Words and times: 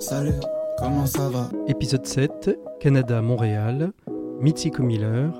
Salut, 0.00 0.34
comment 0.78 1.06
ça 1.06 1.28
va? 1.28 1.48
Épisode 1.68 2.06
7, 2.06 2.58
Canada-Montréal, 2.80 3.92
Mitsiko 4.40 4.82
Miller, 4.82 5.32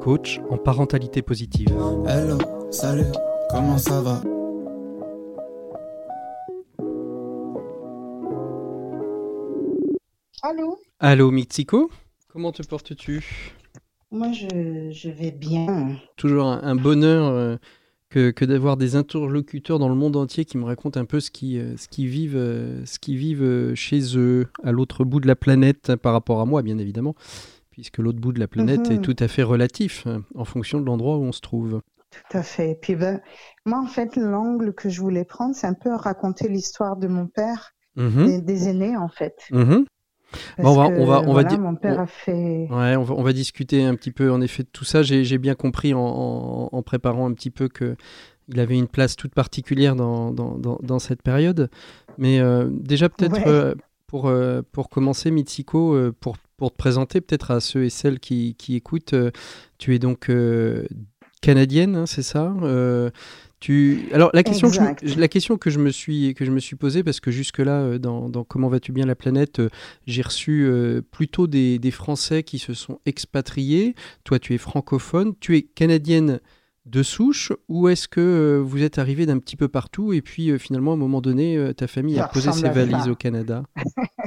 coach 0.00 0.40
en 0.50 0.56
parentalité 0.56 1.22
positive. 1.22 1.68
Hello, 2.06 2.38
salut, 2.70 3.12
comment 3.50 3.78
ça 3.78 4.00
va? 4.00 4.20
Allô? 10.42 10.78
Allô 11.00 11.30
Mitsiko, 11.30 11.90
comment 12.28 12.52
te 12.52 12.62
portes-tu? 12.62 13.24
Moi, 14.12 14.30
je, 14.32 14.90
je 14.92 15.10
vais 15.10 15.32
bien. 15.32 15.96
Toujours 16.16 16.46
un, 16.46 16.62
un 16.62 16.76
bonheur 16.76 17.26
euh, 17.32 17.56
que, 18.08 18.30
que 18.30 18.44
d'avoir 18.44 18.76
des 18.76 18.94
interlocuteurs 18.96 19.78
dans 19.78 19.88
le 19.88 19.94
monde 19.94 20.16
entier 20.16 20.44
qui 20.44 20.58
me 20.58 20.64
racontent 20.64 20.98
un 21.00 21.04
peu 21.04 21.20
ce 21.20 21.30
qu'ils 21.30 21.58
euh, 21.58 21.76
ce 21.76 21.88
qu'ils 21.88 22.08
vivent, 22.08 22.36
euh, 22.36 22.84
ce 22.86 22.98
qu'ils 22.98 23.16
vivent 23.16 23.42
euh, 23.42 23.74
chez 23.74 24.00
eux, 24.16 24.46
à 24.62 24.72
l'autre 24.72 25.04
bout 25.04 25.20
de 25.20 25.26
la 25.26 25.36
planète, 25.36 25.96
par 25.96 26.12
rapport 26.12 26.40
à 26.40 26.44
moi, 26.46 26.62
bien 26.62 26.78
évidemment, 26.78 27.14
puisque 27.70 27.98
l'autre 27.98 28.20
bout 28.20 28.32
de 28.32 28.40
la 28.40 28.48
planète 28.48 28.90
est 28.90 28.94
Mhm. 28.94 29.02
tout 29.02 29.16
à 29.18 29.28
fait 29.28 29.42
relatif 29.42 30.06
hein, 30.06 30.22
en 30.34 30.44
fonction 30.44 30.80
de 30.80 30.86
l'endroit 30.86 31.18
où 31.18 31.22
on 31.22 31.32
se 31.32 31.40
trouve. 31.40 31.80
Tout 32.10 32.38
à 32.38 32.42
fait. 32.42 32.78
Puis 32.80 32.94
ben, 32.96 33.20
moi, 33.66 33.80
en 33.80 33.86
fait, 33.86 34.16
l'angle 34.16 34.72
que 34.72 34.88
je 34.88 35.00
voulais 35.00 35.24
prendre, 35.24 35.54
c'est 35.54 35.66
un 35.66 35.74
peu 35.74 35.92
raconter 35.94 36.48
l'histoire 36.48 36.96
de 36.96 37.08
mon 37.08 37.26
père, 37.26 37.72
Mhm, 37.96 38.24
des, 38.26 38.40
des 38.40 38.68
aînés, 38.68 38.96
en 38.96 39.08
fait. 39.08 39.34
mhm. 39.50 39.84
Bon, 40.58 40.70
on 40.70 40.76
va- 40.76 40.88
que, 40.90 40.94
on 41.00 41.06
va- 41.06 41.20
on 41.20 41.26
va 41.26 41.32
voilà, 41.32 41.48
dire- 41.48 41.60
mon 41.60 41.74
père 41.76 41.98
on- 41.98 42.02
a 42.02 42.06
fait... 42.06 42.66
Ouais, 42.70 42.96
on 42.96 43.02
va, 43.04 43.14
on 43.14 43.22
va 43.22 43.32
discuter 43.32 43.84
un 43.84 43.94
petit 43.94 44.10
peu 44.10 44.30
en 44.30 44.40
effet 44.40 44.62
de 44.64 44.68
tout 44.72 44.84
ça. 44.84 45.02
J'ai 45.02 45.24
j'ai 45.24 45.38
bien 45.38 45.54
compris 45.54 45.94
en, 45.94 46.00
en- 46.00 46.68
en 46.72 46.82
préparant 46.82 47.28
un 47.28 47.32
petit 47.32 47.50
peu 47.50 47.68
que 47.68 47.96
il 48.48 48.60
avait 48.60 48.76
une 48.78 48.86
place 48.88 49.16
toute 49.16 49.34
particulière 49.34 49.96
dans, 49.96 50.30
dans, 50.32 50.56
dans- 50.58 50.78
dans 50.82 50.98
cette 50.98 51.22
période. 51.22 51.68
Mais 52.18 52.38
euh, 52.40 52.68
déjà 52.70 53.08
peut-être 53.08 53.34
Ouais. 53.36 53.44
euh, 53.48 53.74
pour, 54.06 54.26
euh, 54.28 54.62
pour 54.72 54.88
commencer, 54.88 55.30
Mitsiko, 55.30 56.12
pour, 56.20 56.36
pour 56.56 56.70
te 56.70 56.76
présenter 56.76 57.20
peut-être 57.20 57.50
à 57.50 57.60
ceux 57.60 57.84
et 57.84 57.90
celles 57.90 58.20
qui, 58.20 58.54
qui 58.56 58.76
écoutent, 58.76 59.14
tu 59.78 59.94
es 59.94 59.98
donc 59.98 60.30
canadienne, 61.42 61.96
hein, 61.96 62.06
c'est 62.06 62.22
ça 62.22 62.54
tu... 63.60 64.08
Alors 64.12 64.30
la 64.34 64.42
question, 64.42 64.68
que 64.68 64.74
je, 64.74 64.80
me- 64.80 64.90
Exact. 64.90 65.16
la 65.18 65.28
question 65.28 65.56
que 65.56 65.70
je 65.70 65.78
me 65.78 65.90
suis 65.90 66.34
que 66.34 66.44
je 66.44 66.50
me 66.50 66.60
suis 66.60 66.76
posée 66.76 67.02
parce 67.02 67.20
que 67.20 67.30
jusque 67.30 67.58
là 67.58 67.98
dans, 67.98 68.28
dans 68.28 68.44
Comment 68.44 68.68
vas-tu 68.68 68.92
bien 68.92 69.06
la 69.06 69.14
planète 69.14 69.60
euh, 69.60 69.68
j'ai 70.06 70.22
reçu 70.22 70.64
euh, 70.64 71.00
plutôt 71.02 71.46
des, 71.46 71.78
des 71.78 71.90
Français 71.90 72.42
qui 72.42 72.58
se 72.58 72.74
sont 72.74 73.00
expatriés. 73.06 73.94
Toi, 74.24 74.38
tu 74.38 74.54
es 74.54 74.58
francophone, 74.58 75.34
tu 75.40 75.56
es 75.56 75.62
canadienne 75.62 76.40
de 76.84 77.02
souche, 77.02 77.52
ou 77.68 77.88
est-ce 77.88 78.06
que 78.06 78.20
euh, 78.20 78.62
vous 78.62 78.80
êtes 78.82 78.98
arrivé 78.98 79.26
d'un 79.26 79.38
petit 79.40 79.56
peu 79.56 79.66
partout 79.66 80.12
et 80.12 80.22
puis 80.22 80.50
euh, 80.50 80.58
finalement, 80.58 80.92
à 80.92 80.94
un 80.94 80.98
moment 80.98 81.20
donné, 81.20 81.56
euh, 81.56 81.72
ta 81.72 81.88
famille 81.88 82.20
a 82.20 82.28
posé 82.28 82.52
ses 82.52 82.68
valises 82.68 83.08
au 83.08 83.16
Canada? 83.16 83.64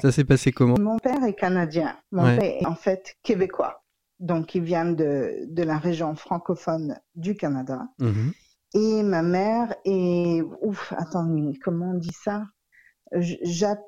Ça 0.02 0.12
s'est 0.12 0.26
passé 0.26 0.52
comment? 0.52 0.76
Mon 0.78 0.98
père 1.00 1.24
est 1.24 1.36
canadien. 1.36 1.96
Mon 2.12 2.24
Ouais. 2.26 2.38
père 2.38 2.62
est 2.62 2.66
en 2.66 2.76
fait 2.76 3.16
québécois. 3.24 3.84
Donc, 4.20 4.56
il 4.56 4.64
vient 4.64 4.84
de, 4.92 5.46
de 5.48 5.64
la 5.64 5.78
région 5.78 6.14
francophone 6.16 6.98
du 7.16 7.36
Canada. 7.38 7.84
Mhm. 8.00 8.34
Et 8.74 9.04
ma 9.04 9.22
mère 9.24 9.76
est... 9.86 10.42
Ouf, 10.62 10.94
attends, 10.98 11.28
comment 11.64 11.92
on 11.92 11.98
dit 11.98 12.14
ça? 12.24 12.44
Jap- 13.14 13.80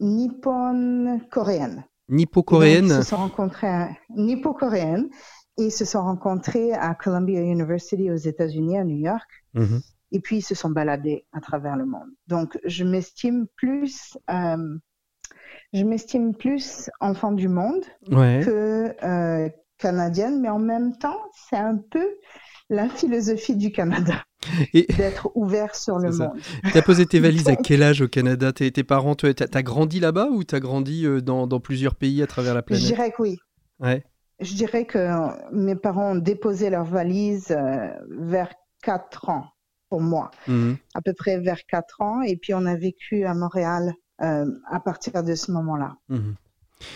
Nippon-coréenne. 0.00 1.84
Nippo-coréenne 2.08 2.86
Ils 2.86 2.90
se 2.90 3.02
sont 3.02 3.16
rencontrés 3.16 3.68
à 3.68 3.90
nippo-coréenne 4.10 5.08
et 5.58 5.64
ils 5.64 5.70
se 5.72 5.84
sont 5.84 6.02
rencontrés 6.02 6.72
à 6.72 6.94
Columbia 6.94 7.40
University 7.40 8.10
aux 8.10 8.16
États-Unis, 8.16 8.78
à 8.78 8.84
New 8.84 8.96
York. 8.98 9.28
Mhm. 9.54 9.80
Et 10.12 10.20
puis 10.20 10.38
ils 10.38 10.42
se 10.42 10.54
sont 10.54 10.68
baladés 10.70 11.26
à 11.32 11.40
travers 11.40 11.76
le 11.76 11.86
monde. 11.86 12.08
Donc 12.26 12.58
je 12.64 12.84
m'estime 12.84 13.46
plus, 13.56 14.16
euh, 14.30 14.78
je 15.72 15.84
m'estime 15.84 16.34
plus 16.34 16.90
enfant 17.00 17.32
du 17.32 17.48
monde 17.48 17.82
Ouais. 18.10 18.42
que 18.44 18.94
euh, 19.04 19.48
canadienne, 19.78 20.40
mais 20.40 20.50
en 20.50 20.58
même 20.58 20.96
temps 20.98 21.18
c'est 21.48 21.56
un 21.56 21.78
peu 21.78 22.06
la 22.72 22.88
philosophie 22.88 23.54
du 23.56 23.70
Canada 23.70 24.24
Et 24.74 24.86
d'être 24.96 25.30
ouvert 25.34 25.74
sur 25.76 25.98
le 25.98 26.10
ça. 26.10 26.28
monde. 26.28 26.38
t'as 26.72 26.82
posé 26.82 27.06
tes 27.06 27.20
valises 27.20 27.48
à 27.48 27.56
quel 27.64 27.82
âge 27.82 28.00
au 28.00 28.08
Canada? 28.08 28.52
Tes 28.52 28.70
tes 28.72 28.82
parents, 28.84 29.14
t'as 29.14 29.34
t'as 29.34 29.62
grandi 29.62 30.00
là-bas 30.00 30.28
ou 30.30 30.42
t'as 30.42 30.58
grandi 30.60 31.06
euh, 31.06 31.20
dans, 31.20 31.46
dans 31.46 31.60
plusieurs 31.60 31.94
pays 31.94 32.22
à 32.22 32.26
travers 32.26 32.54
la 32.54 32.60
Je 32.60 32.64
planète 32.66 32.84
dirais 32.86 33.10
que 33.12 33.22
oui. 33.22 33.38
Ouais. 33.78 34.04
Je 34.40 34.54
dirais 34.54 34.86
que 34.86 34.98
mes 35.54 35.76
parents 35.76 36.12
ont 36.12 36.16
déposé 36.16 36.70
leurs 36.70 36.84
valises 36.86 37.50
euh, 37.52 37.88
vers 38.08 38.52
4 38.82 39.28
ans 39.28 39.46
pour 39.88 40.00
moi. 40.00 40.30
Mhm. 40.48 40.78
à 40.94 41.02
peu 41.02 41.12
près 41.12 41.38
vers 41.38 41.60
4 41.68 42.00
ans 42.00 42.22
et 42.22 42.36
puis 42.36 42.54
on 42.54 42.64
a 42.64 42.74
vécu 42.74 43.24
à 43.26 43.34
Montréal 43.34 43.92
euh, 44.22 44.46
à 44.70 44.80
partir 44.80 45.22
de 45.22 45.34
ce 45.34 45.52
moment-là. 45.52 45.96
Mhm. 46.08 46.34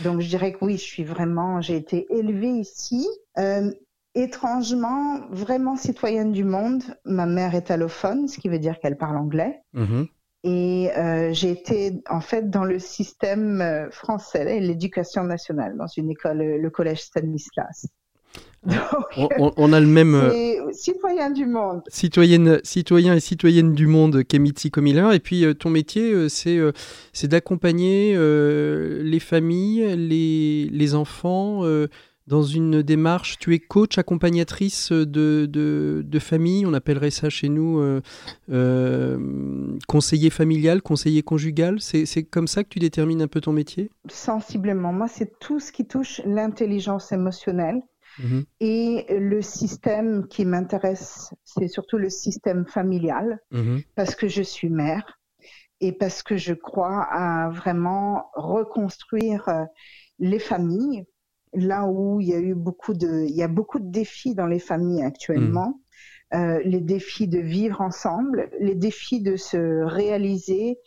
Donc 0.02 0.20
je 0.20 0.28
dirais 0.28 0.52
que 0.52 0.64
oui, 0.64 0.78
je 0.78 0.82
suis 0.82 1.04
vraiment, 1.04 1.60
j'ai 1.60 1.76
été 1.76 2.06
élevée 2.10 2.48
ici. 2.48 3.06
Euh, 3.38 3.70
étrangement, 4.16 5.20
vraiment 5.30 5.76
citoyenne 5.76 6.32
du 6.32 6.42
monde. 6.42 6.82
Ma 7.04 7.26
mère 7.26 7.54
est 7.54 7.70
allophone, 7.70 8.26
ce 8.28 8.40
qui 8.40 8.48
veut 8.48 8.58
dire 8.58 8.80
qu'elle 8.80 8.96
parle 8.96 9.18
anglais. 9.18 9.60
Mhm. 9.74 10.08
Et 10.42 10.90
euh, 10.96 11.32
j'ai 11.32 11.50
été 11.50 11.92
en 12.08 12.20
fait 12.20 12.50
dans 12.50 12.64
le 12.64 12.78
système 12.78 13.60
euh, 13.60 13.90
français, 13.90 14.60
l'éducation 14.60 15.24
nationale, 15.24 15.76
dans 15.76 15.88
une 15.88 16.10
école, 16.10 16.40
euh, 16.40 16.58
le 16.58 16.70
collège 16.70 17.02
Stanislas. 17.02 17.86
Donc, 18.64 19.30
On, 19.56 19.72
a 19.72 19.80
le 19.80 19.86
même. 19.86 20.30
citoyen 20.72 21.30
du 21.30 21.46
monde. 21.46 21.82
citoyenne, 21.88 22.60
citoyen 22.64 23.14
et 23.14 23.20
citoyenne 23.20 23.74
du 23.74 23.86
monde 23.86 24.24
qu'est 24.24 24.38
Mitsiko 24.38 24.80
Miller. 24.80 25.12
Et 25.12 25.20
puis 25.20 25.44
ton 25.56 25.70
métier, 25.70 26.28
c'est 26.28 26.58
c'est 27.12 27.28
d'accompagner 27.28 28.16
les 28.16 29.20
familles, 29.20 29.96
les, 29.96 30.68
les 30.70 30.94
enfants 30.96 31.62
dans 32.26 32.42
une 32.42 32.82
démarche. 32.82 33.38
Tu 33.38 33.54
es 33.54 33.58
coach, 33.58 33.98
accompagnatrice 33.98 34.90
de, 34.92 35.46
de, 35.46 36.02
de 36.04 36.18
famille. 36.18 36.66
On 36.66 36.74
appellerait 36.74 37.10
ça 37.10 37.28
chez 37.30 37.48
nous 37.48 37.78
euh, 37.80 38.00
euh, 38.50 39.76
conseiller 39.88 40.30
familial, 40.30 40.82
conseiller 40.82 41.22
conjugal. 41.22 41.80
C'est 41.80 42.24
comme 42.24 42.48
ça 42.48 42.64
que 42.64 42.68
tu 42.68 42.78
détermines 42.78 43.22
un 43.22 43.28
peu 43.28 43.40
ton 43.40 43.52
métier? 43.52 43.90
Sensiblement, 44.10 44.92
moi, 44.92 45.08
c'est 45.08 45.38
tout 45.38 45.60
ce 45.60 45.72
qui 45.72 45.86
touche 45.86 46.20
l'intelligence 46.24 47.12
émotionnelle. 47.12 47.80
Mhm. 48.18 48.44
Et 48.60 49.04
le 49.10 49.42
système 49.42 50.26
qui 50.26 50.46
m'intéresse, 50.46 51.34
c'est 51.44 51.68
surtout 51.68 51.98
le 51.98 52.08
système 52.08 52.64
familial, 52.66 53.40
Mhm. 53.52 53.82
parce 53.94 54.14
que 54.14 54.26
je 54.26 54.42
suis 54.42 54.70
mère 54.70 55.18
et 55.82 55.92
parce 55.92 56.22
que 56.22 56.38
je 56.38 56.54
crois 56.54 57.02
à 57.10 57.50
vraiment 57.50 58.30
reconstruire 58.34 59.46
euh, 59.48 59.64
les 60.18 60.38
familles, 60.38 61.04
là 61.56 61.86
où 61.86 62.20
il 62.20 62.28
y 62.28 62.34
a 62.34 62.40
eu 62.40 62.54
beaucoup 62.54 62.94
de, 62.94 63.24
il 63.28 63.34
y 63.36 63.42
a 63.42 63.48
beaucoup 63.48 63.80
de 63.80 63.90
défis 63.90 64.34
dans 64.34 64.46
les 64.46 64.60
familles 64.60 65.02
actuellement. 65.04 65.80
Euh, 66.34 66.60
les 66.64 66.80
défis 66.80 67.28
de 67.28 67.38
vivre 67.38 67.80
ensemble, 67.80 68.50
les 68.60 68.74
défis 68.74 69.22
de 69.22 69.36
se 69.36 69.84
réaliser 69.84 70.78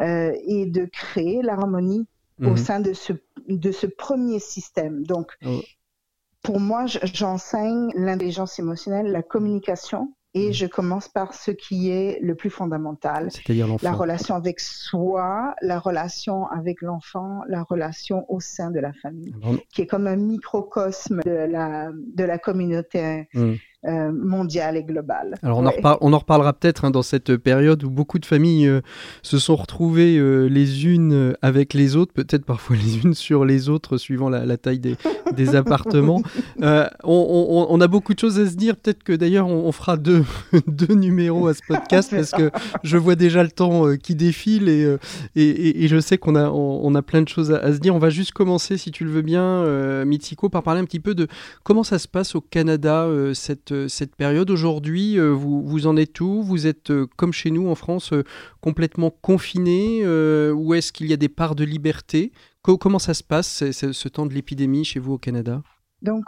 euh, 0.00 0.32
et 0.46 0.66
de 0.66 0.86
créer 0.86 1.42
l'harmonie 1.42 2.06
au 2.44 2.56
Mhm. 2.56 2.56
sein 2.56 2.80
de 2.80 2.92
ce, 2.92 3.12
de 3.48 3.72
ce 3.72 3.86
premier 3.86 4.40
système. 4.40 5.04
Donc, 5.06 5.32
Oh. 5.44 5.62
pour 6.42 6.58
moi, 6.60 6.86
je- 6.86 6.98
j'enseigne 7.04 7.90
l'intelligence 7.94 8.58
émotionnelle, 8.58 9.06
la 9.12 9.22
communication, 9.22 10.14
et 10.38 10.46
Mhm. 10.48 10.52
je 10.52 10.66
commence 10.66 11.08
par 11.08 11.34
ce 11.34 11.50
qui 11.50 11.90
est 11.90 12.18
le 12.22 12.34
plus 12.34 12.50
fondamental. 12.50 13.28
C'est-à-dire 13.30 13.66
La 13.82 13.92
relation 13.92 14.34
avec 14.34 14.60
soi, 14.60 15.54
la 15.62 15.78
relation 15.78 16.46
avec 16.48 16.80
l'enfant, 16.82 17.40
la 17.48 17.62
relation 17.62 18.24
au 18.32 18.40
sein 18.40 18.70
de 18.70 18.80
la 18.80 18.92
famille, 18.92 19.34
On- 19.42 19.58
qui 19.72 19.82
est 19.82 19.86
comme 19.86 20.06
un 20.06 20.16
microcosme 20.16 21.20
de 21.24 21.30
la, 21.30 21.90
de 21.94 22.24
la 22.24 22.38
communauté 22.38 23.28
Mhm. 23.34 23.56
Euh, 23.86 24.10
mondiale 24.10 24.76
et 24.76 24.82
globale. 24.82 25.36
Alors 25.40 25.58
on, 25.58 25.66
en, 25.66 25.98
on 26.00 26.12
en 26.12 26.18
reparlera 26.18 26.52
peut-être 26.52 26.84
hein, 26.84 26.90
dans 26.90 27.02
cette 27.02 27.36
période 27.36 27.84
où 27.84 27.90
beaucoup 27.90 28.18
de 28.18 28.26
familles 28.26 28.66
euh, 28.66 28.80
se 29.22 29.38
sont 29.38 29.54
retrouvées 29.54 30.18
euh, 30.18 30.48
les 30.48 30.84
unes 30.84 31.36
avec 31.42 31.74
les 31.74 31.94
autres, 31.94 32.12
peut-être 32.12 32.44
parfois 32.44 32.74
les 32.74 32.98
unes 33.04 33.14
sur 33.14 33.44
les 33.44 33.68
autres 33.68 33.96
suivant 33.96 34.30
la, 34.30 34.56
taille 34.56 34.80
des, 34.80 34.96
des 35.36 35.54
appartements. 35.54 36.20
On, 36.60 37.66
on, 37.70 37.80
a 37.80 37.86
beaucoup 37.86 38.14
de 38.14 38.18
choses 38.18 38.40
à 38.40 38.50
se 38.50 38.56
dire, 38.56 38.74
peut-être 38.74 39.04
que 39.04 39.12
d'ailleurs 39.12 39.46
on, 39.46 39.70
fera 39.70 39.96
deux, 39.96 40.24
deux 40.66 40.96
numéros 40.96 41.46
à 41.46 41.54
ce 41.54 41.60
podcast 41.68 42.10
parce 42.10 42.32
que 42.32 42.50
je 42.82 42.96
vois 42.96 43.14
déjà 43.14 43.44
le 43.44 43.50
temps 43.52 43.96
qui 43.96 44.16
défile 44.16 44.68
et, 44.68 44.96
et, 45.36 45.84
et, 45.84 45.86
je 45.86 46.00
sais 46.00 46.18
qu'on 46.18 46.34
a, 46.34 46.50
on, 46.50 46.94
a 46.96 47.02
plein 47.02 47.22
de 47.22 47.28
choses 47.28 47.52
à, 47.52 47.72
se 47.72 47.78
dire. 47.78 47.94
On 47.94 48.00
va 48.00 48.10
juste 48.10 48.32
commencer, 48.32 48.76
si 48.76 48.90
tu 48.90 49.04
le 49.04 49.10
veux 49.12 49.22
bien, 49.22 50.04
Mitsiko, 50.04 50.48
par 50.48 50.64
parler 50.64 50.80
un 50.80 50.84
petit 50.84 50.98
peu 50.98 51.14
de 51.14 51.28
comment 51.62 51.84
ça 51.84 52.00
se 52.00 52.08
passe 52.08 52.34
au 52.34 52.40
Canada 52.40 53.08
cette 53.34 53.67
euh, 53.72 53.88
cette, 53.88 54.16
période. 54.16 54.50
Aujourd'hui, 54.50 55.18
euh, 55.18 55.30
vous, 55.30 55.62
vous 55.62 55.86
en 55.86 55.96
êtes 55.96 56.20
où? 56.20 56.42
Vous 56.42 56.66
êtes, 56.66 56.90
euh, 56.90 57.06
comme 57.16 57.32
chez 57.32 57.50
nous 57.50 57.68
en 57.68 57.74
France, 57.74 58.12
complètement 58.60 59.10
confiné 59.10 60.06
Ou 60.52 60.74
est-ce 60.74 60.92
qu'il 60.92 61.06
y 61.06 61.12
a 61.12 61.16
des 61.16 61.28
parts 61.28 61.54
de 61.54 61.64
liberté? 61.64 62.32
Comment 62.62 62.98
ça 62.98 63.14
se 63.14 63.24
passe, 63.24 63.70
ce 63.70 64.08
temps 64.08 64.26
de 64.26 64.34
l'épidémie 64.34 64.84
chez 64.84 65.00
vous 65.00 65.14
au 65.14 65.18
Canada? 65.18 65.62
Donc, 66.02 66.24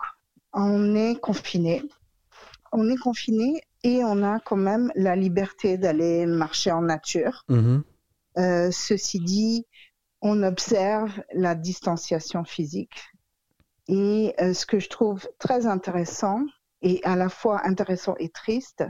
on 0.55 0.95
est 0.95 1.21
confiné. 1.21 1.83
On 2.73 2.89
est 2.89 2.97
confiné 2.97 3.61
et 3.83 4.03
on 4.05 4.23
a 4.23 4.41
quand 4.41 4.57
même 4.57 4.91
la 4.95 5.17
liberté 5.17 5.77
d'aller 5.77 6.25
marcher 6.25 6.71
en 6.71 6.83
nature. 6.83 7.45
Mmh 7.49 7.81
ceci 8.71 9.21
dit, 9.21 9.67
on 10.23 10.43
observe 10.43 11.13
la 11.35 11.55
distanciation 11.55 12.45
physique. 12.45 13.13
Et 13.89 14.35
ce 14.39 14.65
que 14.65 14.79
je 14.79 14.89
trouve 14.89 15.29
très 15.39 15.67
intéressant, 15.67 16.47
et 16.83 17.01
à 17.05 17.17
la 17.17 17.29
fois 17.29 17.67
intéressant 17.67 18.15
et 18.19 18.29
triste, 18.29 18.85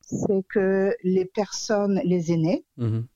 c'est 0.00 0.44
que 0.48 0.94
les 1.02 1.24
personnes, 1.24 2.00
les 2.04 2.32
aînés, 2.32 2.64
mhm. 2.76 3.06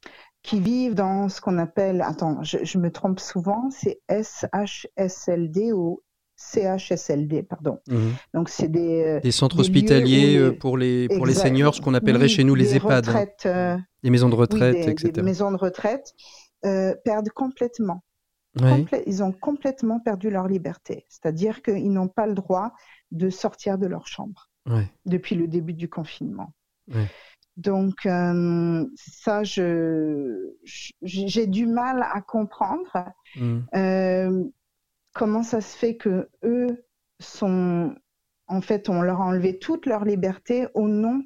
qui 0.43 0.61
vivent 0.61 0.95
dans 0.95 1.29
ce 1.29 1.41
qu'on 1.41 1.59
appelle, 1.59 2.03
attends, 2.03 2.43
je, 2.43 2.79
me 2.79 2.91
trompe 2.91 3.21
souvent, 3.21 3.69
c'est 3.71 4.01
SHSLD 4.09 5.73
ou 5.73 6.03
CHSLD, 6.37 7.43
pardon. 7.43 7.79
Mhm. 7.89 8.13
Donc 8.35 8.49
c'est 8.49 8.69
des, 8.69 9.05
euh, 9.05 9.21
des 9.21 9.31
centres 9.31 9.61
hospitaliers 9.61 10.37
euh, 10.37 10.53
pour 10.53 10.77
les 10.77 11.09
pour 11.09 11.27
les 11.27 11.35
seniors, 11.35 11.75
ce 11.75 11.81
qu'on 11.81 11.95
appellerait 11.95 12.29
chez 12.29 12.45
nous 12.45 12.55
les 12.55 12.77
EHPAD, 12.77 13.09
hein. 13.09 13.27
euh, 13.47 13.79
des 14.03 14.11
maisons 14.11 14.29
de 14.29 14.35
retraite, 14.35 14.89
etc. 14.89 15.13
Des 15.13 15.23
maisons 15.23 15.51
de 15.51 15.57
retraite 15.57 16.15
perdent 16.63 17.31
complètement. 17.31 18.03
ils 19.07 19.23
ont 19.23 19.33
complètement 19.33 20.01
perdu 20.01 20.31
leur 20.31 20.47
liberté. 20.49 21.05
C'est-à-dire 21.09 21.63
qu'ils 21.63 21.93
n'ont 21.93 22.09
pas 22.09 22.27
le 22.27 22.35
droit 22.35 22.73
de 23.11 23.31
sortir 23.31 23.79
de 23.79 23.87
leur 23.87 24.07
chambre 24.07 24.51
depuis 25.05 25.35
le 25.35 25.47
début 25.47 25.75
du 25.75 25.89
confinement. 25.89 26.53
Donc, 27.57 28.05
euh, 28.07 28.85
ça, 28.97 29.45
je, 29.45 30.55
j'ai 31.03 31.47
du 31.47 31.67
mal 31.67 32.03
à 32.03 32.21
comprendre 32.21 33.13
mmh. 33.37 33.59
euh, 33.77 34.45
comment 35.13 35.43
ça 35.45 35.61
se 35.61 35.77
fait 35.77 35.97
que 35.97 36.29
eux 36.43 36.85
sont, 37.21 37.95
en 38.49 38.61
fait, 38.61 38.89
on 38.89 39.03
leur 39.03 39.21
a 39.21 39.27
enlevé 39.27 39.59
toute 39.59 39.87
leur 39.87 40.05
liberté 40.05 40.67
au 40.75 40.89
nom 40.89 41.23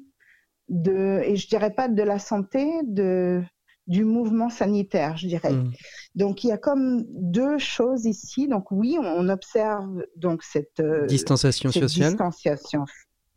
de, 0.67 1.21
et 1.23 1.35
je 1.35 1.47
dirais 1.47 1.73
pas 1.73 1.87
de 1.87 2.03
la 2.03 2.19
santé, 2.19 2.69
de, 2.83 3.41
du 3.87 4.03
mouvement 4.03 4.51
sanitaire, 4.51 5.17
je 5.17 5.27
dirais. 5.27 5.53
Mmh. 5.53 5.71
Donc 6.15 6.43
il 6.43 6.47
y 6.47 6.51
a 6.51 6.57
comme 6.57 7.05
deux 7.09 7.57
choses 7.57 8.05
ici. 8.05 8.47
Donc 8.47 8.71
oui, 8.71 8.97
on 9.01 9.29
observe 9.29 10.05
donc 10.15 10.43
cette 10.43 10.79
euh, 10.79 11.05
distanciation 11.05 11.71
sociale. 11.71 12.09
Distanciation. 12.09 12.85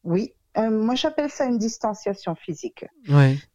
Oui. 0.05 0.35
Euh, 0.59 0.71
moi, 0.71 0.95
j'appelle 0.95 1.31
ça 1.31 1.47
une 1.47 1.59
distanciation 1.59 2.35
physique. 2.35 2.85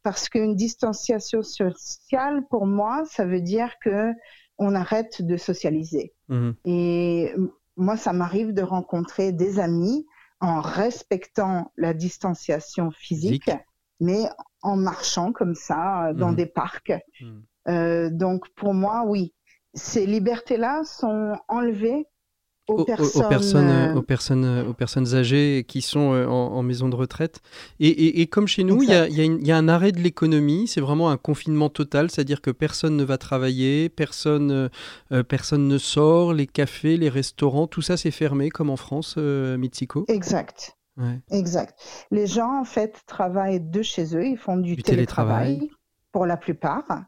Parce 0.03 0.29
qu'une 0.29 0.55
distanciation 0.55 1.43
sociale, 1.43 2.43
pour 2.49 2.65
moi, 2.65 3.03
ça 3.05 3.25
veut 3.25 3.41
dire 3.41 3.73
que 3.83 4.11
on 4.57 4.73
arrête 4.73 5.21
de 5.21 5.37
socialiser. 5.37 6.13
Mmh. 6.29 6.51
Et 6.65 7.33
moi, 7.75 7.97
ça 7.97 8.13
m'arrive 8.13 8.53
de 8.53 8.63
rencontrer 8.63 9.31
des 9.31 9.59
amis 9.59 10.07
en 10.39 10.61
respectant 10.61 11.71
la 11.77 11.93
distanciation 11.93 12.89
physique. 12.91 13.51
mais 13.99 14.29
en 14.61 14.75
marchant 14.75 15.31
comme 15.31 15.55
ça 15.55 16.07
euh, 16.07 16.13
dans 16.13 16.31
mmh. 16.31 16.35
des 16.35 16.45
parcs. 16.45 16.93
Mmh. 17.21 17.39
Euh, 17.69 18.09
donc 18.09 18.49
pour 18.55 18.73
moi, 18.73 19.03
oui, 19.05 19.33
ces 19.73 20.05
libertés-là 20.05 20.83
sont 20.83 21.35
enlevées 21.47 22.05
aux, 22.67 22.83
personnes, 22.83 23.25
aux, 23.25 23.29
personnes, 23.29 23.69
euh, 23.69 23.95
aux, 23.95 24.01
personnes, 24.01 24.67
aux 24.67 24.73
personnes 24.73 25.15
âgées 25.15 25.63
qui 25.65 25.81
sont 25.81 25.99
en, 25.99 26.61
maison 26.63 26.89
de 26.89 26.95
retraite. 26.95 27.39
Et, 27.79 28.21
et, 28.21 28.27
comme 28.27 28.47
chez 28.47 28.65
nous, 28.65 28.83
il 28.83 28.89
y 28.89 28.93
a, 28.93 29.07
y 29.07 29.51
a, 29.51 29.57
un 29.57 29.69
arrêt 29.69 29.93
de 29.93 29.99
l'économie, 29.99 30.67
c'est 30.67 30.81
vraiment 30.81 31.09
un 31.09 31.15
confinement 31.15 31.69
total, 31.69 32.11
c'est-à-dire 32.11 32.41
que 32.41 32.51
personne 32.51 32.97
ne 32.97 33.05
va 33.05 33.17
travailler, 33.17 33.87
personne, 33.87 34.69
personne 35.29 35.69
ne 35.69 35.77
sort, 35.77 36.33
les 36.33 36.45
cafés, 36.45 36.97
les 36.97 37.07
restaurants, 37.07 37.67
tout 37.67 37.81
ça 37.81 37.95
c'est 37.95 38.11
fermé 38.11 38.49
comme 38.49 38.69
en 38.69 38.75
France, 38.75 39.15
Mitsiko 39.15 40.03
Exact. 40.09 40.77
Exact. 41.31 41.79
Les 42.11 42.27
gens, 42.27 42.59
en 42.59 42.63
fait, 42.63 43.01
travaillent 43.05 43.61
de 43.61 43.81
chez 43.81 44.15
eux, 44.15 44.25
ils 44.25 44.37
font 44.37 44.57
du, 44.57 44.75
télétravail, 44.77 45.69
pour 46.11 46.25
la 46.25 46.37
plupart. 46.37 47.05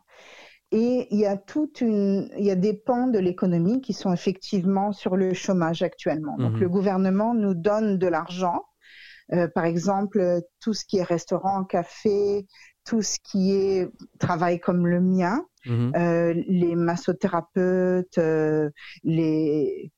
Et 0.72 1.08
il 1.10 1.20
y 1.20 1.26
a 1.26 1.36
toute 1.36 1.82
une, 1.82 2.30
il 2.38 2.46
y 2.46 2.52
a 2.52 2.56
des 2.56 2.74
pans 2.74 3.08
de 3.08 3.18
l'économie 3.18 3.82
qui 3.82 3.94
sont 3.94 4.14
effectivement 4.14 4.92
sur 4.92 5.16
le 5.16 5.34
chômage 5.34 5.82
actuellement. 5.82 6.38
Donc 6.38 6.54
mhm. 6.54 6.60
le 6.60 6.70
gouvernement 6.70 7.34
nous 7.34 7.56
donne 7.56 7.98
de 7.98 8.08
l'argent, 8.08 8.64
euh, 9.34 9.48
par 9.48 9.66
exemple 9.66 10.42
tout 10.62 10.76
ce 10.76 10.86
qui 10.86 10.98
est 10.98 11.04
restaurant, 11.04 11.64
café, 11.64 12.46
tout 12.86 13.02
ce 13.02 13.18
qui 13.24 13.52
est 13.52 13.90
travail 14.20 14.60
comme 14.60 14.86
le 14.86 15.02
mien, 15.02 15.44
mhm. 15.66 15.94
euh, 15.96 16.34
les 16.48 16.76
massothérapeutes, 16.76 18.20
euh, 18.20 18.70
les 19.04 19.92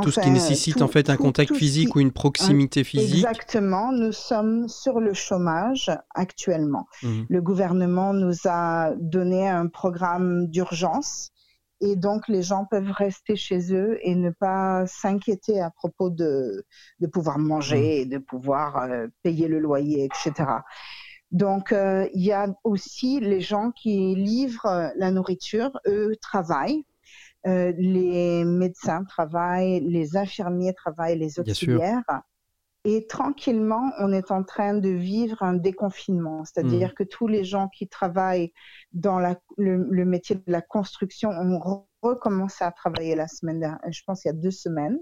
tout 0.00 0.10
ce 0.10 0.20
qui 0.20 0.30
nécessite 0.30 0.82
en 0.82 0.88
fait 0.88 1.10
un 1.10 1.16
contact 1.16 1.54
physique 1.54 1.94
ou 1.96 2.00
une 2.00 2.12
proximité 2.12 2.84
physique. 2.84 3.24
Exactement, 3.24 3.92
nous 3.92 4.12
sommes 4.12 4.68
sur 4.68 5.00
le 5.00 5.12
chômage 5.12 5.90
actuellement. 6.14 6.86
Mmh. 7.02 7.22
Le 7.28 7.42
gouvernement 7.42 8.14
nous 8.14 8.34
a 8.46 8.92
donné 8.96 9.48
un 9.48 9.66
programme 9.66 10.46
d'urgence 10.46 11.30
et 11.80 11.96
donc 11.96 12.28
les 12.28 12.42
gens 12.42 12.64
peuvent 12.64 12.92
rester 12.92 13.36
chez 13.36 13.74
eux 13.74 13.98
et 14.02 14.14
ne 14.14 14.30
pas 14.30 14.86
s'inquiéter 14.86 15.60
à 15.60 15.70
propos 15.70 16.10
de, 16.10 16.64
de 17.00 17.06
pouvoir 17.06 17.38
manger 17.38 17.80
mmh. 17.80 18.00
et 18.00 18.06
de 18.06 18.18
pouvoir 18.18 18.76
euh, 18.84 19.08
payer 19.22 19.48
le 19.48 19.58
loyer, 19.58 20.04
etc. 20.04 20.44
Donc, 21.32 21.72
euh, 21.72 22.06
il 22.12 22.22
y 22.22 22.32
a 22.32 22.46
aussi 22.62 23.18
les 23.18 23.40
gens 23.40 23.70
qui 23.70 24.14
livrent 24.14 24.92
la 24.96 25.10
nourriture, 25.10 25.80
eux 25.86 26.14
travaillent 26.20 26.84
euh, 27.46 27.72
les 27.76 28.44
médecins 28.44 29.04
travaillent, 29.04 29.80
les 29.80 30.16
infirmiers 30.16 30.74
travaillent, 30.74 31.18
les 31.18 31.40
auxiliaires. 31.40 32.22
Et 32.84 33.06
tranquillement, 33.06 33.92
on 34.00 34.12
est 34.12 34.32
en 34.32 34.42
train 34.42 34.74
de 34.74 34.88
vivre 34.88 35.42
un 35.42 35.54
déconfinement, 35.54 36.44
c'est-à-dire 36.44 36.90
mmh. 36.90 36.94
que 36.94 37.04
tous 37.04 37.28
les 37.28 37.44
gens 37.44 37.68
qui 37.68 37.86
travaillent 37.86 38.52
dans 38.92 39.20
le, 39.56 40.04
métier 40.04 40.34
de 40.34 40.42
la 40.48 40.62
construction 40.62 41.30
ont 41.30 41.86
recommencé 42.02 42.64
à 42.64 42.72
travailler 42.72 43.14
la 43.14 43.28
semaine 43.28 43.60
dernière, 43.60 43.80
je 43.88 44.02
pense 44.04 44.24
il 44.24 44.28
y 44.28 44.30
a 44.30 44.34
deux 44.34 44.50
semaines. 44.50 44.98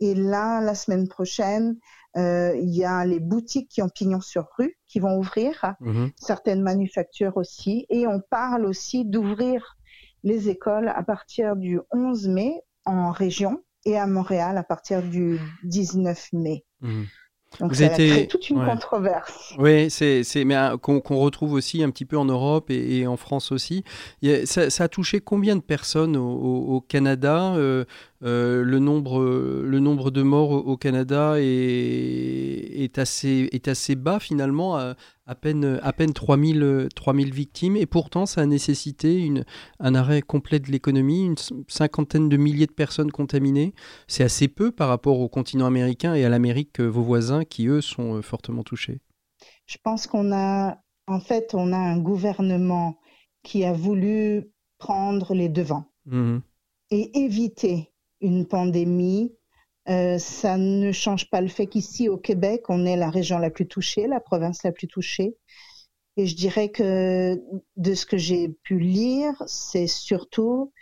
Et 0.00 0.14
là, 0.14 0.62
la 0.62 0.74
semaine 0.74 1.06
prochaine, 1.06 1.76
euh, 2.16 2.56
il 2.56 2.74
y 2.74 2.84
a 2.84 3.04
les 3.04 3.20
boutiques 3.20 3.68
qui 3.68 3.82
ont 3.82 3.90
pignon 3.90 4.20
sur 4.22 4.48
rue 4.58 4.76
qui 4.86 4.98
vont 4.98 5.18
ouvrir, 5.18 5.74
mmh 5.80 6.06
certaines 6.16 6.62
manufactures 6.62 7.36
aussi, 7.36 7.86
et 7.90 8.06
on 8.06 8.20
parle 8.20 8.64
aussi 8.64 9.04
d'ouvrir 9.04 9.76
les 10.24 10.48
écoles 10.48 10.88
à 10.88 11.02
partir 11.04 11.54
du 11.54 11.80
11 11.92 12.28
mai 12.28 12.60
en 12.84 13.12
région 13.12 13.62
et 13.84 13.96
à 13.96 14.06
Montréal 14.06 14.58
à 14.58 14.64
partir 14.64 15.02
du 15.02 15.38
19 15.62 16.32
mai. 16.32 16.64
Mmh. 16.80 17.04
Donc 17.60 17.70
Vous 17.70 17.76
ça 17.76 17.88
toute 18.28 18.50
une 18.50 18.64
controverse. 18.64 19.54
Oui, 19.58 19.90
c'est 19.90 20.24
mais 20.44 20.56
euh, 20.56 20.76
qu'on 20.76 21.18
retrouve 21.18 21.52
aussi 21.52 21.82
un 21.82 21.90
petit 21.90 22.04
peu 22.04 22.18
en 22.18 22.24
Europe 22.24 22.70
et, 22.70 23.06
en 23.06 23.16
France 23.16 23.52
aussi. 23.52 23.84
ça, 24.44 24.84
a 24.84 24.88
touché 24.88 25.20
combien 25.20 25.56
de 25.56 25.60
personnes 25.60 26.16
au, 26.16 26.80
Canada 26.80 27.54
euh, 27.54 27.84
euh, 28.24 28.62
le, 28.64 28.78
nombre, 28.78 29.22
le 29.22 29.78
nombre 29.78 30.10
de 30.10 30.22
morts 30.22 30.50
au, 30.50 30.76
Canada 30.76 31.34
est, 31.36 31.44
est, 31.44 32.98
assez, 32.98 33.48
est 33.52 33.68
assez 33.68 33.94
bas 33.94 34.18
finalement, 34.18 34.76
à, 34.76 34.94
à 35.26 35.34
peine, 35.34 35.80
à 35.82 35.92
peine 35.92 36.12
3000, 36.12 36.88
3000 36.94 37.32
victimes, 37.32 37.76
et 37.76 37.86
pourtant 37.86 38.26
ça 38.26 38.42
a 38.42 38.46
nécessité 38.46 39.20
une, 39.20 39.44
un 39.80 39.94
arrêt 39.94 40.22
complet 40.22 40.58
de 40.58 40.70
l'économie, 40.70 41.24
une 41.24 41.36
cinquantaine 41.68 42.28
de 42.28 42.36
milliers 42.36 42.66
de 42.66 42.72
personnes 42.72 43.10
contaminées. 43.10 43.74
C'est 44.06 44.24
assez 44.24 44.48
peu 44.48 44.70
par 44.70 44.88
rapport 44.88 45.20
au 45.20 45.28
continent 45.28 45.66
américain 45.66 46.14
et 46.14 46.24
à 46.24 46.28
l'Amérique, 46.28 46.80
vos 46.80 47.02
voisins, 47.02 47.44
qui 47.44 47.66
eux 47.66 47.80
sont 47.80 48.16
euh, 48.16 48.22
fortement 48.22 48.62
touchés. 48.62 49.00
Je 49.66 49.78
pense 49.82 50.06
qu'on 50.06 50.32
a, 50.32 50.78
en 51.06 51.20
fait, 51.20 51.54
on 51.54 51.72
a 51.72 51.78
un 51.78 51.98
gouvernement 51.98 52.98
qui 53.42 53.64
a 53.64 53.72
voulu 53.72 54.50
prendre 54.78 55.34
les 55.34 55.48
devants 55.48 55.86
mmh 56.06 56.38
et 56.90 57.18
éviter 57.18 57.92
une 58.20 58.46
pandémie 58.46 59.34
Euh, 59.88 60.18
ça 60.18 60.56
ne 60.56 60.92
change 60.92 61.28
pas 61.30 61.40
le 61.40 61.48
fait 61.48 61.66
qu'ici, 61.66 62.08
au 62.08 62.16
Québec, 62.16 62.62
on 62.70 62.86
est 62.86 62.96
la 62.96 63.10
région 63.10 63.38
la 63.38 63.50
plus 63.50 63.66
touchée, 63.68 64.06
la 64.06 64.20
province 64.20 64.62
la 64.64 64.72
plus 64.72 64.86
touchée. 64.88 65.36
Et 66.16 66.26
je 66.26 66.36
dirais 66.36 66.70
que 66.70 67.38
de 67.76 67.94
ce 67.94 68.06
que 68.06 68.16
j'ai 68.16 68.48
pu 68.62 68.78
lire, 68.78 69.34
c'est 69.46 69.86
surtout 69.88 70.72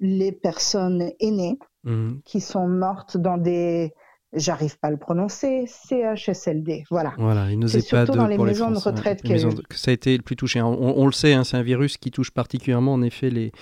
les 0.00 0.32
personnes 0.32 1.10
aînées 1.20 1.58
Mhm. 1.84 2.20
qui 2.24 2.40
sont 2.42 2.66
mortes 2.68 3.16
dans 3.16 3.38
des, 3.38 3.92
j'arrive 4.34 4.78
pas 4.78 4.88
à 4.88 4.90
le 4.90 4.96
prononcer, 4.98 5.64
CHSLD. 5.66 6.84
Voilà. 6.90 7.14
Voilà, 7.18 7.54
nos 7.56 7.68
C'est 7.68 7.78
EHPAD 7.78 8.06
surtout 8.06 8.18
dans 8.18 8.26
les 8.26 8.36
pour 8.36 8.44
maisons 8.44 8.68
de 8.70 8.74
Français, 8.78 8.90
retraite 8.90 9.22
que- 9.22 9.28
maisons 9.28 9.50
de- 9.50 9.62
ça 9.74 9.90
a 9.90 9.94
été 9.94 10.16
le 10.16 10.22
plus 10.22 10.36
touché. 10.36 10.60
On, 10.60 10.98
on 10.98 11.06
le 11.06 11.12
sait, 11.12 11.32
hein, 11.32 11.44
c'est 11.44 11.56
un 11.56 11.62
virus 11.62 11.96
qui 11.96 12.10
touche 12.10 12.30
particulièrement 12.30 12.92
en 12.94 13.02
effet 13.02 13.30
les, 13.30 13.52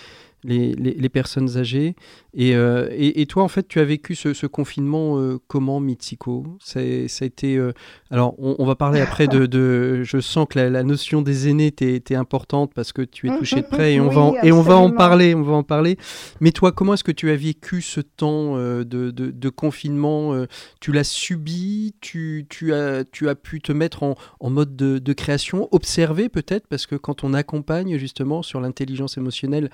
les, 0.45 0.73
les- 0.75 0.95
les 0.95 1.09
personnes 1.09 1.57
âgées. 1.57 1.97
Et, 2.35 2.55
euh, 2.55 2.89
et, 2.93 3.21
et 3.21 3.27
toi, 3.27 3.43
en 3.43 3.49
fait, 3.49 3.67
tu 3.67 3.81
as 3.81 3.85
vécu 3.85 4.15
ce, 4.15 4.33
ce 4.35 4.47
confinement 4.47 5.19
euh, 5.19 5.39
comment, 5.49 5.81
Mitsiko 5.81 6.47
Ça 6.61 6.81
a 6.81 6.83
été. 7.25 7.57
euh, 7.57 7.73
alors, 8.11 8.35
on, 8.39 8.55
on 8.59 8.65
va 8.67 8.77
parler 8.77 9.01
après 9.01 9.27
de, 9.27 9.47
de- 9.47 10.03
Je 10.05 10.21
sens 10.21 10.47
que 10.49 10.59
la, 10.59 10.71
la 10.71 10.83
notion 10.85 11.23
des 11.23 11.49
aînés 11.49 11.67
était 11.67 12.15
importante 12.15 12.73
parce 12.75 12.93
que 12.93 13.03
tu 13.03 13.29
es 13.29 13.37
touché 13.39 13.57
de 13.57 13.63
Mhm, 13.63 13.69
près 13.71 13.95
et 13.95 14.01
on, 14.01 14.09
oui, 14.09 14.15
va 14.15 14.21
en, 14.21 14.35
et 14.43 14.53
on 14.53 14.63
va 14.63 14.77
en 14.77 14.91
parler. 14.91 15.35
On 15.35 15.43
va 15.43 15.55
en 15.55 15.63
parler. 15.65 15.97
Mais 16.41 16.53
toi, 16.53 16.71
comment 16.73 16.95
est-ce 16.95 17.05
que 17.05 17.13
tu 17.13 17.31
as 17.31 17.37
vécu 17.37 17.83
ce 17.83 18.01
temps 18.01 18.57
de, 18.57 18.83
de- 18.83 19.11
de 19.11 19.49
confinement 19.49 20.33
Tu 20.81 20.93
l'as 20.93 21.05
subi? 21.05 21.95
Tu, 22.01 22.47
tu, 22.49 22.73
as, 22.73 23.05
tu 23.05 23.29
as 23.29 23.35
pu 23.35 23.61
te 23.61 23.73
mettre 23.73 24.03
en, 24.05 24.15
en 24.41 24.51
mode 24.51 24.77
de, 24.77 24.99
de 24.99 25.13
création, 25.13 25.69
observer 25.73 26.29
peut-être, 26.29 26.67
parce 26.69 26.87
que 26.87 26.95
quand 26.95 27.25
on 27.25 27.35
accompagne 27.35 27.97
justement 27.99 28.43
sur 28.43 28.61
l'intelligence 28.61 29.17
émotionnelle 29.19 29.71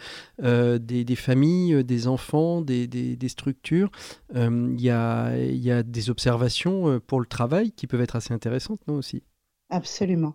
euh, 0.55 0.79
des, 0.79 1.05
des 1.05 1.17
familles, 1.17 1.75
euh, 1.75 1.85
des 1.85 2.09
enfants, 2.09 2.61
des, 2.63 2.87
des- 2.87 3.17
des 3.17 3.29
structures, 3.29 3.91
euh, 4.37 4.69
il 4.77 4.81
y, 4.81 4.91
a, 4.91 5.37
y 5.37 5.71
a 5.71 5.83
des 5.83 6.11
observations 6.11 6.89
euh, 6.91 7.01
pour 7.01 7.21
le 7.21 7.27
travail 7.27 7.73
qui 7.73 7.87
peuvent 7.87 8.01
être 8.03 8.17
assez 8.17 8.35
intéressantes, 8.35 8.81
non 8.89 8.95
aussi? 8.97 9.23
Absolument. 9.71 10.35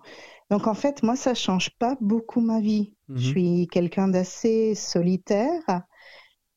Donc 0.49 0.67
en 0.67 0.73
fait, 0.73 1.03
moi, 1.03 1.15
ça 1.15 1.33
change 1.33 1.71
pas 1.77 1.95
beaucoup 2.01 2.41
ma 2.41 2.59
vie. 2.59 2.93
Mhm. 3.07 3.15
Je 3.15 3.27
suis 3.27 3.67
quelqu'un 3.67 4.07
d'assez 4.07 4.75
solitaire, 4.75 5.61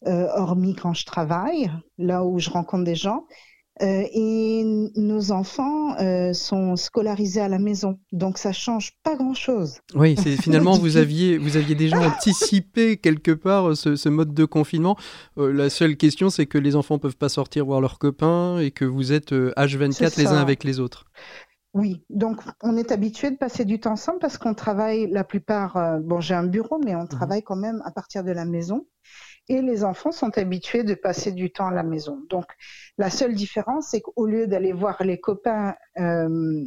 euh, 0.06 0.28
hormis 0.34 0.74
quand 0.74 0.94
je 0.94 1.06
travaille, 1.06 1.70
là 1.98 2.24
où 2.24 2.38
je 2.38 2.50
rencontre 2.50 2.84
des 2.84 2.94
gens. 2.96 3.26
Euh, 3.80 4.04
et 4.12 4.64
nos 4.96 5.32
enfants 5.32 5.96
euh, 5.98 6.34
sont 6.34 6.76
scolarisés 6.76 7.40
à 7.40 7.48
la 7.48 7.58
maison, 7.58 7.98
donc 8.12 8.36
ça 8.36 8.52
change 8.52 8.92
pas 9.02 9.16
grand-chose. 9.16 9.78
Oui, 9.94 10.14
c'est 10.22 10.36
finalement 10.42 10.72
vous 10.72 10.98
aviez 10.98 11.38
vous 11.38 11.56
aviez 11.56 11.74
déjà 11.74 11.98
anticipé 12.06 12.98
quelque 12.98 13.30
part 13.30 13.70
euh, 13.70 13.74
ce, 13.74 13.96
ce 13.96 14.10
mode 14.10 14.34
de 14.34 14.44
confinement. 14.44 14.96
Euh, 15.38 15.50
la 15.50 15.70
seule 15.70 15.96
question, 15.96 16.28
c'est 16.28 16.44
que 16.44 16.58
les 16.58 16.76
enfants 16.76 16.98
peuvent 16.98 17.16
pas 17.16 17.30
sortir 17.30 17.64
voir 17.64 17.80
leurs 17.80 17.98
copains 17.98 18.58
et 18.58 18.72
que 18.72 18.84
vous 18.84 19.10
êtes 19.10 19.32
euh, 19.32 19.54
H24 19.56 20.10
C'est 20.10 20.18
les 20.18 20.26
uns 20.26 20.36
avec 20.36 20.64
les 20.64 20.78
autres. 20.78 21.06
Oui, 21.72 22.04
donc 22.10 22.42
on 22.62 22.76
est 22.76 22.92
habitué 22.92 23.30
de 23.30 23.36
passer 23.36 23.64
du 23.64 23.80
temps 23.80 23.92
ensemble 23.92 24.18
parce 24.18 24.36
qu'on 24.36 24.52
travaille 24.52 25.10
la 25.10 25.24
plupart. 25.24 26.00
bon, 26.02 26.20
j'ai 26.20 26.34
un 26.34 26.44
bureau, 26.44 26.78
mais 26.84 26.94
on 26.94 27.06
travaille 27.06 27.42
quand 27.42 27.56
même 27.56 27.80
à 27.86 27.90
partir 27.90 28.22
de 28.22 28.32
la 28.32 28.44
maison. 28.44 28.84
Et 29.48 29.60
les 29.60 29.84
enfants 29.84 30.12
sont 30.12 30.36
habitués 30.38 30.84
de 30.84 30.94
passer 30.94 31.32
du 31.32 31.52
temps 31.52 31.66
à 31.68 31.72
la 31.72 31.82
maison. 31.82 32.20
Donc 32.30 32.46
la 32.98 33.10
seule 33.10 33.34
différence, 33.34 33.88
c'est 33.90 34.00
qu'au 34.00 34.26
lieu 34.26 34.46
d'aller 34.46 34.72
voir 34.72 35.02
les 35.02 35.18
copains 35.20 35.74
euh, 35.98 36.64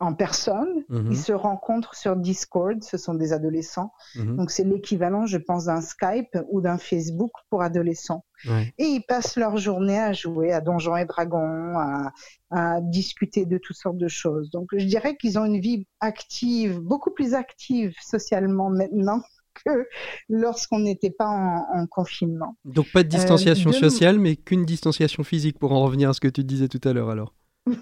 en 0.00 0.14
personne, 0.14 0.84
Mhm, 0.88 1.10
ils 1.10 1.16
se 1.18 1.32
rencontrent 1.32 1.94
sur 1.96 2.14
Discord. 2.16 2.82
Ce 2.84 2.96
sont 2.98 3.14
des 3.14 3.32
adolescents. 3.32 3.92
mhm, 4.14 4.36
Donc 4.36 4.50
c'est 4.52 4.62
l'équivalent, 4.64 5.26
je 5.26 5.38
pense, 5.38 5.64
d'un 5.64 5.80
Skype 5.80 6.38
ou 6.50 6.60
d'un 6.60 6.78
Facebook 6.78 7.32
pour 7.50 7.62
adolescents. 7.62 8.24
ouais. 8.46 8.72
Et 8.78 8.84
ils 8.84 9.02
passent 9.02 9.36
leur 9.36 9.56
journée 9.56 9.98
à 9.98 10.12
jouer 10.12 10.52
à 10.52 10.60
Donjons 10.60 10.96
et 10.96 11.04
Dragons, 11.04 11.76
à, 11.78 12.12
à 12.50 12.80
discuter 12.80 13.44
de 13.44 13.58
toutes 13.58 13.76
sortes 13.76 13.98
de 13.98 14.06
choses. 14.08 14.50
Donc 14.50 14.68
je 14.72 14.84
dirais 14.84 15.16
qu'ils 15.16 15.36
ont 15.38 15.44
une 15.44 15.60
vie 15.60 15.86
active, 16.00 16.78
beaucoup 16.80 17.10
plus 17.10 17.34
active 17.34 17.92
socialement 18.00 18.70
maintenant 18.70 19.22
que 19.64 19.86
lorsqu'on 20.28 20.80
n'était 20.80 21.10
pas 21.10 21.26
en, 21.28 21.66
en 21.80 21.86
confinement. 21.86 22.56
Donc 22.64 22.90
pas 22.92 23.02
de 23.02 23.08
distanciation 23.08 23.70
de- 23.70 23.74
sociale, 23.74 24.18
mais 24.18 24.36
qu'une 24.36 24.64
distanciation 24.64 25.22
physique 25.24 25.58
pour 25.58 25.72
en 25.72 25.82
revenir 25.82 26.10
à 26.10 26.12
ce 26.14 26.20
que 26.20 26.28
tu 26.28 26.44
disais 26.44 26.68
tout 26.68 26.80
à 26.88 26.92
l'heure 26.92 27.10
alors. 27.10 27.34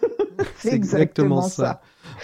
C'est 0.59 0.73
exactement 0.75 1.43
ça. 1.43 1.81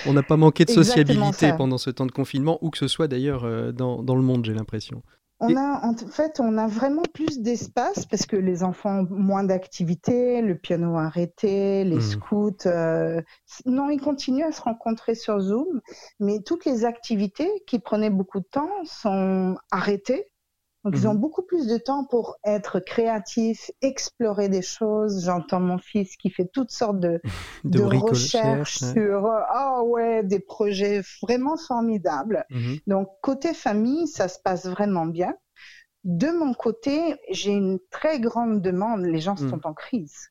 On 0.07 0.13
n'a 0.13 0.23
pas 0.23 0.37
manqué 0.37 0.65
de 0.65 0.71
sociabilité 0.71 1.53
pendant 1.57 1.79
ce 1.79 1.91
temps 1.91 2.07
de 2.07 2.13
confinement, 2.13 2.59
où 2.61 2.71
que 2.71 2.79
ce 2.79 2.89
soit 2.89 3.09
d'ailleurs 3.09 3.45
euh, 3.45 3.73
dans, 3.73 4.03
dans 4.03 4.17
le 4.17 4.23
monde, 4.23 4.45
j'ai 4.45 4.55
l'impression. 4.55 5.03
On 5.45 5.49
Et- 5.49 5.57
a, 5.57 5.81
en 5.85 5.97
fait, 5.97 6.39
on 6.39 6.57
a 6.57 6.69
vraiment 6.69 7.03
plus 7.13 7.41
d'espace 7.41 8.07
parce 8.07 8.27
que 8.27 8.37
les 8.37 8.63
enfants 8.63 9.01
ont 9.01 9.07
moins 9.11 9.43
d'activités, 9.43 10.41
le 10.41 10.57
piano 10.57 10.97
arrêté, 10.97 11.83
les 11.83 11.97
Mhm. 11.97 12.01
scouts. 12.01 12.67
euh, 12.67 13.21
non, 13.67 13.91
ils 13.91 14.01
continuent 14.01 14.45
à 14.45 14.53
se 14.53 14.63
rencontrer 14.63 15.17
sur 15.17 15.41
Zoom, 15.41 15.81
mais 16.21 16.39
toutes 16.47 16.65
les 16.65 16.85
activités 16.85 17.51
qui 17.67 17.81
prenaient 17.81 18.09
beaucoup 18.11 18.39
de 18.39 18.47
temps 18.49 18.71
sont 18.85 19.57
arrêtées. 19.73 20.29
Donc, 20.85 20.95
ils 20.97 21.05
Mhm. 21.05 21.11
ont 21.11 21.15
beaucoup 21.15 21.43
plus 21.43 21.67
de 21.69 21.77
temps 21.79 22.05
pour 22.05 22.37
être 22.45 22.81
créatifs, 22.81 23.71
explorer 23.83 24.49
des 24.49 24.63
choses. 24.63 25.25
J'entends 25.25 25.61
mon 25.61 25.79
fils 25.79 26.17
qui 26.17 26.29
fait 26.31 26.49
toutes 26.53 26.71
sortes 26.73 26.99
de, 26.99 27.21
De, 27.65 27.79
de 27.79 27.85
bricolage, 27.85 28.11
recherches 28.11 28.83
ouais. 28.83 28.93
sur, 28.93 29.27
euh, 29.27 29.41
ah 29.49 29.83
ouais, 29.85 30.25
des 30.25 30.41
projets 30.41 31.03
vraiment 31.23 31.57
formidables. 31.57 32.45
Mhm. 32.51 32.79
Donc, 32.89 33.09
côté 33.23 33.55
famille, 33.55 34.09
ça 34.09 34.27
se 34.29 34.39
passe 34.41 34.67
vraiment 34.67 35.07
bien. 35.07 35.35
De 36.05 36.29
mon 36.31 36.53
côté, 36.53 37.17
j'ai 37.31 37.53
une 37.53 37.79
très 37.91 38.19
grande 38.19 38.61
demande. 38.61 39.03
Les 39.03 39.21
gens 39.21 39.37
Mm. 39.39 39.49
sont 39.51 39.67
en 39.67 39.75
crise. 39.75 40.29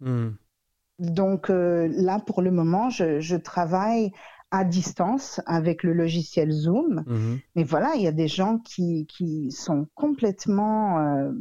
Donc, 0.99 1.49
euh, 1.49 1.87
là, 1.91 2.19
pour 2.19 2.41
le 2.41 2.51
moment, 2.51 2.89
je, 2.89 3.19
je 3.21 3.35
travaille 3.35 4.11
à 4.51 4.63
distance 4.65 5.39
avec 5.45 5.83
le 5.83 5.93
logiciel 5.93 6.51
Zoom. 6.51 7.03
Mhm. 7.07 7.39
Mais 7.55 7.63
voilà, 7.63 7.91
il 7.95 8.01
y 8.01 8.07
a 8.07 8.11
des 8.11 8.27
gens 8.27 8.57
qui, 8.59 9.05
qui 9.07 9.49
sont 9.51 9.87
complètement 9.95 10.99
euh, 10.99 11.31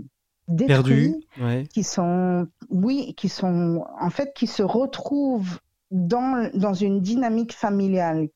détruits, 0.48 1.26
Perdu. 1.36 1.44
Ouais. 1.44 1.66
qui 1.66 1.82
sont, 1.82 2.46
oui, 2.70 3.14
qui 3.16 3.28
sont, 3.28 3.84
en 4.00 4.10
fait, 4.10 4.32
qui 4.34 4.46
se 4.46 4.62
retrouvent 4.62 5.58
dans, 5.90 6.50
dans 6.54 6.74
une 6.74 7.00
dynamique 7.00 7.52
familiale. 7.52 8.28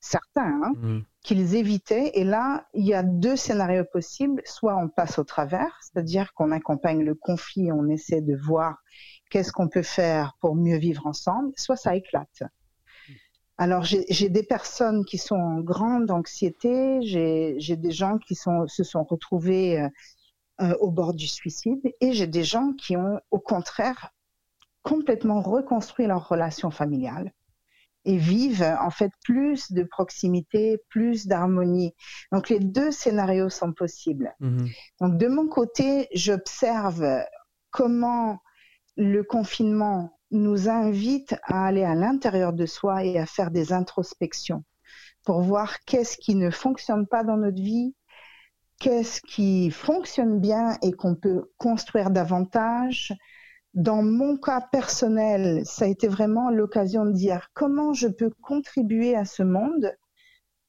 Certains, 0.00 0.60
hein, 0.62 0.72
Mhm. 0.76 1.02
qu'ils 1.22 1.56
évitaient. 1.56 2.12
Et 2.14 2.24
là, 2.24 2.66
il 2.74 2.86
y 2.86 2.94
a 2.94 3.02
deux 3.02 3.34
scénarios 3.36 3.84
possibles. 3.92 4.40
Soit 4.44 4.76
on 4.76 4.88
passe 4.88 5.18
au 5.18 5.24
travers, 5.24 5.76
c'est-à-dire 5.82 6.32
qu'on 6.34 6.52
accompagne 6.52 7.02
le 7.02 7.14
conflit, 7.14 7.72
on 7.72 7.88
essaie 7.88 8.20
de 8.20 8.36
voir 8.36 8.76
qu'est-ce 9.30 9.52
qu'on 9.52 9.68
peut 9.68 9.82
faire 9.82 10.36
pour 10.40 10.54
mieux 10.54 10.76
vivre 10.78 11.06
ensemble, 11.06 11.52
soit 11.56 11.76
ça 11.76 11.96
éclate. 11.96 12.42
Alors, 13.58 13.84
j'ai 13.84 14.28
des 14.28 14.42
personnes 14.42 15.04
qui 15.04 15.16
sont 15.16 15.36
en 15.36 15.60
grande 15.60 16.10
anxiété, 16.10 17.00
j'ai 17.02 17.76
des 17.76 17.90
gens 17.90 18.18
qui 18.18 18.34
sont, 18.34 18.66
se 18.66 18.84
sont 18.84 19.02
retrouvés 19.04 19.80
euh, 19.80 19.88
euh, 20.60 20.74
au 20.80 20.90
bord 20.90 21.14
du 21.14 21.26
suicide, 21.26 21.80
et 22.00 22.12
j'ai 22.12 22.26
des 22.26 22.44
gens 22.44 22.72
qui 22.74 22.96
ont, 22.96 23.18
au 23.30 23.38
contraire, 23.38 24.10
complètement 24.82 25.40
reconstruit 25.40 26.06
leur 26.06 26.28
relation 26.28 26.70
familiale 26.70 27.32
et 28.04 28.18
vivent 28.18 28.76
en 28.80 28.90
fait 28.90 29.10
plus 29.24 29.72
de 29.72 29.82
proximité, 29.82 30.78
plus 30.88 31.26
d'harmonie. 31.26 31.92
Donc 32.30 32.48
les 32.48 32.60
deux 32.60 32.92
scénarios 32.92 33.50
sont 33.50 33.72
possibles. 33.72 34.32
Mhm. 34.38 34.68
Donc 35.00 35.18
de 35.18 35.26
mon 35.26 35.48
côté, 35.48 36.06
j'observe 36.14 37.04
comment 37.70 38.38
le 38.96 39.24
confinement 39.24 40.15
nous 40.30 40.68
invite 40.68 41.34
à 41.44 41.66
aller 41.66 41.84
à 41.84 41.94
l'intérieur 41.94 42.52
de 42.52 42.66
soi 42.66 43.04
et 43.04 43.18
à 43.18 43.26
faire 43.26 43.50
des 43.50 43.72
introspections 43.72 44.64
pour 45.24 45.40
voir 45.42 45.80
qu'est-ce 45.84 46.16
qui 46.16 46.34
ne 46.34 46.50
fonctionne 46.50 47.06
pas 47.06 47.24
dans 47.24 47.36
notre 47.36 47.60
vie, 47.60 47.94
qu'est-ce 48.78 49.20
qui 49.22 49.70
fonctionne 49.70 50.40
bien 50.40 50.76
et 50.82 50.92
qu'on 50.92 51.14
peut 51.14 51.50
construire 51.58 52.10
davantage. 52.10 53.12
Dans 53.74 54.02
mon 54.02 54.36
cas 54.38 54.60
personnel, 54.72 55.62
ça 55.66 55.84
a 55.84 55.88
été 55.88 56.08
vraiment 56.08 56.50
l'occasion 56.50 57.04
de 57.04 57.12
dire 57.12 57.48
comment 57.54 57.92
je 57.92 58.08
peux 58.08 58.30
contribuer 58.40 59.14
à 59.14 59.24
ce 59.24 59.42
monde 59.42 59.92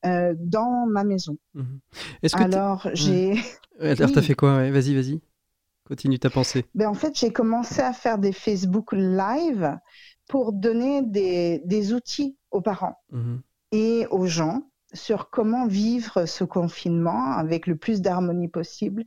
euh, 0.05 0.33
dans 0.37 0.85
ma 0.87 1.03
maison. 1.03 1.37
Mhm. 1.53 1.79
Est-ce 2.21 2.35
que 2.35 2.43
t'es- 2.43 2.55
Alors, 2.55 2.87
j'ai 2.93 3.33
Alors, 3.79 4.11
t'as 4.11 4.21
fait 4.21 4.35
quoi? 4.35 4.57
Ouais 4.57 4.71
Vas-y, 4.71 4.93
vas-y. 4.93 5.21
Continue 5.87 6.19
ta 6.19 6.29
pensée. 6.29 6.65
Ben, 6.75 6.87
en 6.89 6.93
fait, 6.93 7.17
j'ai 7.17 7.31
commencé 7.31 7.81
à 7.81 7.93
faire 7.93 8.17
des 8.17 8.33
Facebook 8.33 8.91
Live 8.93 9.77
pour 10.27 10.51
donner 10.51 11.01
des, 11.01 11.61
des 11.65 11.93
outils 11.93 12.37
aux 12.51 12.61
parents 12.61 12.97
Mhm. 13.11 13.41
et 13.71 14.05
aux 14.11 14.27
gens 14.27 14.63
sur 14.93 15.29
comment 15.29 15.67
vivre 15.67 16.25
ce 16.25 16.43
confinement 16.43 17.31
avec 17.31 17.67
le 17.67 17.75
plus 17.77 18.01
d'harmonie 18.01 18.47
possible, 18.49 19.03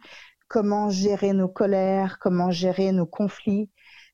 comment 0.49 0.89
gérer 0.91 1.33
nos 1.33 1.49
colères, 1.49 2.19
comment 2.19 2.51
gérer 2.51 2.93
nos 2.93 3.07
conflits. 3.07 3.71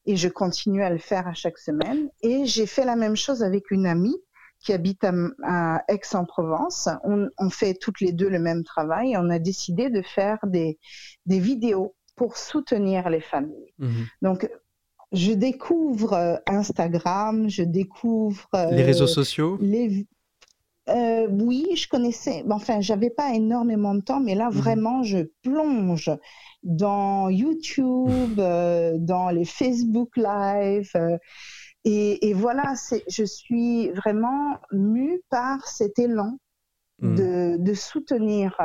Et 0.09 0.17
je 0.17 0.29
continue 0.29 0.83
à 0.85 0.91
le 0.91 0.99
faire 0.99 1.27
à 1.27 1.35
chaque 1.35 1.59
semaine. 1.59 2.09
Et 2.23 2.47
j'ai 2.47 2.67
fait 2.67 2.85
la 2.85 2.95
même 2.97 3.17
chose 3.17 3.43
avec 3.43 3.71
une 3.73 3.87
amie 3.87 4.17
qui 4.61 4.73
habite 4.73 5.03
à, 5.05 5.13
à 5.45 5.85
Aix-en-Provence. 5.89 6.89
On, 7.05 7.29
on 7.39 7.51
fait 7.51 7.75
toutes 7.75 8.01
les 8.01 8.13
deux 8.13 8.29
le 8.29 8.39
même 8.39 8.63
travail. 8.65 9.13
Et 9.13 9.17
on 9.17 9.29
a 9.31 9.39
décidé 9.41 9.91
de 9.91 10.03
faire 10.03 10.39
des, 10.47 10.79
des 11.27 11.41
vidéos 11.41 11.95
pour 12.17 12.37
soutenir 12.37 13.09
les 13.09 13.21
familles. 13.21 13.73
Mhm. 13.79 14.07
Donc, 14.23 14.51
je 15.13 15.33
découvre 15.33 16.15
euh, 16.15 16.37
Instagram, 16.47 17.49
je 17.49 17.63
découvre 17.63 18.49
les 18.73 18.83
réseaux 18.83 19.07
sociaux? 19.07 19.59
Les... 19.61 20.07
oui, 20.89 21.67
je 21.77 21.89
connaissais. 21.89 22.45
Enfin, 22.51 22.81
j'avais 22.81 23.11
pas 23.11 23.35
énormément 23.35 23.95
de 23.95 24.01
temps, 24.01 24.21
mais 24.21 24.35
là 24.35 24.47
mhm. 24.47 24.57
vraiment, 24.57 25.03
je 25.03 25.19
plonge 25.43 26.11
dans 26.63 27.29
YouTube, 27.29 28.35
dans 28.37 29.31
les 29.31 29.45
Facebook 29.45 30.17
Live. 30.17 30.91
Et, 31.85 32.29
et, 32.29 32.33
voilà, 32.33 32.75
je 33.09 33.23
suis 33.23 33.91
vraiment 33.91 34.59
mue 34.73 35.21
par 35.31 35.69
cet 35.69 36.01
élan 36.01 36.37
mhm. 37.01 37.15
de, 37.15 37.57
de, 37.59 37.75
soutenir 37.75 38.59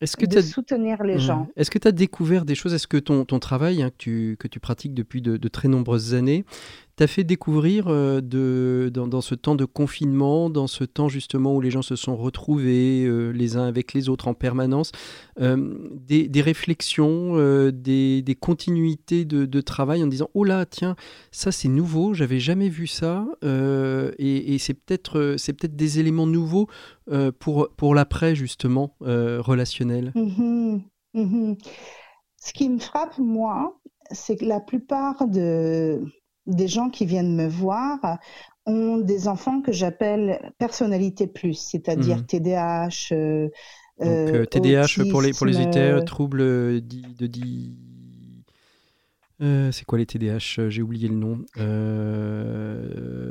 est-ce 0.00 0.16
que 0.16 0.26
de 0.26 0.40
soutenir 0.42 1.02
les 1.02 1.18
gens. 1.18 1.48
Est-ce 1.56 1.70
que 1.70 1.78
tu 1.78 1.88
as 1.88 1.92
découvert 1.92 2.44
des 2.44 2.54
choses? 2.54 2.74
Est-ce 2.74 2.86
que 2.86 2.98
ton, 2.98 3.24
ton 3.24 3.38
travail 3.38 3.82
hein, 3.82 3.90
que, 3.90 3.96
tu, 3.96 4.36
que 4.38 4.46
tu 4.46 4.60
pratiques 4.60 4.94
depuis 4.94 5.22
de, 5.22 5.36
de 5.36 5.48
très 5.48 5.68
nombreuses 5.68 6.14
années 6.14 6.44
t'a 6.96 7.06
fait 7.06 7.24
découvrir 7.24 7.86
euh, 7.88 8.20
dans, 8.90 9.20
ce 9.20 9.34
temps 9.34 9.54
de 9.54 9.66
confinement, 9.66 10.48
dans 10.48 10.66
ce 10.66 10.82
temps 10.82 11.08
justement 11.08 11.54
où 11.54 11.60
les 11.60 11.70
gens 11.70 11.82
se 11.82 11.94
sont 11.94 12.16
retrouvés 12.16 13.04
euh, 13.04 13.30
les 13.30 13.56
uns 13.56 13.66
avec 13.66 13.92
les 13.92 14.08
autres 14.08 14.28
en 14.28 14.34
permanence, 14.34 14.92
euh, 15.40 15.74
des, 15.92 16.40
réflexions, 16.40 17.36
des, 17.70 18.38
continuités 18.40 19.24
de, 19.26 19.60
travail 19.60 20.02
en 20.02 20.06
disant 20.06 20.30
Oh 20.34 20.44
là, 20.44 20.64
tiens, 20.64 20.96
ça 21.30 21.52
c'est 21.52 21.68
nouveau, 21.68 22.14
j'avais 22.14 22.40
jamais 22.40 22.68
vu 22.68 22.86
ça, 22.86 23.26
et, 23.42 24.56
c'est 24.58 24.74
peut-être 24.74 25.76
des 25.76 26.00
éléments 26.00 26.26
nouveaux 26.26 26.68
pour, 27.38 27.68
pour 27.76 27.94
l'après 27.94 28.34
justement 28.34 28.96
relationnel. 29.00 30.12
Mmh 30.14 30.80
mmh 31.14 31.54
ce 32.38 32.52
qui 32.52 32.68
me 32.68 32.78
frappe, 32.78 33.18
moi, 33.18 33.80
c'est 34.12 34.36
que 34.36 34.44
la 34.44 34.60
plupart 34.60 35.26
de, 35.26 36.00
des 36.46 36.68
gens 36.68 36.88
qui 36.88 37.06
viennent 37.06 37.34
me 37.34 37.48
voir 37.48 38.18
ont 38.66 38.98
des 38.98 39.28
enfants 39.28 39.60
que 39.60 39.72
j'appelle 39.72 40.52
personnalité 40.58 41.26
plus, 41.26 41.54
c'est-à-dire 41.54 42.26
TDAH. 42.26 42.88
Mmh. 43.12 43.48
Euh, 44.02 44.40
Donc, 44.40 44.50
TDAH 44.50 44.98
euh, 44.98 45.10
pour 45.10 45.22
les, 45.22 45.32
pour 45.32 45.46
les 45.46 45.56
auditeurs, 45.56 46.04
troubles 46.04 46.38
de, 46.38 47.30
euh, 49.42 49.70
c'est 49.70 49.84
quoi 49.84 49.98
les 49.98 50.06
TDAH 50.06 50.68
J'ai 50.68 50.82
oublié 50.82 51.08
le 51.08 51.14
nom. 51.14 51.44
Euh... 51.58 53.25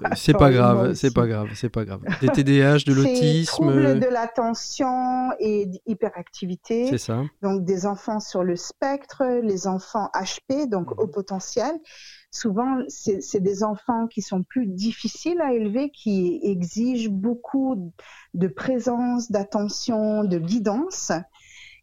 c'est 0.16 0.32
pas 0.32 0.50
grave, 0.50 0.94
c'est 0.94 1.12
pas 1.12 1.26
grave, 1.26 1.48
c'est 1.54 1.68
pas 1.68 1.84
grave. 1.84 2.00
Des 2.20 2.28
TDAH, 2.28 2.84
de 2.86 2.92
l'autisme. 2.94 3.46
Troubles 3.46 4.00
de 4.00 4.06
l'attention 4.06 5.30
et 5.38 5.66
d'hyperactivité. 5.66 6.86
C'est 6.90 6.98
ça. 6.98 7.22
Donc 7.42 7.64
des 7.64 7.86
enfants 7.86 8.20
sur 8.20 8.42
le 8.42 8.56
spectre, 8.56 9.24
les 9.42 9.66
enfants 9.66 10.10
HP, 10.14 10.68
donc 10.68 10.90
mmh. 10.90 11.00
au 11.00 11.06
potentiel. 11.06 11.72
Souvent, 12.32 12.78
c'est 12.88 13.40
des 13.40 13.64
enfants 13.64 14.06
qui 14.06 14.22
sont 14.22 14.44
plus 14.44 14.66
difficiles 14.66 15.40
à 15.40 15.52
élever, 15.52 15.90
qui 15.90 16.38
exigent 16.44 17.10
beaucoup 17.10 17.92
de 18.34 18.46
présence, 18.46 19.32
d'attention, 19.32 20.22
de 20.22 20.38
guidance. 20.38 21.10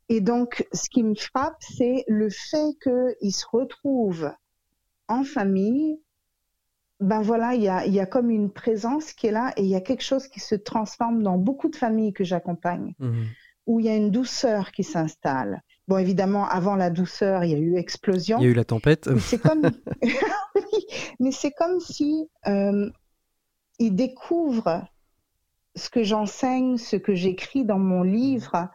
Et 0.08 0.22
donc, 0.22 0.66
ce 0.72 0.90
qui 0.90 1.04
me 1.04 1.16
frappe, 1.16 1.58
c'est 1.60 2.06
le 2.08 2.30
fait 2.30 2.78
qu'ils 2.82 3.34
se 3.34 3.46
retrouvent 3.52 4.32
en 5.10 5.24
famille. 5.24 6.00
Ben 7.00 7.22
voilà, 7.22 7.54
il 7.54 7.62
y 7.62 7.70
a, 7.70 7.86
y 7.86 8.00
a, 8.00 8.06
comme 8.06 8.32
une 8.32 8.51
présence 8.51 9.13
qui 9.13 9.27
est 9.27 9.32
là 9.32 9.54
et 9.56 9.62
il 9.62 9.68
y 9.68 9.75
a 9.75 9.82
quelque 9.82 10.04
chose 10.04 10.27
qui 10.27 10.39
se 10.39 10.56
transforme 10.56 11.22
dans 11.22 11.38
beaucoup 11.38 11.70
de 11.70 11.75
familles 11.75 12.13
que 12.13 12.24
j'accompagne, 12.24 12.96
mmh. 13.00 13.24
où 13.68 13.80
il 13.80 13.86
y 13.86 13.89
a 13.89 13.96
une 13.96 14.10
douceur 14.10 14.72
qui 14.72 14.84
s'installe. 14.84 15.62
Bon, 15.88 15.98
évidemment, 15.98 16.48
avant 16.48 16.75
la 16.75 16.89
douceur, 16.89 17.44
il 17.44 17.51
y 17.51 17.56
a 17.56 17.60
eu 17.60 17.77
explosion. 17.77 18.39
Il 18.39 18.44
y 18.44 18.48
a 18.48 18.50
eu 18.50 18.56
la 18.56 18.66
tempête. 18.66 19.10
C'est 19.20 19.39
comme, 19.39 19.70
mais 21.20 21.32
c'est 21.32 21.51
comme 21.51 21.80
si 21.80 22.27
euh, 22.48 22.89
ils 23.80 23.96
découvrent 23.96 24.86
ce 25.75 25.89
que 25.89 26.04
j'enseigne, 26.04 26.77
ce 26.77 26.96
que 26.96 27.13
j'écris 27.13 27.63
dans 27.63 27.80
mon 27.80 28.04
livre, 28.04 28.70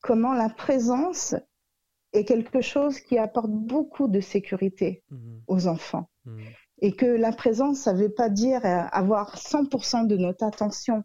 comment 0.00 0.32
la 0.32 0.48
présence 0.48 1.34
est 2.12 2.24
quelque 2.24 2.60
chose 2.60 2.98
qui 3.00 3.18
apporte 3.18 3.50
beaucoup 3.50 4.08
de 4.08 4.20
sécurité 4.20 5.04
mhm. 5.10 5.42
aux 5.46 5.66
enfants. 5.68 6.08
Et 6.80 6.92
que 6.92 7.06
la 7.06 7.32
présence, 7.32 7.80
ça 7.80 7.92
ne 7.92 8.02
veut 8.02 8.12
pas 8.12 8.28
dire 8.28 8.60
avoir 8.64 9.36
100% 9.36 10.06
de 10.06 10.16
notre 10.16 10.44
attention 10.44 11.04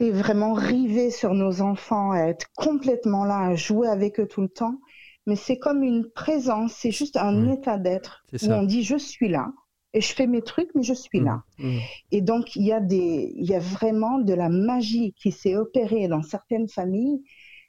et 0.00 0.10
vraiment 0.10 0.52
river 0.52 1.10
sur 1.10 1.34
nos 1.34 1.60
enfants, 1.60 2.14
être 2.14 2.46
complètement 2.56 3.24
là, 3.24 3.38
à 3.38 3.54
jouer 3.54 3.88
avec 3.88 4.18
eux 4.18 4.26
tout 4.26 4.40
le 4.40 4.48
temps. 4.48 4.78
Mais 5.26 5.36
c'est 5.36 5.58
comme 5.58 5.84
une 5.84 6.10
présence, 6.10 6.72
c'est 6.72 6.90
juste 6.90 7.16
un 7.16 7.48
état 7.48 7.78
d'être 7.78 8.24
où 8.32 8.46
on 8.50 8.64
dit 8.64 8.82
je 8.82 8.96
suis 8.96 9.28
là 9.28 9.52
et 9.94 10.00
je 10.00 10.12
fais 10.14 10.26
mes 10.26 10.42
trucs, 10.42 10.70
mais 10.74 10.82
je 10.82 10.94
suis 10.94 11.20
là. 11.20 11.42
Mhm. 11.58 11.78
Et 12.10 12.20
donc 12.22 12.56
il 12.56 12.64
y 12.64 12.72
a 12.72 12.80
des, 12.80 13.32
il 13.36 13.48
y 13.48 13.54
a 13.54 13.60
vraiment 13.60 14.18
de 14.18 14.34
la 14.34 14.48
magie 14.48 15.12
qui 15.12 15.30
s'est 15.30 15.54
opérée 15.54 16.08
dans 16.08 16.22
certaines 16.22 16.68
familles 16.68 17.22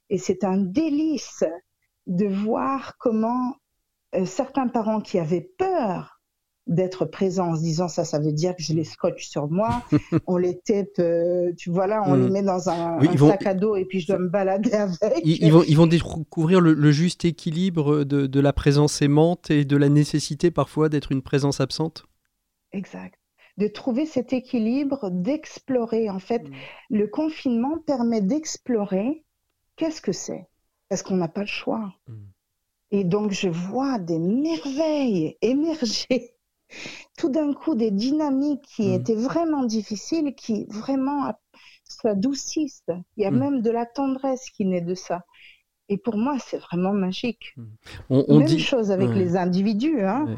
et 0.09 0.17
c'est 0.17 0.43
un 0.43 0.57
délice 0.57 1.43
de 2.07 2.25
voir 2.25 2.97
comment 2.97 3.55
euh, 4.15 4.25
certains 4.25 4.67
parents 4.67 5.01
qui 5.01 5.19
avaient 5.19 5.49
peur 5.57 6.12
d'être 6.65 7.05
présents 7.05 7.51
en 7.51 7.55
se 7.55 7.61
disant 7.61 7.87
ça, 7.87 8.05
ça 8.05 8.19
veut 8.19 8.31
dire 8.31 8.55
que 8.55 8.63
je 8.63 8.73
les 8.73 8.85
scotche 8.85 9.27
sur 9.27 9.49
moi, 9.49 9.83
on 10.27 10.37
les 10.37 10.59
tape, 10.59 10.87
euh, 10.99 11.51
tu 11.57 11.69
vois 11.69 11.87
là, 11.87 12.03
on 12.05 12.15
les 12.15 12.29
mm. 12.29 12.31
met 12.31 12.41
dans 12.43 12.69
un, 12.69 12.99
sac 13.17 13.45
à 13.45 13.53
dos 13.53 13.75
et 13.75 13.85
puis 13.85 13.99
je 13.99 14.07
dois 14.07 14.19
me 14.19 14.29
balader 14.29 14.73
avec. 14.73 15.21
Ils, 15.25 15.51
vont, 15.51 15.63
ils 15.67 15.75
vont 15.75 15.87
découvrir 15.87 16.61
le, 16.61 16.91
juste 16.91 17.25
équilibre 17.25 18.03
de, 18.03 18.27
de, 18.27 18.39
la 18.39 18.53
présence 18.53 19.01
aimante 19.01 19.51
et 19.51 19.65
de 19.65 19.77
la 19.77 19.89
nécessité 19.89 20.51
parfois 20.51 20.89
d'être 20.89 21.11
une 21.11 21.21
présence 21.21 21.59
absente. 21.59 22.05
Exact. 22.71 23.19
De 23.57 23.67
trouver 23.67 24.05
cet 24.05 24.33
équilibre, 24.33 25.09
d'explorer. 25.11 26.09
En 26.09 26.19
fait, 26.19 26.43
mm. 26.43 26.53
le 26.91 27.07
confinement 27.07 27.77
permet 27.85 28.21
d'explorer 28.21 29.23
qu'est-ce 29.75 30.01
que 30.01 30.11
c'est? 30.11 30.47
Parce 30.89 31.03
qu'on 31.03 31.17
n'a 31.17 31.27
pas 31.27 31.41
le 31.41 31.47
choix? 31.47 31.93
Et 32.91 33.03
donc, 33.03 33.31
je 33.31 33.49
vois 33.49 33.97
des 33.99 34.19
merveilles 34.19 35.37
émerger. 35.41 36.35
Tout 37.17 37.29
d'un 37.29 37.53
coup, 37.53 37.75
des 37.75 37.91
dynamiques 37.91 38.65
qui 38.75 38.89
hmm. 38.89 38.93
étaient 38.93 39.15
vraiment 39.15 39.63
difficiles, 39.63 40.33
qui 40.35 40.65
vraiment 40.69 41.33
s'adoucissent. 41.83 42.85
Il 43.17 43.23
y 43.23 43.25
a 43.25 43.31
hmm. 43.31 43.39
même 43.39 43.61
de 43.61 43.71
la 43.71 43.85
tendresse 43.85 44.49
qui 44.49 44.65
naît 44.65 44.81
de 44.81 44.95
ça. 44.95 45.23
Et 45.89 45.97
pour 45.97 46.17
moi, 46.17 46.37
c'est 46.39 46.57
vraiment 46.57 46.93
magique. 46.93 47.55
On, 48.09 48.39
Même 48.39 48.57
chose 48.57 48.91
avec 48.91 49.09
les 49.09 49.35
individus. 49.35 50.03
Hein. 50.03 50.37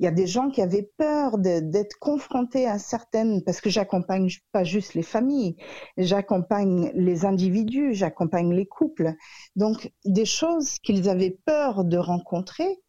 Il 0.00 0.04
y 0.04 0.08
a 0.08 0.12
des 0.12 0.26
gens 0.26 0.50
qui 0.50 0.60
avaient 0.60 0.90
peur 0.96 1.38
d'être 1.38 1.98
confrontés 2.00 2.66
à 2.66 2.78
certaines, 2.78 3.42
parce 3.44 3.60
que 3.60 3.70
j'accompagne 3.70 4.28
pas 4.50 4.64
juste 4.64 4.94
les 4.94 5.02
familles, 5.02 5.56
j'accompagne 5.96 6.90
les 6.94 7.24
individus, 7.24 7.94
j'accompagne 7.94 8.52
les 8.52 8.66
couples. 8.66 9.12
Donc, 9.54 9.92
des 10.04 10.24
choses 10.24 10.78
qu'ils 10.80 11.08
avaient 11.08 11.38
peur 11.44 11.84
de 11.84 11.96
rencontrer 11.96 12.80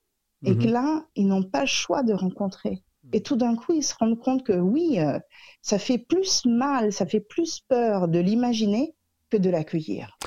et 0.45 0.55
que 0.55 0.65
mhm. 0.65 0.71
là, 0.71 1.05
ils 1.15 1.27
n'ont 1.27 1.43
pas 1.43 1.61
le 1.61 1.67
choix 1.67 2.03
de 2.03 2.13
rencontrer. 2.13 2.83
Et 3.13 3.21
tout 3.21 3.35
d'un 3.35 3.55
coup, 3.55 3.73
ils 3.73 3.83
se 3.83 3.93
rendent 3.99 4.19
compte 4.19 4.43
que 4.43 4.53
oui, 4.53 4.99
euh, 4.99 5.19
ça 5.61 5.77
fait 5.77 5.97
plus 5.97 6.45
mal, 6.45 6.91
ça 6.91 7.05
fait 7.05 7.19
plus 7.19 7.61
peur 7.67 8.07
de 8.07 8.19
l'imaginer 8.19 8.95
que 9.29 9.37
de 9.37 9.49
l'accueillir. 9.49 10.17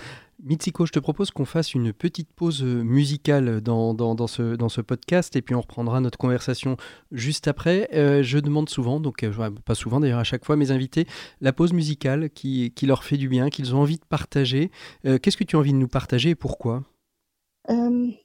Mitsiko, 0.40 0.87
je 0.87 0.92
te 0.92 1.00
propose 1.00 1.33
qu'on 1.33 1.44
fasse 1.44 1.74
une 1.74 1.92
petite 1.92 2.33
pause 2.33 2.62
musicale 2.62 3.61
dans, 3.61 3.92
dans, 3.92 4.26
ce, 4.28 4.54
dans 4.54 4.68
ce 4.68 4.81
podcast 4.81 5.35
et 5.35 5.42
puis 5.42 5.57
on 5.57 5.61
reprendra 5.61 6.00
notre 6.00 6.16
conversation 6.16 6.76
juste 7.11 7.48
après. 7.48 7.88
Euh, 7.92 8.22
je 8.22 8.38
demande 8.38 8.68
souvent, 8.68 9.00
donc 9.00 9.24
euh, 9.24 9.50
pas 9.64 9.74
souvent 9.74 9.98
d'ailleurs 9.98 10.20
à 10.20 10.24
chaque 10.24 10.44
fois, 10.44 10.54
mes 10.54 10.70
invités, 10.70 11.07
la 11.40 11.52
pause 11.52 11.72
musicale 11.72 12.31
qui, 12.31 12.72
qui 12.76 12.87
leur 12.87 13.02
fait 13.02 13.16
du 13.16 13.28
bien, 13.28 13.50
qu'ils 13.50 13.74
ont 13.74 13.81
envie 13.81 13.96
de 13.96 14.04
partager. 14.09 14.70
Euh, 15.07 15.18
qu'est-ce 15.18 15.37
que 15.37 15.44
tu 15.44 15.57
as 15.57 15.59
envie 15.59 15.72
de 15.72 15.78
nous 15.78 15.88
partager 15.88 16.31
et 16.31 16.35
pourquoi? 16.37 16.85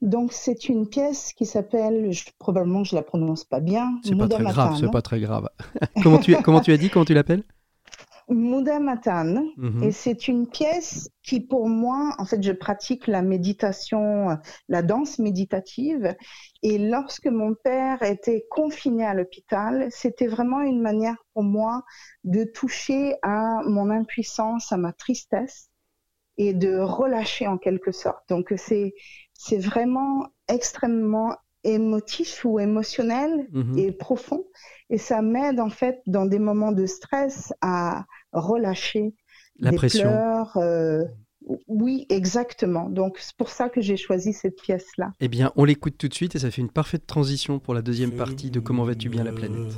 Donc 0.01 0.33
c'est 0.33 0.69
une 0.69 0.87
pièce 0.87 1.33
qui 1.33 1.45
s'appelle, 1.45 2.11
probablement 2.39 2.83
je 2.83 2.95
la 2.95 3.01
prononce 3.01 3.43
pas 3.43 3.59
bien. 3.59 3.99
C'est 4.03 4.17
pas 4.17 4.27
très 4.27 4.43
grave, 4.43 4.77
c'est 4.79 4.91
pas 4.91 5.01
très 5.01 5.19
grave. 5.19 5.49
comment 6.03 6.19
tu 6.19 6.35
comment 6.37 6.61
tu 6.61 6.71
as 6.71 6.77
dit, 6.77 6.89
comment 6.89 7.05
tu 7.05 7.13
l'appelles? 7.13 7.43
Mouda 8.29 8.79
Matan. 8.79 9.45
Mhm. 9.57 9.83
Et 9.83 9.91
c'est 9.91 10.27
une 10.27 10.47
pièce 10.47 11.09
qui, 11.23 11.41
pour 11.41 11.67
moi, 11.67 12.15
en 12.17 12.25
fait, 12.25 12.41
je 12.41 12.51
pratique 12.51 13.07
la 13.07 13.21
méditation, 13.21 14.37
la 14.69 14.81
danse 14.81 15.19
méditative. 15.19 16.15
Et 16.61 16.77
lorsque 16.77 17.27
mon 17.27 17.53
père 17.53 18.01
était 18.03 18.45
confiné 18.49 19.05
à 19.05 19.13
l'hôpital, 19.13 19.87
c'était 19.91 20.27
vraiment 20.27 20.61
une 20.61 20.81
manière 20.81 21.17
pour 21.33 21.43
moi 21.43 21.83
de 22.23 22.43
toucher 22.43 23.15
à 23.21 23.61
mon 23.65 23.89
impuissance, 23.89 24.71
à 24.71 24.77
ma 24.77 24.93
tristesse 24.93 25.69
et 26.37 26.53
de 26.53 26.79
relâcher 26.79 27.47
en 27.47 27.57
quelque 27.57 27.91
sorte. 27.91 28.27
Donc, 28.29 28.53
c'est, 28.57 28.95
c'est 29.45 29.57
vraiment 29.57 30.27
extrêmement 30.47 31.35
émotif 31.65 32.45
ou 32.45 32.59
émotionnel 32.59 33.47
mhm. 33.51 33.77
et 33.77 33.91
profond. 33.91 34.45
Et 34.89 34.97
ça 34.97 35.21
m'aide 35.21 35.59
en 35.59 35.69
fait 35.69 36.01
dans 36.07 36.25
des 36.25 36.39
moments 36.39 36.71
de 36.71 36.85
stress 36.85 37.53
à 37.61 38.05
relâcher 38.31 39.15
la 39.59 39.71
des 39.71 39.75
pression. 39.75 40.09
Pleurs, 40.09 40.57
euh, 40.57 41.03
oui, 41.67 42.05
exactement. 42.09 42.89
Donc 42.89 43.17
c'est 43.19 43.35
pour 43.35 43.49
ça 43.49 43.67
que 43.67 43.81
j'ai 43.81 43.97
choisi 43.97 44.31
cette 44.31 44.61
pièce-là. 44.61 45.11
Eh 45.19 45.27
bien, 45.27 45.51
on 45.57 45.65
l'écoute 45.65 45.97
tout 45.97 46.07
de 46.07 46.13
suite 46.13 46.35
et 46.35 46.39
ça 46.39 46.49
fait 46.49 46.61
une 46.61 46.71
parfaite 46.71 47.05
transition 47.05 47.59
pour 47.59 47.73
la 47.73 47.81
deuxième 47.81 48.11
partie 48.11 48.49
de 48.49 48.61
Comment 48.61 48.85
vas-tu 48.85 49.09
bien 49.09 49.25
la 49.25 49.33
planète. 49.33 49.73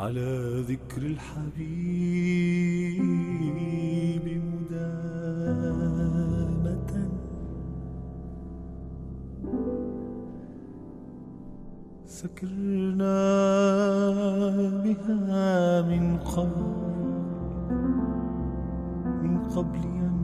على 0.00 0.64
ذكر 0.68 1.02
الحبيب 1.02 1.60
مدامة. 4.70 5.90
سكرنا 12.06 13.20
بها 14.84 15.82
من 15.82 16.04
قبل 16.18 16.80
من 19.22 19.38
قبل 19.38 19.84
أن 19.84 20.19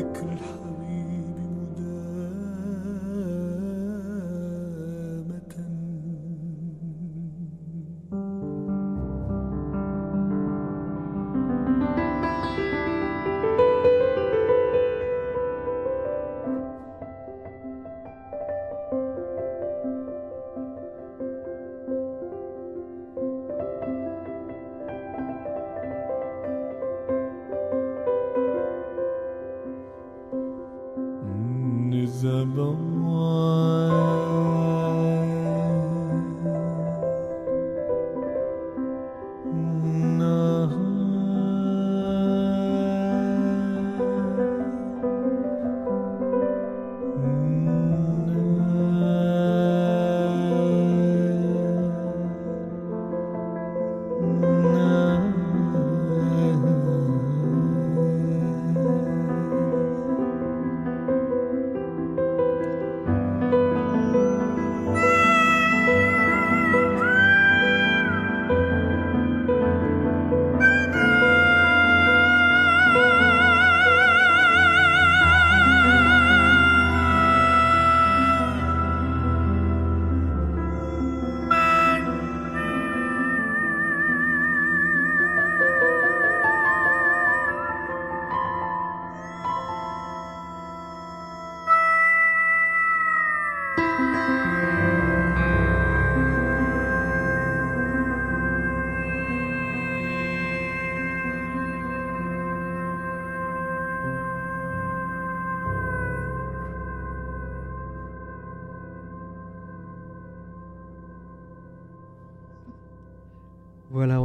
the 0.00 0.06
good 0.14 0.59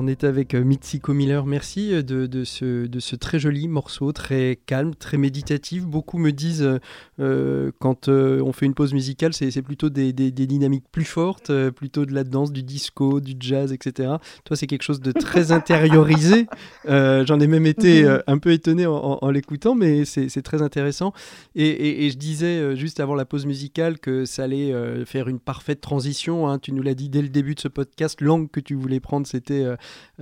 est 0.08 0.24
avec 0.24 0.54
euh, 0.54 0.64
Mitsiko 0.64 1.14
Miller. 1.14 1.46
Merci 1.46 1.94
euh, 1.94 2.02
de, 2.02 2.26
de 2.26 2.44
ce, 2.44 2.86
de 2.88 3.00
ce 3.00 3.16
très 3.16 3.40
joli 3.40 3.68
morceau, 3.68 4.12
très 4.12 4.60
calme, 4.66 4.96
très 4.96 5.18
méditatif. 5.18 5.86
Beaucoup 5.86 6.18
me 6.18 6.32
disent, 6.32 6.80
euh, 7.20 7.72
quand 7.80 8.08
euh, 8.10 8.42
on 8.42 8.52
fait 8.52 8.66
une 8.66 8.74
pause 8.74 8.94
musicale, 8.94 9.34
c'est 9.34 9.62
plutôt 9.62 9.90
des, 9.90 10.14
des- 10.14 10.32
des 10.32 10.48
dynamiques 10.48 10.86
plus 10.92 11.06
fortes, 11.06 11.50
euh, 11.50 11.72
plutôt 11.72 12.06
de 12.06 12.14
la 12.14 12.24
danse, 12.24 12.52
du 12.52 12.64
disco, 12.64 13.20
du 13.20 13.34
jazz, 13.40 13.72
etc. 13.74 14.14
Toi, 14.44 14.56
c'est 14.58 14.68
quelque 14.68 14.84
chose 14.84 15.00
de 15.02 15.12
très 15.12 15.52
intériorisé. 15.52 16.48
J'en 16.88 17.40
ai 17.40 17.48
même 17.48 17.66
été 17.66 18.04
Mhm. 18.04 18.22
un 18.28 18.38
peu 18.38 18.52
étonné 18.52 18.86
en, 18.86 18.94
en- 18.96 19.20
en 19.22 19.32
l'écoutant, 19.32 19.76
mais 19.76 20.06
c'est 20.06 20.42
très 20.42 20.62
intéressant. 20.62 21.14
Et, 21.56 21.68
et- 21.68 22.06
et 22.06 22.10
je 22.10 22.18
disais 22.18 22.76
juste 22.76 23.00
avant 23.00 23.16
la 23.16 23.26
pause 23.26 23.46
musicale 23.46 24.00
que 24.00 24.26
ça 24.26 24.44
allait 24.44 24.74
faire 25.06 25.28
une 25.28 25.40
parfaite 25.40 25.82
transition. 25.82 26.48
hein. 26.50 26.60
Tu 26.60 26.72
nous 26.72 26.82
l'as 26.84 26.94
dit 26.96 27.10
dès 27.10 27.22
le 27.22 27.30
début 27.30 27.56
de 27.56 27.60
ce 27.60 27.68
podcast. 27.68 28.22
L'angle 28.22 28.50
que 28.50 28.60
tu 28.60 28.76
voulais 28.76 29.00
prendre, 29.00 29.26
c'était 29.28 29.66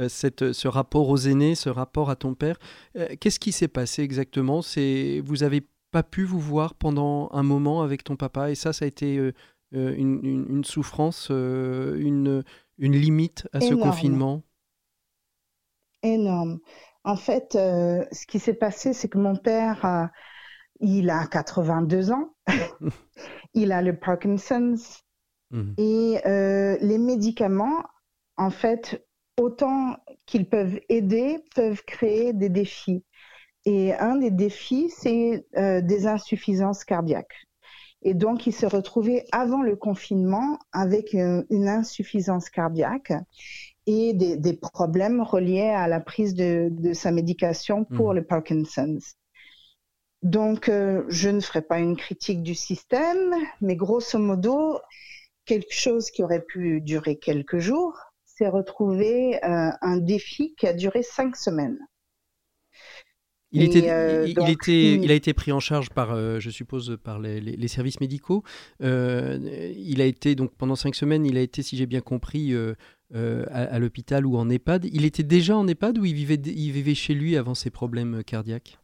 cette, 0.07 0.53
ce 0.53 0.67
rapport 0.67 1.09
aux 1.09 1.17
aînés, 1.17 1.55
ce 1.55 1.69
rapport 1.69 2.09
à 2.09 2.15
ton 2.15 2.33
père. 2.35 2.57
Euh, 2.97 3.07
Qu'est-ce 3.19 3.39
qui 3.39 3.51
s'est 3.51 3.67
passé 3.67 4.01
exactement? 4.03 4.61
C'est 4.61 5.21
Vous 5.25 5.43
avez 5.43 5.67
pas 5.91 6.03
pu 6.03 6.23
vous 6.23 6.39
voir 6.39 6.73
pendant 6.73 7.29
un 7.33 7.43
moment 7.43 7.81
avec 7.83 8.03
ton 8.03 8.15
papa, 8.15 8.49
et 8.51 8.55
ça, 8.55 8.73
ça 8.73 8.85
a 8.85 8.87
été 8.87 9.17
euh, 9.17 9.31
euh, 9.75 9.93
une, 9.95 10.19
une- 10.23 10.45
une 10.49 10.63
souffrance, 10.63 11.27
euh, 11.31 11.95
une, 11.99 12.43
une 12.79 12.93
limite 12.95 13.47
à 13.53 13.59
ce 13.61 13.73
confinement? 13.75 14.41
Énorme. 16.01 16.59
En 17.03 17.15
fait, 17.15 17.55
euh, 17.55 18.03
ce 18.11 18.25
qui 18.25 18.39
s'est 18.39 18.53
passé, 18.53 18.93
c'est 18.93 19.07
que 19.09 19.17
mon 19.17 19.35
père, 19.35 19.85
euh, 19.85 20.05
il 20.79 21.09
a 21.09 21.27
82 21.27 22.11
ans, 22.11 22.33
il 23.53 23.71
a 23.71 23.81
le 23.81 23.97
Parkinson's 23.97 24.99
Mhm. 25.51 25.75
et 25.77 26.19
euh, 26.25 26.77
les 26.81 26.97
médicaments, 26.97 27.83
en 28.37 28.49
fait, 28.49 29.05
autant 29.39 29.97
qu'ils 30.25 30.47
peuvent 30.49 30.79
aider, 30.89 31.39
peuvent 31.55 31.83
créer 31.85 32.33
des 32.33 32.49
défis. 32.49 33.03
Et 33.65 33.93
un 33.93 34.17
des 34.17 34.31
défis, 34.31 34.91
c'est 34.95 35.45
euh, 35.57 35.81
des 35.81 36.07
insuffisances 36.07 36.83
cardiaques. 36.85 37.47
Et 38.03 38.13
donc, 38.13 38.47
il 38.47 38.53
s'est 38.53 38.67
retrouvé 38.67 39.25
avant 39.31 39.63
le 39.63 39.75
confinement 39.75 40.59
avec 40.73 41.15
euh, 41.15 41.43
une 41.49 41.69
insuffisance 41.69 42.49
cardiaque 42.49 43.13
et 43.87 44.13
des, 44.13 44.37
des 44.37 44.53
problèmes 44.53 45.21
reliés 45.21 45.69
à 45.69 45.87
la 45.87 45.99
prise 46.01 46.35
de, 46.35 46.69
de 46.71 46.93
sa 46.93 47.11
médication 47.11 47.85
pour 47.85 48.13
Mhm. 48.13 48.15
le 48.15 48.23
Parkinson's. 48.25 49.15
Donc, 50.23 50.69
euh, 50.69 51.03
je 51.09 51.29
ne 51.29 51.39
ferai 51.41 51.61
pas 51.61 51.79
une 51.79 51.97
critique 51.97 52.43
du 52.43 52.55
système, 52.55 53.35
mais 53.61 53.75
grosso 53.75 54.17
modo, 54.17 54.79
quelque 55.45 55.73
chose 55.73 56.11
qui 56.11 56.23
aurait 56.23 56.43
pu 56.43 56.81
durer 56.81 57.17
quelques 57.17 57.59
jours 57.59 57.97
s'est 58.37 58.47
retrouvé 58.49 59.35
euh, 59.43 59.69
un 59.81 59.97
défi 59.97 60.55
qui 60.57 60.67
a 60.67 60.73
duré 60.73 61.03
cinq 61.03 61.35
semaines. 61.35 61.77
Il, 63.51 63.61
Et, 63.61 63.65
était, 63.65 63.89
euh, 63.91 64.25
il, 64.25 64.31
il 64.31 64.49
était, 64.49 65.11
a 65.11 65.13
été 65.13 65.33
pris 65.33 65.51
en 65.51 65.59
charge 65.59 65.91
par, 65.91 66.11
euh, 66.11 66.39
je 66.39 66.49
suppose, 66.49 66.97
par 67.03 67.19
les, 67.19 67.39
les- 67.39 67.55
les 67.55 67.67
services 67.67 67.99
médicaux. 67.99 68.43
Euh, 68.81 69.37
il 69.77 70.01
a 70.01 70.05
été, 70.05 70.33
donc 70.33 70.55
pendant 70.55 70.75
cinq 70.75 70.95
semaines, 70.95 71.23
il 71.23 71.37
a 71.37 71.41
été, 71.41 71.61
si 71.61 71.77
j'ai 71.77 71.85
bien 71.85 72.01
compris, 72.01 72.55
à, 73.13 73.63
à 73.63 73.77
l'hôpital 73.77 74.25
ou 74.25 74.37
en 74.37 74.49
EHPAD. 74.49 74.85
Il 74.91 75.05
était 75.05 75.21
déjà 75.21 75.55
en 75.55 75.67
EHPAD 75.67 75.99
ou 75.99 76.05
il 76.05 76.15
vivait, 76.15 76.41
il 76.43 76.71
vivait 76.71 76.95
chez 76.95 77.13
lui 77.13 77.37
avant 77.37 77.53
ses 77.53 77.69
problèmes 77.69 78.23
cardiaques? 78.23 78.79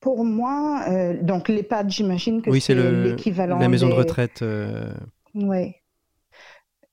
Pour 0.00 0.24
moi, 0.24 0.84
donc 1.22 1.48
l'EHPAD, 1.48 1.90
j'imagine 1.90 2.42
que 2.42 2.50
Oui, 2.50 2.60
c'est 2.60 2.74
c'est 2.74 2.74
le- 2.74 3.10
l'équivalent 3.10 3.58
la 3.60 3.68
maison 3.68 3.88
de 3.88 3.94
retraite. 3.94 4.44
Oui. 5.34 5.74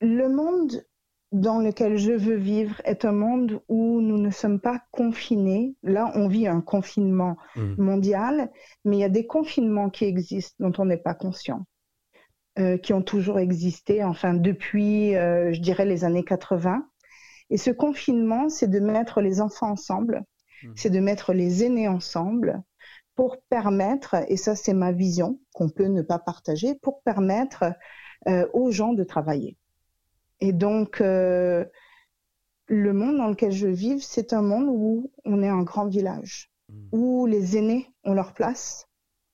Le 0.03 0.27
monde 0.27 0.83
dans 1.31 1.59
lequel 1.59 1.97
je 1.97 2.11
veux 2.11 2.35
vivre 2.35 2.79
est 2.83 3.05
un 3.05 3.13
monde 3.13 3.61
où 3.69 4.01
nous 4.01 4.17
ne 4.17 4.29
sommes 4.29 4.59
pas 4.59 4.81
confinés. 4.91 5.75
Là, 5.81 6.11
on 6.15 6.27
vit 6.27 6.45
un 6.47 6.61
confinement 6.61 7.37
mhm. 7.55 7.75
mondial, 7.77 8.51
mais 8.85 8.97
il 8.97 8.99
y 8.99 9.05
a 9.05 9.09
des 9.09 9.25
confinements 9.25 9.89
qui 9.89 10.05
existent 10.05 10.55
dont 10.59 10.73
on 10.77 10.85
n'est 10.85 10.97
pas 10.97 11.15
conscient, 11.15 11.65
euh, 12.59 12.77
qui 12.77 12.93
ont 12.93 13.01
toujours 13.01 13.39
existé, 13.39 14.03
enfin 14.03 14.33
depuis, 14.33 15.15
euh, 15.15 15.53
je 15.53 15.61
dirais, 15.61 15.85
les 15.85 16.03
années 16.03 16.25
80. 16.25 16.85
Et 17.49 17.57
ce 17.57 17.71
confinement, 17.71 18.49
c'est 18.49 18.69
de 18.69 18.79
mettre 18.79 19.21
les 19.21 19.39
enfants 19.39 19.71
ensemble, 19.71 20.23
Mhm. 20.63 20.73
c'est 20.75 20.89
de 20.89 20.99
mettre 20.99 21.33
les 21.33 21.63
aînés 21.63 21.87
ensemble 21.87 22.61
pour 23.15 23.37
permettre, 23.49 24.15
et 24.27 24.37
ça 24.37 24.55
c'est 24.55 24.73
ma 24.73 24.91
vision 24.91 25.39
qu'on 25.53 25.69
peut 25.69 25.87
ne 25.87 26.01
pas 26.01 26.19
partager, 26.19 26.75
pour 26.81 27.01
permettre 27.03 27.63
euh, 28.27 28.47
aux 28.53 28.71
gens 28.71 28.93
de 28.93 29.03
travailler. 29.03 29.57
Et 30.43 30.51
donc, 30.51 30.99
euh, 30.99 31.63
le 32.67 32.91
monde 32.91 33.15
dans 33.15 33.29
lequel 33.29 33.51
je 33.53 33.67
vis, 33.67 34.01
c'est 34.01 34.33
un 34.33 34.41
monde 34.41 34.65
où 34.67 35.09
on 35.23 35.41
est 35.41 35.47
un 35.47 35.63
grand 35.63 35.87
village, 35.87 36.51
Mhm. 36.69 36.89
où 36.91 37.25
les 37.25 37.55
aînés 37.57 37.87
ont 38.03 38.13
leur 38.13 38.33
place, 38.33 38.89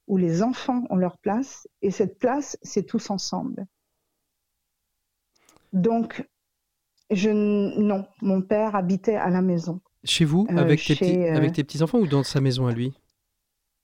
où 0.08 0.18
les 0.18 0.44
enfants 0.44 0.84
ont 0.92 0.98
leur 0.98 1.18
place, 1.18 1.68
et 1.82 1.90
cette 1.90 2.20
place, 2.20 2.58
c'est 2.62 2.84
tous 2.84 3.10
ensemble. 3.10 3.66
Donc, 5.74 6.28
je, 7.10 7.30
non, 7.32 8.06
mon 8.22 8.42
père 8.44 8.76
habitait 8.76 9.16
à 9.16 9.30
la 9.32 9.42
maison, 9.42 9.82
Chez 10.04 10.26
vous, 10.26 10.46
Euh, 10.52 10.58
avec, 10.58 10.84
tes 10.86 10.96
petits, 10.96 11.18
euh, 11.26 11.36
avec 11.36 11.54
tes 11.54 11.64
petits-enfants 11.64 12.00
ou 12.00 12.08
dans 12.08 12.24
sa 12.24 12.40
maison 12.40 12.68
à 12.68 12.72
lui? 12.72 12.94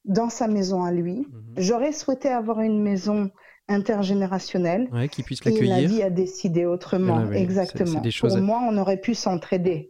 dans 0.07 0.29
sa 0.29 0.47
maison 0.47 0.83
à 0.83 0.91
lui. 0.91 1.21
Mhm. 1.31 1.53
J'aurais 1.57 1.91
souhaité 1.91 2.29
avoir 2.29 2.59
une 2.61 2.79
maison 2.83 3.31
intergénérationnelle. 3.67 4.89
Ouais, 4.91 5.09
Qu'il 5.09 5.23
puisse 5.23 5.41
Et 5.45 5.49
la 5.49 5.51
l'accueillir. 5.51 5.89
vie 5.89 6.03
a 6.03 6.09
décidé 6.09 6.65
autrement, 6.65 7.25
oui, 7.29 7.37
exactement. 7.37 8.01
des 8.01 8.11
choses 8.11 8.33
Pour 8.33 8.41
moi, 8.43 8.61
on 8.69 8.77
aurait 8.77 8.99
pu 9.01 9.15
s'entraider. 9.15 9.89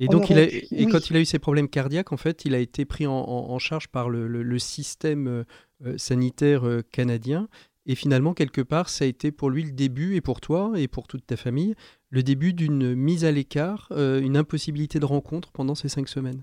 Et, 0.00 0.08
donc, 0.08 0.30
il 0.30 0.38
a, 0.38 0.42
aurait 0.42 0.48
pu- 0.48 0.66
et 0.72 0.86
oui. 0.86 0.92
quand 0.92 1.10
il 1.10 1.16
a 1.16 1.20
eu 1.20 1.24
ses 1.24 1.38
problèmes 1.38 1.68
cardiaques, 1.68 2.12
en 2.12 2.16
fait, 2.16 2.44
il 2.44 2.54
a 2.54 2.58
été 2.58 2.84
pris 2.84 3.06
en, 3.06 3.12
en- 3.12 3.50
en 3.50 3.58
charge 3.58 3.88
par 3.88 4.08
le, 4.08 4.26
le- 4.26 4.42
le 4.42 4.58
système 4.58 5.26
euh, 5.28 5.44
euh, 5.84 5.98
sanitaire 5.98 6.66
euh, 6.66 6.82
canadien. 6.90 7.48
Et 7.86 7.94
finalement, 7.94 8.32
quelque 8.32 8.60
part, 8.62 8.88
ça 8.88 9.04
a 9.04 9.08
été 9.08 9.32
pour 9.32 9.50
lui 9.50 9.64
le 9.64 9.72
début, 9.72 10.14
et 10.14 10.20
pour 10.20 10.40
toi, 10.40 10.72
et 10.76 10.88
pour 10.88 11.06
toute 11.08 11.26
ta 11.26 11.36
famille, 11.36 11.74
le 12.10 12.22
début 12.22 12.52
d'une 12.52 12.94
mise 12.94 13.24
à 13.24 13.32
l'écart, 13.32 13.88
euh, 13.92 14.20
une 14.20 14.36
impossibilité 14.36 14.98
de 14.98 15.04
rencontre 15.04 15.50
pendant 15.52 15.74
ces 15.74 15.88
cinq 15.88 16.08
semaines. 16.08 16.42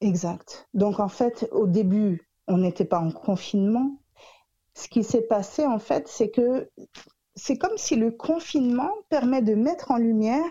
Exact. 0.00 0.68
Donc, 0.74 1.00
en 1.00 1.08
fait, 1.08 1.48
au 1.52 1.66
début, 1.66 2.22
on 2.46 2.58
n'était 2.58 2.84
pas 2.84 2.98
en 3.00 3.10
confinement. 3.10 3.99
Ce 4.74 4.88
qui 4.88 5.04
s'est 5.04 5.22
passé, 5.22 5.66
en 5.66 5.78
fait, 5.78 6.08
c'est 6.08 6.30
que 6.30 6.70
c'est 7.34 7.56
comme 7.56 7.76
si 7.76 7.96
le 7.96 8.10
confinement 8.10 8.92
permet 9.08 9.42
de 9.42 9.54
mettre 9.54 9.90
en 9.90 9.96
lumière 9.96 10.44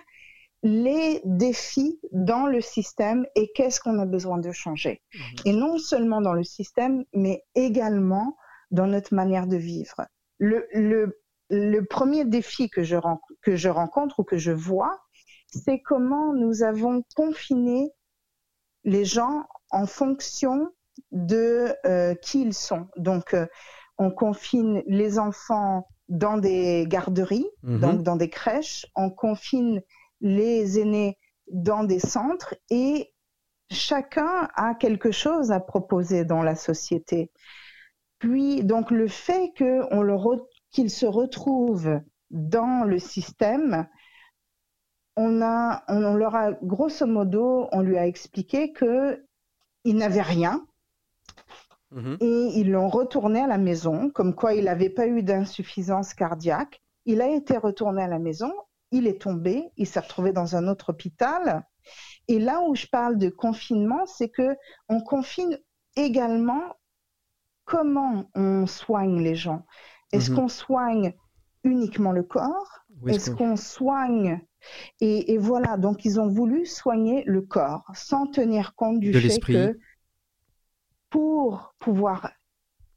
les 0.62 1.22
défis 1.24 2.00
dans 2.12 2.46
le 2.46 2.60
système 2.62 3.26
et 3.36 3.52
qu'est-ce 3.54 3.80
qu'on 3.80 4.00
a 4.00 4.06
besoin 4.06 4.40
de 4.40 4.52
changer. 4.52 5.02
Et 5.46 5.54
non 5.54 5.78
seulement 5.78 6.22
dans 6.22 6.34
le 6.34 6.44
système, 6.44 7.06
mais 7.14 7.46
également 7.56 8.36
dans 8.72 8.88
notre 8.88 9.14
manière 9.14 9.48
de 9.48 9.56
vivre. 9.56 10.06
Le, 10.38 10.68
le, 10.74 11.22
le 11.50 11.82
premier 11.86 12.26
défi 12.26 12.70
que 12.70 12.84
je, 12.84 12.98
que 13.42 13.56
je 13.56 13.70
rencontre 13.70 14.20
ou 14.20 14.24
que 14.24 14.38
je 14.38 14.52
vois, 14.52 15.00
c'est 15.48 15.80
comment 15.80 16.34
nous 16.34 16.62
avons 16.62 17.04
confiné 17.16 17.90
les 18.84 19.06
gens 19.06 19.46
en 19.72 19.86
fonction 19.86 20.70
de 21.12 21.74
euh, 21.86 22.16
qui 22.16 22.42
ils 22.42 22.54
sont. 22.54 22.88
Donc, 22.98 23.34
euh, 23.34 23.48
on 24.00 24.10
confine 24.10 24.82
les 24.88 25.20
enfants 25.20 25.88
dans 26.08 26.38
des 26.38 26.86
garderies, 26.88 27.48
Mhm. 27.62 27.80
donc 27.80 28.04
dans 28.04 28.16
des 28.16 28.30
crèches, 28.30 28.88
on 28.96 29.12
confine 29.12 29.82
les 30.22 30.80
aînés 30.80 31.18
dans 31.52 31.84
des 31.84 32.00
centres 32.00 32.56
et 32.72 33.14
chacun 33.72 34.50
a 34.56 34.74
quelque 34.74 35.12
chose 35.12 35.52
à 35.52 35.60
proposer 35.60 36.26
dans 36.26 36.42
la 36.42 36.56
société. 36.56 37.32
Puis, 38.18 38.64
donc, 38.64 38.90
le 38.92 39.08
fait 39.08 39.52
le 40.02 40.14
re- 40.14 40.46
qu'ils 40.72 40.90
se 40.90 41.06
retrouvent 41.06 42.02
dans 42.32 42.84
le 42.86 43.00
système, 43.00 43.88
on, 45.16 45.42
a, 45.42 45.84
on 45.88 46.16
leur 46.16 46.36
a, 46.36 46.52
grosso 46.52 47.06
modo, 47.06 47.68
on 47.72 47.82
lui 47.82 47.98
a 47.98 48.08
expliqué 48.08 48.72
que 48.72 49.24
il 49.84 49.96
n'avait 49.96 50.22
rien 50.22 50.66
Mhm. 51.92 52.18
et 52.20 52.60
ils 52.60 52.70
l'ont 52.72 52.88
retourné 52.90 53.42
à 53.42 53.48
la 53.48 53.58
maison, 53.58 54.10
comme 54.12 54.36
quoi 54.36 54.54
il 54.54 54.66
n'avait 54.66 54.90
pas 54.92 55.08
eu 55.08 55.24
d'insuffisance 55.24 56.14
cardiaque. 56.14 56.82
Il 57.06 57.22
a 57.22 57.28
été 57.30 57.58
retourné 57.58 58.04
à 58.04 58.08
la 58.08 58.20
maison, 58.20 58.54
il 58.92 59.08
est 59.08 59.22
tombé, 59.22 59.72
il 59.78 59.88
s'est 59.88 60.00
retrouvé 60.00 60.32
dans 60.32 60.56
un 60.56 60.68
autre 60.68 60.90
hôpital. 60.92 61.64
Et 62.28 62.38
là 62.40 62.62
où 62.68 62.76
je 62.76 62.86
parle 62.88 63.18
de 63.18 63.30
confinement, 63.30 64.06
c'est 64.06 64.30
que 64.30 64.56
on 64.88 65.02
confine 65.02 65.58
également 65.96 66.62
comment 67.66 68.30
on 68.36 68.68
soigne 68.68 69.22
les 69.22 69.36
gens. 69.36 69.66
Est-ce 70.12 70.32
Mhm. 70.32 70.38
qu'on 70.38 70.48
soigne 70.48 71.14
uniquement 71.64 72.12
le 72.12 72.24
corps? 72.24 72.80
Est-ce 73.08 73.32
qu'on- 73.32 73.56
soigne 73.56 74.42
et, 75.00 75.32
et 75.34 75.38
voilà, 75.38 75.78
donc 75.78 76.04
ils 76.04 76.20
ont 76.20 76.28
voulu 76.28 76.66
soigner 76.66 77.24
le 77.26 77.42
corps 77.42 77.86
sans 77.94 78.28
tenir 78.28 78.76
compte 78.76 79.00
du 79.00 79.12
De 79.12 79.20
fait 79.20 79.40
que 79.40 79.80
pour 81.10 81.74
pouvoir 81.80 82.32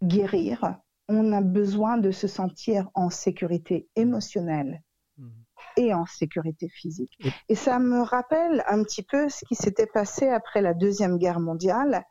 guérir, 0.02 0.76
on 1.08 1.32
a 1.32 1.40
besoin 1.40 1.98
de 1.98 2.10
se 2.10 2.26
sentir 2.28 2.88
en 2.94 3.10
sécurité 3.10 3.88
émotionnelle. 3.96 4.82
Mhm. 5.18 5.30
et 5.76 5.94
en 5.94 6.04
sécurité 6.06 6.68
physique. 6.68 7.12
Et- 7.24 7.30
Et 7.50 7.54
ça 7.54 7.78
me 7.78 8.00
rappelle 8.02 8.64
un 8.66 8.82
petit 8.82 9.02
peu 9.02 9.28
ce 9.28 9.44
qui 9.46 9.54
s'était 9.54 9.86
passé 9.86 10.28
après 10.28 10.60
la 10.60 10.74
Deuxième 10.74 11.18
Guerre 11.18 11.38
mondiale, 11.40 12.04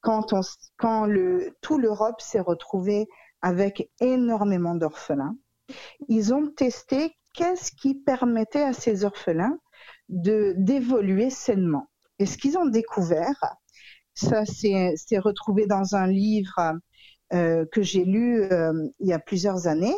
quand, 0.00 0.32
on, 0.32 0.40
quand 0.78 1.04
le, 1.06 1.56
tout 1.60 1.78
l'Europe 1.78 2.20
s'est 2.20 2.40
retrouvée 2.40 3.06
avec 3.42 3.90
énormément 4.00 4.74
d'orphelins. 4.74 5.36
Ils 6.08 6.32
ont 6.34 6.48
testé 6.48 7.14
qu'est-ce 7.34 7.72
qui 7.72 7.94
permettait 7.94 8.62
à 8.62 8.72
ces 8.72 9.04
orphelins 9.04 9.58
de 10.08 10.54
d'évoluer 10.56 11.28
sainement. 11.30 11.88
Et 12.18 12.26
ce 12.26 12.36
qu'ils 12.38 12.56
ont 12.58 12.66
découvert, 12.66 13.56
ça 14.14 14.44
s'est 14.46 15.18
retrouvé 15.18 15.66
dans 15.66 15.94
un 15.94 16.06
livre 16.06 16.78
euh, 17.32 17.64
que 17.72 17.82
j'ai 17.82 18.04
lu 18.04 18.42
euh, 18.42 18.88
il 19.00 19.08
y 19.08 19.12
a 19.12 19.18
plusieurs 19.18 19.66
années, 19.66 19.96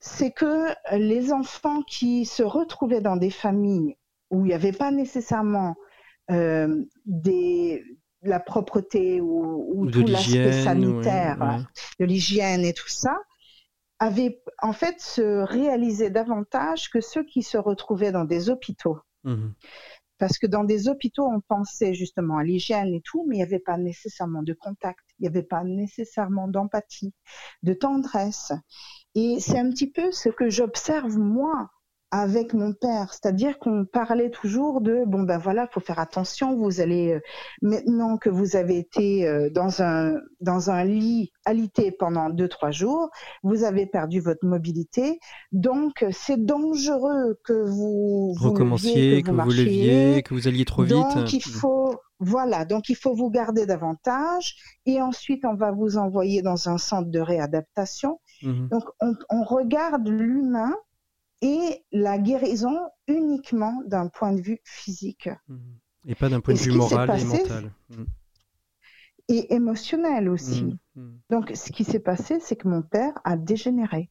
c'est 0.00 0.30
que 0.30 0.66
les 0.94 1.32
enfants 1.32 1.82
qui 1.82 2.26
se 2.26 2.42
retrouvaient 2.42 3.00
dans 3.00 3.16
des 3.16 3.30
familles 3.30 3.96
où 4.30 4.44
il 4.44 4.48
n'y 4.48 4.54
avait 4.54 4.72
pas 4.72 4.90
nécessairement 4.90 5.76
euh, 6.30 6.84
des, 7.06 7.82
la 8.22 8.40
propreté 8.40 9.20
ou, 9.20 9.88
tout 9.90 10.02
l'aspect 10.06 10.64
sanitaire, 10.64 11.38
ouais, 11.40 11.46
ouais. 11.46 11.62
de 12.00 12.04
l'hygiène 12.04 12.64
et 12.64 12.74
tout 12.74 12.88
ça, 12.88 13.16
avaient 13.98 14.42
en 14.60 14.72
fait 14.72 15.00
se 15.00 15.42
réalisé 15.42 16.10
davantage 16.10 16.90
que 16.90 17.00
ceux 17.00 17.24
qui 17.24 17.42
se 17.42 17.56
retrouvaient 17.56 18.12
dans 18.12 18.24
des 18.24 18.50
hôpitaux. 18.50 18.98
Mhm. 19.22 19.54
Parce 20.18 20.38
que 20.38 20.46
dans 20.46 20.64
des 20.64 20.88
hôpitaux, 20.88 21.26
on 21.26 21.40
pensait 21.40 21.94
justement 21.94 22.38
à 22.38 22.44
l'hygiène 22.44 22.94
et 22.94 23.02
tout, 23.02 23.24
mais 23.26 23.36
il 23.36 23.38
n'y 23.38 23.44
avait 23.44 23.58
pas 23.58 23.76
nécessairement 23.76 24.42
de 24.42 24.52
contact, 24.52 25.04
il 25.18 25.22
n'y 25.22 25.28
avait 25.28 25.42
pas 25.42 25.64
nécessairement 25.64 26.48
d'empathie, 26.48 27.12
de 27.62 27.74
tendresse. 27.74 28.52
Et 29.14 29.38
c'est 29.40 29.58
un 29.58 29.70
petit 29.70 29.90
peu 29.90 30.12
ce 30.12 30.28
que 30.28 30.48
j'observe 30.48 31.18
moi 31.18 31.70
avec 32.14 32.54
mon 32.54 32.72
père, 32.72 33.12
c'est-à-dire 33.12 33.58
qu'on 33.58 33.84
parlait 33.84 34.30
toujours 34.30 34.80
de 34.80 35.02
bon 35.04 35.24
ben 35.24 35.36
voilà, 35.36 35.66
faut 35.72 35.80
faire 35.80 35.98
attention, 35.98 36.56
vous 36.56 36.80
allez 36.80 37.14
euh, 37.14 37.20
maintenant 37.60 38.18
que 38.18 38.30
vous 38.30 38.54
avez 38.54 38.78
été 38.78 39.26
euh, 39.26 39.50
dans 39.50 39.82
un 39.82 40.14
dans 40.40 40.70
un 40.70 40.84
lit 40.84 41.32
alité 41.44 41.90
pendant 41.90 42.30
deux 42.30 42.46
trois 42.46 42.70
jours, 42.70 43.10
vous 43.42 43.64
avez 43.64 43.86
perdu 43.86 44.20
votre 44.20 44.46
mobilité, 44.46 45.18
donc 45.50 46.06
c'est 46.12 46.46
dangereux 46.46 47.36
que 47.42 47.52
vous, 47.52 48.32
vous 48.38 48.48
Recommenciez, 48.50 48.94
leviez, 48.94 49.22
que 49.22 49.30
vous 49.30 49.36
marchiez, 49.36 49.64
leviez, 49.64 50.22
que 50.22 50.34
vous 50.34 50.46
alliez 50.46 50.64
trop 50.64 50.84
vite. 50.84 50.92
donc 50.94 51.32
il 51.32 51.42
faut 51.42 51.96
voilà, 52.20 52.64
donc 52.64 52.88
il 52.90 52.94
faut 52.94 53.16
vous 53.16 53.28
garder 53.28 53.66
davantage 53.66 54.54
et 54.86 55.02
ensuite 55.02 55.44
on 55.44 55.56
va 55.56 55.72
vous 55.72 55.98
envoyer 55.98 56.42
dans 56.42 56.68
un 56.68 56.78
centre 56.78 57.10
de 57.10 57.18
réadaptation. 57.18 58.20
Mhm. 58.44 58.68
Donc 58.68 58.84
on, 59.00 59.14
on 59.30 59.42
regarde 59.42 60.06
l'humain 60.06 60.74
et 61.46 61.84
la 61.92 62.16
guérison 62.18 62.78
uniquement 63.06 63.82
d'un 63.86 64.08
point 64.08 64.32
de 64.32 64.40
vue 64.40 64.60
physique 64.64 65.28
Mhm. 65.48 65.78
Et 66.06 66.14
pas 66.14 66.28
d'un 66.28 66.40
point 66.40 66.54
Et 66.54 66.56
de 66.58 66.62
vue 66.62 66.72
moral 66.72 67.20
et 67.20 67.24
mental. 67.24 67.72
Mhm. 67.90 68.06
et 69.28 69.54
émotionnel 69.54 70.28
aussi. 70.28 70.76
Mhm. 70.96 71.20
Donc 71.30 71.52
ce 71.54 71.70
qui 71.72 71.84
s'est 71.84 71.98
passé, 72.00 72.40
c'est 72.40 72.56
que 72.56 72.68
mon 72.68 72.82
père 72.82 73.14
a 73.24 73.36
dégénéré 73.36 74.10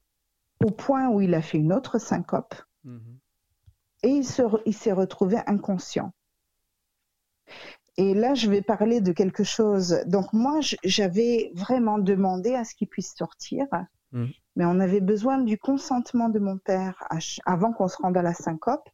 au 0.66 0.72
point 0.72 1.10
où 1.10 1.22
il 1.22 1.34
a 1.34 1.42
fait 1.42 1.58
une 1.60 1.74
autre 1.74 2.00
syncope 2.00 2.56
et 4.04 4.10
il 4.10 4.26
se 4.26 4.42
re- 4.42 4.62
il 4.66 4.74
s'est 4.74 4.92
retrouvé 4.92 5.38
inconscient. 5.48 6.14
Et 7.98 8.16
là, 8.16 8.34
je 8.34 8.50
vais 8.50 8.62
parler 8.64 9.02
de 9.02 9.12
quelque 9.12 9.44
chose. 9.44 10.02
Donc 10.08 10.34
moi, 10.34 10.60
j'avais 10.84 11.52
vraiment 11.54 12.00
demandé 12.00 12.56
à 12.56 12.64
ce 12.66 12.74
qu'il 12.74 12.88
puisse 12.88 13.14
sortir. 13.16 13.66
Mais 14.56 14.66
on 14.66 14.80
avait 14.80 15.02
besoin 15.02 15.40
du 15.40 15.58
consentement 15.58 16.30
de 16.30 16.40
mon 16.40 16.58
père 16.58 17.08
avant 17.46 17.74
qu'on 17.74 17.88
se 17.88 17.98
rende 17.98 18.18
à 18.18 18.22
la 18.22 18.34
syncope. 18.34 18.88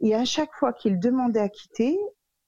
Et 0.00 0.14
à 0.14 0.24
chaque 0.24 0.52
fois 0.54 0.72
qu'il 0.72 0.98
demandait 0.98 1.40
à 1.40 1.48
quitter, 1.48 1.98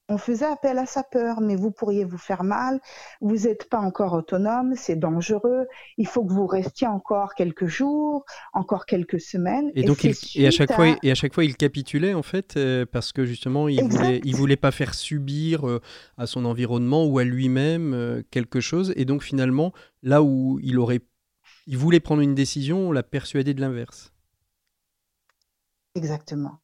on 0.07 0.17
faisait 0.17 0.45
appel 0.45 0.77
à 0.77 0.85
sa 0.85 1.03
peur. 1.03 1.41
Mais 1.41 1.55
vous 1.55 1.71
pourriez 1.71 2.05
vous 2.05 2.17
faire 2.17 2.43
mal, 2.43 2.79
vous 3.21 3.47
n'êtes 3.47 3.69
pas 3.69 3.79
encore 3.79 4.13
autonome, 4.13 4.73
c'est 4.75 4.95
dangereux. 4.95 5.65
Il 5.97 6.07
faut 6.07 6.23
que 6.23 6.31
vous 6.31 6.47
restiez 6.47 6.87
encore 6.87 7.33
quelques 7.35 7.65
jours, 7.65 8.25
encore 8.53 8.85
quelques 8.85 9.19
semaines. 9.19 9.71
Et 9.75 9.83
donc, 9.83 10.03
il, 10.03 10.13
et, 10.35 10.47
à 10.47 10.51
chaque 10.51 10.73
fois, 10.73 10.95
et 11.01 11.11
à 11.11 11.15
chaque 11.15 11.33
fois, 11.33 11.43
il 11.43 11.55
capitulait, 11.55 12.13
en 12.13 12.23
fait, 12.23 12.55
euh, 12.57 12.85
parce 12.89 13.11
que 13.11 13.25
justement, 13.25 13.67
il 13.67 13.79
Exact. 13.79 14.03
voulait, 14.03 14.21
il 14.23 14.35
voulait 14.35 14.57
pas 14.57 14.71
faire 14.71 14.93
subir 14.93 15.67
euh, 15.67 15.81
à 16.17 16.27
son 16.27 16.45
environnement 16.45 17.05
ou 17.05 17.19
à 17.19 17.23
lui-même 17.23 17.93
euh, 17.93 18.21
quelque 18.31 18.59
chose. 18.59 18.93
Et 18.95 19.05
donc, 19.05 19.23
finalement, 19.23 19.73
là 20.03 20.21
où 20.21 20.59
il 20.61 20.77
aurait, 20.77 21.01
il 21.67 21.77
voulait 21.77 21.99
prendre 21.99 22.21
une 22.21 22.35
décision, 22.35 22.89
on 22.89 22.91
l'a 22.91 23.03
persuadé 23.03 23.53
de 23.53 23.61
l'inverse. 23.61 24.11
Exactement. 25.95 26.57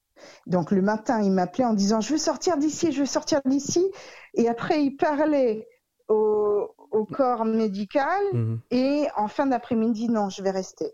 Donc 0.46 0.72
le 0.72 0.82
matin, 0.82 1.22
il 1.22 1.32
m'appelait 1.32 1.66
en 1.66 1.74
disant 1.74 2.02
je 2.02 2.12
veux 2.14 2.18
sortir 2.20 2.58
d'ici, 2.58 2.92
je 2.92 3.00
veux 3.00 3.06
sortir 3.06 3.42
d'ici. 3.46 3.84
Et 4.36 4.48
après, 4.48 4.84
il 4.84 4.96
parlait 4.96 5.68
au, 6.10 6.68
au 6.92 7.06
corps 7.06 7.46
médical 7.46 8.22
Mhm. 8.34 8.60
et 8.72 9.08
en 9.16 9.28
fin 9.28 9.48
d'après-midi, 9.48 10.10
non, 10.10 10.30
je 10.30 10.44
vais 10.44 10.52
rester. 10.52 10.94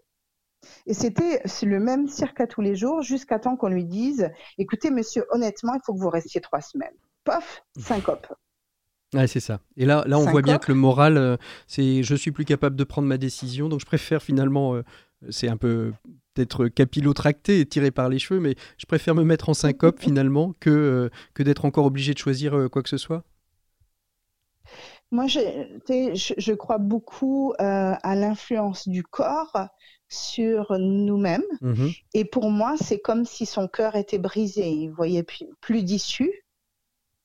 Et 0.86 0.94
c'était 0.94 1.42
le 1.64 1.80
même 1.80 2.08
cirque 2.08 2.40
à 2.42 2.48
tous 2.48 2.62
les 2.62 2.76
jours 2.76 3.02
jusqu'à 3.02 3.40
temps 3.40 3.56
qu'on 3.58 3.68
lui 3.70 3.86
dise 3.86 4.30
écoutez, 4.58 4.92
monsieur, 4.92 5.26
honnêtement, 5.32 5.74
il 5.74 5.82
faut 5.86 5.94
que 5.94 6.00
vous 6.00 6.10
restiez 6.10 6.42
trois 6.42 6.62
semaines. 6.62 6.96
Pof, 7.24 7.64
syncope. 7.78 8.28
Ouais, 9.14 9.28
c'est 9.28 9.40
ça. 9.40 9.62
Et 9.78 9.86
là, 9.86 10.04
là, 10.06 10.20
on 10.20 10.26
voit 10.26 10.42
bien 10.42 10.58
que 10.58 10.70
le 10.72 10.78
moral, 10.78 11.18
euh, 11.18 11.38
c'est 11.66 12.04
je 12.04 12.14
suis 12.14 12.32
plus 12.32 12.44
capable 12.46 12.76
de 12.76 12.84
prendre 12.84 13.08
ma 13.08 13.18
décision, 13.18 13.70
donc 13.70 13.80
je 13.80 13.86
préfère 13.86 14.22
finalement, 14.22 14.76
euh, 14.76 14.84
c'est 15.30 15.48
un 15.48 15.56
peu 15.56 15.94
peut-être 16.34 16.68
capillotracté 16.68 17.62
et 17.62 17.66
tiré 17.66 17.90
par 17.90 18.10
les 18.10 18.20
cheveux, 18.20 18.40
mais 18.42 18.56
je 18.78 18.86
préfère 18.86 19.16
me 19.16 19.24
mettre 19.24 19.48
en 19.50 19.54
syncope 19.54 20.00
finalement 20.02 20.54
que, 20.60 20.70
euh, 20.70 21.10
que 21.34 21.42
d'être 21.42 21.64
encore 21.64 21.86
obligé 21.86 22.14
de 22.14 22.20
choisir 22.20 22.56
euh, 22.56 22.68
quoi 22.68 22.84
que 22.84 22.90
ce 22.90 22.98
soit. 22.98 23.24
Moi, 25.10 25.28
je, 25.28 25.40
je 26.38 26.54
crois 26.54 26.80
beaucoup 26.80 27.54
à 27.60 28.16
l'influence 28.16 28.90
du 28.90 29.04
corps 29.04 29.58
sur 30.10 30.78
nous-mêmes. 30.78 31.44
Mhm. 31.62 31.92
Et 32.14 32.26
pour 32.26 32.50
moi, 32.52 32.76
c'est 32.78 33.00
comme 33.00 33.24
si 33.24 33.46
son 33.46 33.70
cœur 33.70 33.96
était 33.96 34.18
brisé. 34.18 34.70
Il 34.70 34.90
voyait 34.90 35.24
plus, 35.24 35.46
plus 35.62 35.84
d'issue. 35.84 36.32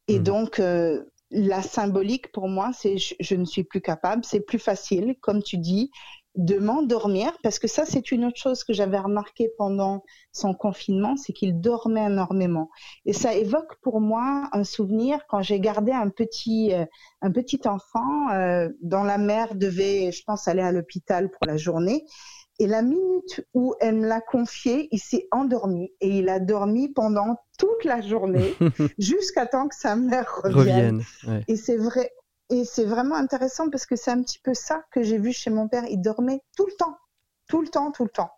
Et 0.09 0.19
Mhm. 0.19 0.25
donc, 0.25 0.61
euh, 0.61 1.05
la 1.33 1.63
symbolique 1.63 2.31
pour 2.33 2.49
moi, 2.49 2.71
c'est 2.73 2.99
je, 2.99 3.15
je 3.19 3.35
ne 3.35 3.45
suis 3.45 3.65
plus 3.65 3.81
capable. 3.81 4.25
C'est 4.25 4.41
plus 4.41 4.59
facile, 4.59 5.17
comme 5.21 5.43
tu 5.43 5.59
dis, 5.59 5.91
de 6.37 6.59
m'endormir. 6.59 7.33
Parce 7.43 7.59
que 7.59 7.69
ça, 7.69 7.85
c'est 7.85 8.13
une 8.13 8.25
autre 8.25 8.39
chose 8.39 8.65
que 8.65 8.73
j'avais 8.73 8.99
remarqué 8.99 9.51
pendant 9.59 10.03
son 10.33 10.55
confinement, 10.55 11.17
c'est 11.17 11.33
qu'il 11.33 11.61
dormait 11.61 12.07
énormément. 12.07 12.71
Et 13.07 13.13
ça 13.13 13.35
évoque 13.35 13.77
pour 13.83 14.01
moi 14.01 14.49
un 14.53 14.65
souvenir 14.65 15.27
quand 15.29 15.43
j'ai 15.43 15.61
gardé 15.61 15.93
un 15.93 16.09
petit, 16.09 16.73
euh, 16.73 16.87
un 17.21 17.31
petit 17.31 17.61
enfant 17.67 18.31
euh, 18.33 18.69
dont 18.83 19.03
la 19.03 19.19
mère 19.19 19.55
devait, 19.55 20.13
je 20.13 20.23
pense, 20.25 20.49
aller 20.49 20.63
à 20.63 20.73
l'hôpital 20.73 21.31
pour 21.31 21.47
la 21.47 21.57
journée. 21.57 22.05
Et 22.63 22.67
la 22.69 22.81
minute 22.81 23.45
où 23.55 23.75
elle 23.81 23.97
me 23.97 24.07
l'a 24.07 24.21
confié, 24.21 24.89
il 24.93 25.01
s'est 25.01 25.27
endormi 25.33 25.91
et 26.01 26.19
il 26.19 26.29
a 26.29 26.39
dormi 26.39 26.89
pendant 26.89 27.37
toute 27.59 27.85
la 27.85 28.01
journée 28.01 28.55
jusqu'à 28.99 29.47
temps 29.47 29.67
que 29.67 29.75
sa 29.75 29.97
mère 29.97 30.41
revienne. 30.45 31.03
Ouais. 31.27 31.43
Et 31.49 31.57
c'est 31.57 31.77
vrai, 31.77 32.13
et 32.51 32.65
c'est 32.65 32.85
vraiment 32.85 33.17
intéressant 33.17 33.69
parce 33.69 33.85
que 33.85 33.97
c'est 33.97 34.13
un 34.13 34.23
petit 34.23 34.39
peu 34.39 34.55
ça 34.55 34.85
que 34.93 35.03
j'ai 35.03 35.19
vu 35.19 35.33
chez 35.33 35.51
mon 35.51 35.67
père. 35.67 35.85
Il 35.91 36.01
dormait 36.01 36.41
tout 36.57 36.67
le 36.67 36.73
temps, 36.75 36.97
tout 37.49 37.63
le 37.63 37.69
temps, 37.69 37.91
tout 37.91 38.05
le 38.05 38.11
temps. 38.11 38.31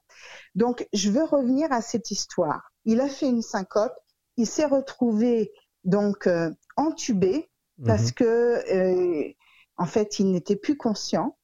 Donc, 0.54 0.88
je 0.94 1.10
veux 1.10 1.24
revenir 1.24 1.70
à 1.70 1.82
cette 1.82 2.10
histoire. 2.10 2.72
Il 2.86 3.02
a 3.02 3.08
fait 3.08 3.26
une 3.28 3.42
syncope. 3.42 3.92
Il 4.38 4.46
s'est 4.46 4.64
retrouvé 4.64 5.52
donc 5.84 6.26
euh, 6.26 6.50
entubé 6.76 7.50
parce 7.84 8.06
Mhm. 8.06 8.12
que 8.12 8.24
euh, 8.24 9.32
en 9.76 9.86
fait, 9.86 10.18
il 10.18 10.32
n'était 10.32 10.56
plus 10.56 10.78
conscient. 10.78 11.36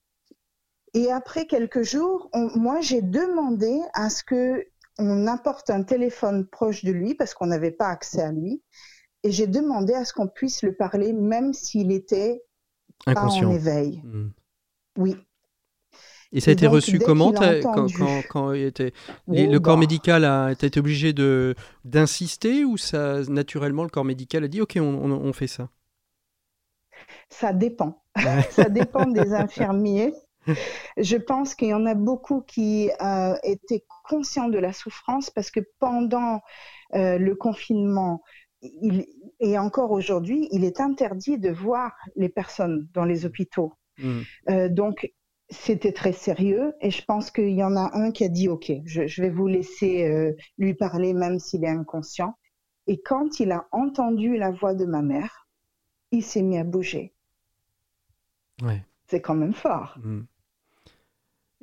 Et 0.94 1.11
après 1.12 1.46
quelques 1.46 1.83
jours, 1.83 2.29
on- 2.33 2.50
moi, 2.59 2.81
j'ai 2.81 3.03
demandé 3.03 3.81
à 3.94 4.11
ce 4.11 4.24
que 4.24 4.66
on 4.98 5.26
apporte 5.26 5.70
un 5.70 5.83
téléphone 5.83 6.46
proche 6.46 6.85
de 6.85 6.92
lui 6.92 7.14
parce 7.14 7.33
qu'on 7.33 7.46
n'avait 7.46 7.70
pas 7.70 7.88
accès 7.88 8.22
à 8.22 8.33
lui. 8.33 8.62
Et 9.22 9.31
j'ai 9.31 9.46
demandé 9.46 9.94
à 9.94 10.05
ce 10.05 10.12
qu'on 10.12 10.29
puisse 10.29 10.62
le 10.62 10.74
parler 10.74 11.12
même 11.12 11.53
s'il 11.53 11.92
était 11.92 12.42
pas 13.07 13.26
en 13.26 13.50
éveil. 13.50 14.03
Mhm. 14.05 14.33
Oui. 14.98 15.16
Et 16.33 16.40
ça 16.40 16.50
a 16.50 16.53
été 16.53 16.66
donc, 16.66 16.74
reçu 16.74 16.98
comment 16.98 17.33
quand, 17.33 17.44
entendu- 17.44 17.94
quand, 17.98 18.22
quand 18.29 18.53
il 18.53 18.62
était- 18.62 18.92
les- 19.29 19.48
Oh, 19.48 19.53
le 19.53 19.59
corps 19.61 19.76
bah, 19.76 19.81
médical 19.81 20.24
a 20.24 20.53
été 20.53 20.79
obligé 20.79 21.12
de 21.12 21.55
d'insister 21.85 22.64
ou 22.64 22.76
ça 22.76 23.22
naturellement 23.29 23.83
le 23.85 23.90
corps 23.90 24.05
médical 24.05 24.44
a 24.44 24.48
dit 24.48 24.61
ok 24.61 24.74
on, 24.76 24.83
on- 24.83 25.11
on 25.12 25.33
fait 25.33 25.48
ça? 25.48 25.68
Ça 27.29 27.53
dépend. 27.53 28.03
Ça 28.50 28.68
dépend 28.68 29.07
des 29.07 29.33
infirmiers. 29.33 30.12
Je 30.96 31.16
pense 31.16 31.54
qu'il 31.54 31.68
y 31.68 31.74
en 31.74 31.86
a 31.86 31.94
beaucoup 31.94 32.42
qui 32.42 32.90
euh, 33.00 33.34
étaient 33.42 33.84
conscients 34.08 34.48
de 34.48 34.58
la 34.58 34.72
souffrance 34.72 35.30
parce 35.30 35.50
que 35.50 35.60
pendant 35.78 36.40
euh, 36.94 37.18
le 37.18 37.34
confinement, 37.34 38.22
il, 38.62 39.06
et 39.40 39.58
encore 39.58 39.90
aujourd'hui, 39.90 40.48
il 40.52 40.64
est 40.64 40.80
interdit 40.80 41.38
de 41.38 41.50
voir 41.50 41.92
les 42.16 42.28
personnes 42.28 42.88
dans 42.92 43.05
les 43.05 43.24
hôpitaux. 43.24 43.72
Mhm. 43.98 44.24
Euh, 44.51 44.68
donc, 44.68 45.12
c'était 45.48 45.92
très 45.92 46.12
sérieux 46.12 46.74
et 46.80 46.90
je 46.90 47.05
pense 47.05 47.30
qu'il 47.30 47.51
y 47.51 47.64
en 47.64 47.74
a 47.74 47.90
un 47.94 48.12
qui 48.12 48.24
a 48.24 48.28
dit 48.28 48.48
ok, 48.48 48.70
je, 48.84 49.07
je 49.07 49.22
vais 49.22 49.30
vous 49.30 49.48
laisser 49.48 50.05
euh, 50.05 50.32
lui 50.59 50.74
parler 50.74 51.12
même 51.12 51.38
s'il 51.38 51.64
est 51.64 51.68
inconscient. 51.68 52.34
Et 52.86 53.01
quand 53.01 53.40
il 53.40 53.53
a 53.53 53.66
entendu 53.72 54.36
la 54.36 54.51
voix 54.51 54.74
de 54.74 54.84
ma 54.84 55.03
mère, 55.03 55.48
il 56.12 56.22
s'est 56.22 56.42
mis 56.42 56.59
à 56.59 56.64
bouger. 56.64 57.12
Ouais. 58.62 58.84
C'est 59.07 59.20
quand 59.20 59.34
même 59.34 59.55
fort. 59.55 59.98
Mm. 60.03 60.22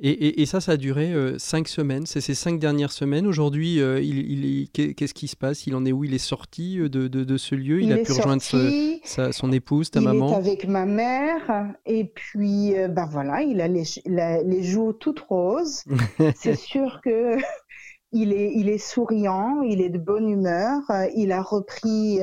Et, 0.00 0.10
et- 0.10 0.42
et 0.42 0.46
ça, 0.46 0.60
ça 0.60 0.72
a 0.72 0.76
duré 0.76 1.12
euh, 1.12 1.38
cinq 1.38 1.66
semaines. 1.66 2.06
C'est 2.06 2.20
ces 2.20 2.34
cinq 2.34 2.60
dernières 2.60 2.92
semaines. 2.92 3.26
Aujourd'hui, 3.26 3.80
euh, 3.80 4.00
il, 4.00 4.18
il- 4.30 4.70
qu'est-ce 4.70 5.12
qui 5.14 5.26
se 5.26 5.34
passe? 5.36 5.66
Il 5.66 5.74
en 5.74 5.84
est 5.84 5.90
où? 5.90 6.04
Il 6.04 6.14
est 6.14 6.18
sorti 6.18 6.78
euh, 6.78 6.88
de, 6.88 7.08
de- 7.08 7.24
de 7.24 7.36
ce 7.36 7.56
lieu? 7.56 7.82
Il, 7.82 7.92
a 7.92 7.98
pu 7.98 8.12
rejoindre 8.12 8.40
ce- 8.42 8.50
sorti, 8.58 9.00
sa- 9.04 9.32
son 9.32 9.50
épouse, 9.50 9.90
ta 9.90 9.98
il 9.98 10.04
est 10.04 10.06
maman? 10.06 10.36
avec 10.36 10.68
ma 10.68 10.86
mère 10.86 11.74
et 11.84 12.04
puis 12.04 12.76
euh, 12.78 12.86
ben 12.86 13.06
voilà, 13.06 13.42
il 13.42 13.60
a 13.60 13.66
les, 13.66 13.82
la- 14.06 14.42
les 14.44 14.62
joues 14.62 14.92
toutes 14.92 15.20
roses. 15.20 15.82
C'est 16.36 16.54
sûr 16.56 17.00
que 17.02 17.36
il 18.12 18.32
est, 18.32 18.52
il 18.54 18.68
est 18.68 18.78
souriant, 18.78 19.62
il 19.62 19.80
est 19.80 19.90
de 19.90 19.98
bonne 19.98 20.28
humeur, 20.28 20.80
il 21.16 21.32
a 21.32 21.42
repris 21.42 22.20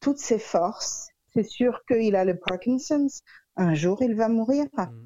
toutes 0.00 0.18
ses 0.18 0.38
forces. 0.38 1.08
C'est 1.34 1.46
sûr 1.48 1.80
qu'il 1.88 2.16
a 2.16 2.24
le 2.24 2.36
Parkinson's. 2.38 3.22
Un 3.56 3.74
jour, 3.74 4.02
il 4.02 4.14
va 4.14 4.28
mourir. 4.28 4.66
Mm. 4.76 5.05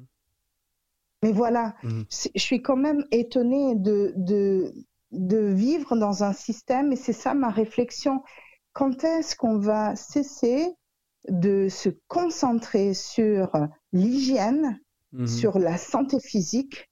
Mais 1.23 1.31
voilà, 1.31 1.75
c'est- 2.09 2.31
je 2.35 2.41
suis 2.41 2.61
quand 2.61 2.75
même 2.77 3.05
étonnée 3.11 3.75
de, 3.75 4.13
de, 4.15 4.73
de 5.11 5.37
vivre 5.37 5.95
dans 5.95 6.23
un 6.23 6.33
système, 6.33 6.91
et 6.91 6.95
c'est 6.95 7.13
ça 7.13 7.33
ma 7.33 7.49
réflexion. 7.49 8.23
Quand 8.73 9.03
est-ce 9.03 9.35
qu'on 9.35 9.57
va 9.57 9.95
cesser 9.95 10.73
de 11.29 11.67
se 11.69 11.89
concentrer 12.07 12.93
sur 12.93 13.51
l'hygiène, 13.93 14.79
Mhm. 15.13 15.27
sur 15.27 15.59
la 15.59 15.77
santé 15.77 16.19
physique, 16.19 16.89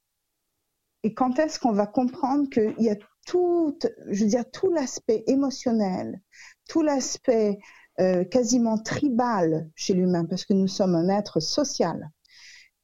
et 1.03 1.13
quand 1.13 1.39
est-ce 1.39 1.57
qu'on 1.59 1.71
va 1.71 1.87
comprendre 1.87 2.49
qu'il 2.49 2.75
y 2.79 2.89
a 2.89 2.95
tout, 3.25 3.77
je 4.09 4.23
veux 4.23 4.29
dire, 4.29 4.43
tout 4.51 4.69
l'aspect 4.71 5.23
émotionnel, 5.27 6.21
tout 6.67 6.81
l'aspect 6.81 7.57
euh, 8.01 8.23
quasiment 8.23 8.77
tribal 8.77 9.69
chez 9.75 9.93
l'humain, 9.93 10.25
parce 10.25 10.45
que 10.45 10.53
nous 10.53 10.67
sommes 10.67 10.95
un 10.95 11.09
être 11.09 11.39
social. 11.39 12.09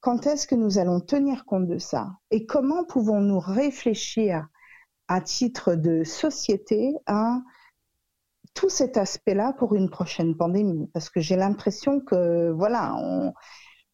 Quand 0.05 0.27
est-ce 0.27 0.45
que 0.45 0.53
nous 0.53 0.77
allons 0.77 0.99
tenir 0.99 1.45
compte 1.45 1.65
de 1.67 1.79
ça 1.79 2.11
Et 2.29 2.45
comment 2.45 2.83
pouvons-nous 2.83 3.39
réfléchir 3.39 4.45
à 5.07 5.19
titre 5.19 5.73
de 5.73 6.03
société 6.03 6.93
à 7.07 7.39
tout 8.53 8.69
cet 8.69 8.97
aspect-là 8.97 9.53
pour 9.57 9.73
une 9.73 9.89
prochaine 9.89 10.37
pandémie? 10.37 10.87
Parce 10.93 11.09
que 11.09 11.21
j'ai 11.21 11.35
l'impression 11.35 12.01
que, 12.01 12.51
voilà, 12.51 12.93
on- 12.99 13.33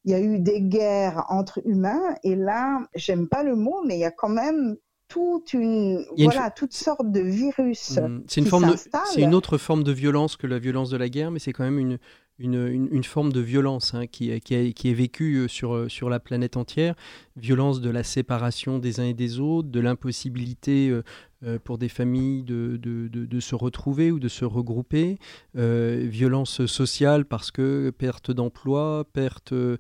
il 0.04 0.12
y 0.12 0.14
a 0.14 0.20
eu 0.20 0.40
des 0.40 0.62
guerres 0.62 1.24
entre 1.30 1.62
humains 1.64 2.14
et 2.26 2.36
là, 2.36 2.80
j'aime 2.94 3.30
pas 3.30 3.44
le 3.44 3.56
mot, 3.56 3.82
mais 3.86 3.96
il 3.96 4.02
y 4.02 4.04
a 4.04 4.12
quand 4.12 4.28
même 4.44 4.76
toute 5.08 5.54
une, 5.54 6.06
voilà, 6.18 6.52
toutes 6.52 6.74
sortes 6.74 7.10
de 7.10 7.22
virus. 7.22 7.98
Mm. 7.98 8.24
C'est 8.28 8.42
une, 8.42 8.48
forme 8.48 8.70
de- 8.72 8.76
c'est 9.14 9.22
une 9.22 9.34
autre 9.34 9.58
forme 9.58 9.84
de 9.86 9.94
violence 9.94 10.36
que 10.36 10.46
la 10.48 10.60
violence 10.60 10.90
de 10.90 10.98
la 10.98 11.08
guerre, 11.08 11.32
mais 11.32 11.40
c'est 11.40 11.54
quand 11.54 11.64
même 11.64 11.80
une, 11.80 12.00
une, 12.42 12.68
une- 12.68 12.90
une 12.92 13.04
forme 13.04 13.32
de 13.32 13.40
violence 13.40 13.94
hein, 13.94 14.08
qui, 14.08 14.32
est- 14.32 14.40
qui, 14.40 14.54
est- 14.56 14.74
qui 14.74 14.90
est 14.90 14.94
vécue 14.94 15.36
euh, 15.38 15.48
sur, 15.48 15.74
euh, 15.76 15.90
sur 15.90 16.10
la 16.10 16.20
planète 16.20 16.58
entière. 16.58 16.96
Violence 17.36 17.82
de 17.82 17.90
la 17.90 18.04
séparation 18.04 18.80
des 18.80 19.00
uns 19.00 19.06
et 19.06 19.14
des 19.14 19.40
autres, 19.40 19.70
de 19.70 19.80
l'impossibilité 19.80 20.90
euh, 20.90 21.04
euh, 21.44 21.60
pour 21.64 21.78
des 21.78 21.90
familles 21.90 22.44
de, 22.44 22.78
de, 22.78 23.08
de- 23.08 23.26
de 23.26 23.40
se 23.40 23.56
retrouver 23.56 24.12
ou 24.12 24.20
de 24.20 24.28
se 24.28 24.46
regrouper. 24.46 25.18
Euh, 25.56 26.06
violence 26.10 26.66
sociale 26.66 27.26
parce 27.26 27.52
que 27.52 27.90
perte 27.92 28.32
d'emploi, 28.32 29.06
perte, 29.14 29.54
euh, 29.54 29.78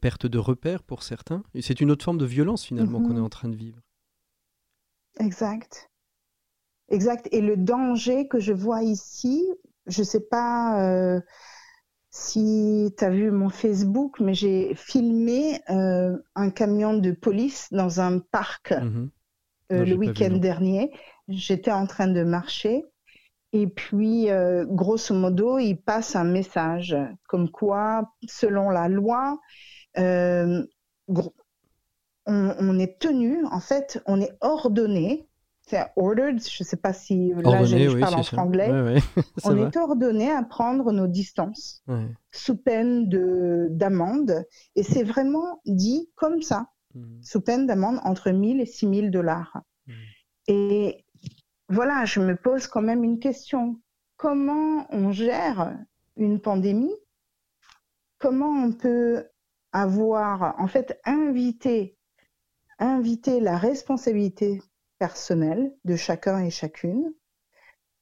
perte 0.00 0.26
de 0.26 0.38
repères 0.38 0.82
pour 0.82 1.02
certains. 1.02 1.42
Et 1.54 1.62
c'est 1.62 1.80
une 1.80 1.90
autre 1.90 2.04
forme 2.04 2.18
de 2.18 2.26
violence 2.26 2.64
finalement 2.64 3.00
qu'on 3.00 3.10
Mhm. 3.10 3.18
est 3.18 3.20
en 3.20 3.28
train 3.30 3.48
de 3.48 3.56
vivre. 3.56 3.78
Exact. 5.20 5.90
Exact. 6.90 7.28
Et 7.32 7.40
le 7.40 7.56
danger 7.56 8.28
que 8.28 8.38
je 8.38 8.52
vois 8.52 8.82
ici, 8.82 9.44
je 9.86 10.02
sais 10.02 10.20
pas 10.20 10.82
euh, 10.82 11.20
si 12.10 12.94
tu 12.96 13.04
as 13.04 13.10
vu 13.10 13.30
mon 13.30 13.50
Facebook, 13.50 14.20
mais 14.20 14.34
j'ai 14.34 14.74
filmé 14.74 15.60
euh, 15.70 16.16
un 16.34 16.50
camion 16.50 16.94
de 16.96 17.12
police 17.12 17.68
dans 17.72 18.00
un 18.00 18.18
parc 18.18 18.72
Mhm. 18.72 19.10
euh, 19.72 19.78
Non, 19.78 19.84
j'ai 19.84 19.92
le 19.92 19.96
week-end 19.96 20.36
dernier. 20.38 20.92
J'étais 21.28 21.72
en 21.72 21.86
train 21.86 22.08
de 22.08 22.22
marcher 22.24 22.84
et 23.52 23.66
puis, 23.66 24.30
euh, 24.30 24.66
grosso 24.66 25.14
modo, 25.14 25.58
il 25.58 25.76
passe 25.76 26.16
un 26.16 26.24
message 26.24 26.96
comme 27.28 27.50
quoi, 27.50 28.12
selon 28.28 28.70
la 28.70 28.88
loi, 28.88 29.38
on 32.26 32.78
est 32.78 32.98
tenu, 33.00 33.44
en 33.46 33.60
fait, 33.60 34.00
on 34.06 34.20
est 34.20 34.36
ordonné, 34.40 35.27
c'est 35.68 35.86
ordered, 35.96 36.40
je 36.40 36.62
ne 36.62 36.66
sais 36.66 36.76
pas 36.76 36.92
si 36.92 37.28
là 37.30 37.40
je, 37.42 37.46
Ordonné, 37.46 37.84
je 37.88 37.94
oui, 37.94 38.00
parle 38.00 38.14
en 38.14 38.22
franglais, 38.22 38.70
Ouais, 38.70 38.82
ouais, 38.94 39.00
ça 39.38 39.50
on 39.50 39.54
va. 39.54 39.68
est 39.68 39.76
ordonné 39.76 40.30
à 40.30 40.42
prendre 40.42 40.92
nos 40.92 41.06
distances 41.06 41.82
Ouais. 41.88 42.06
sous 42.32 42.56
peine 42.56 43.08
de 43.08 43.68
d'amende 43.70 44.44
et 44.76 44.82
c'est 44.82 45.02
vraiment 45.04 45.60
dit 45.66 46.10
comme 46.16 46.42
ça 46.42 46.68
Mhm. 46.94 47.22
sous 47.22 47.42
peine 47.42 47.66
d'amende 47.66 48.00
entre 48.02 48.30
1000 48.30 48.60
et 48.62 48.66
6000 48.66 49.10
dollars. 49.10 49.60
Mhm. 49.86 49.94
Et 50.48 51.04
voilà, 51.68 52.06
je 52.06 52.18
me 52.20 52.34
pose 52.34 52.66
quand 52.66 52.80
même 52.80 53.04
une 53.04 53.18
question. 53.18 53.78
Comment 54.16 54.86
on 54.90 55.12
gère 55.12 55.76
une 56.16 56.40
pandémie? 56.40 56.94
Comment 58.18 58.48
on 58.50 58.72
peut 58.72 59.26
avoir, 59.72 60.54
en 60.58 60.66
fait, 60.66 60.98
invité, 61.04 61.98
inviter 62.78 63.38
la 63.40 63.58
responsabilité 63.58 64.62
personnelle 64.98 65.72
de 65.84 65.96
chacun 65.96 66.40
et 66.44 66.50
chacune 66.50 67.12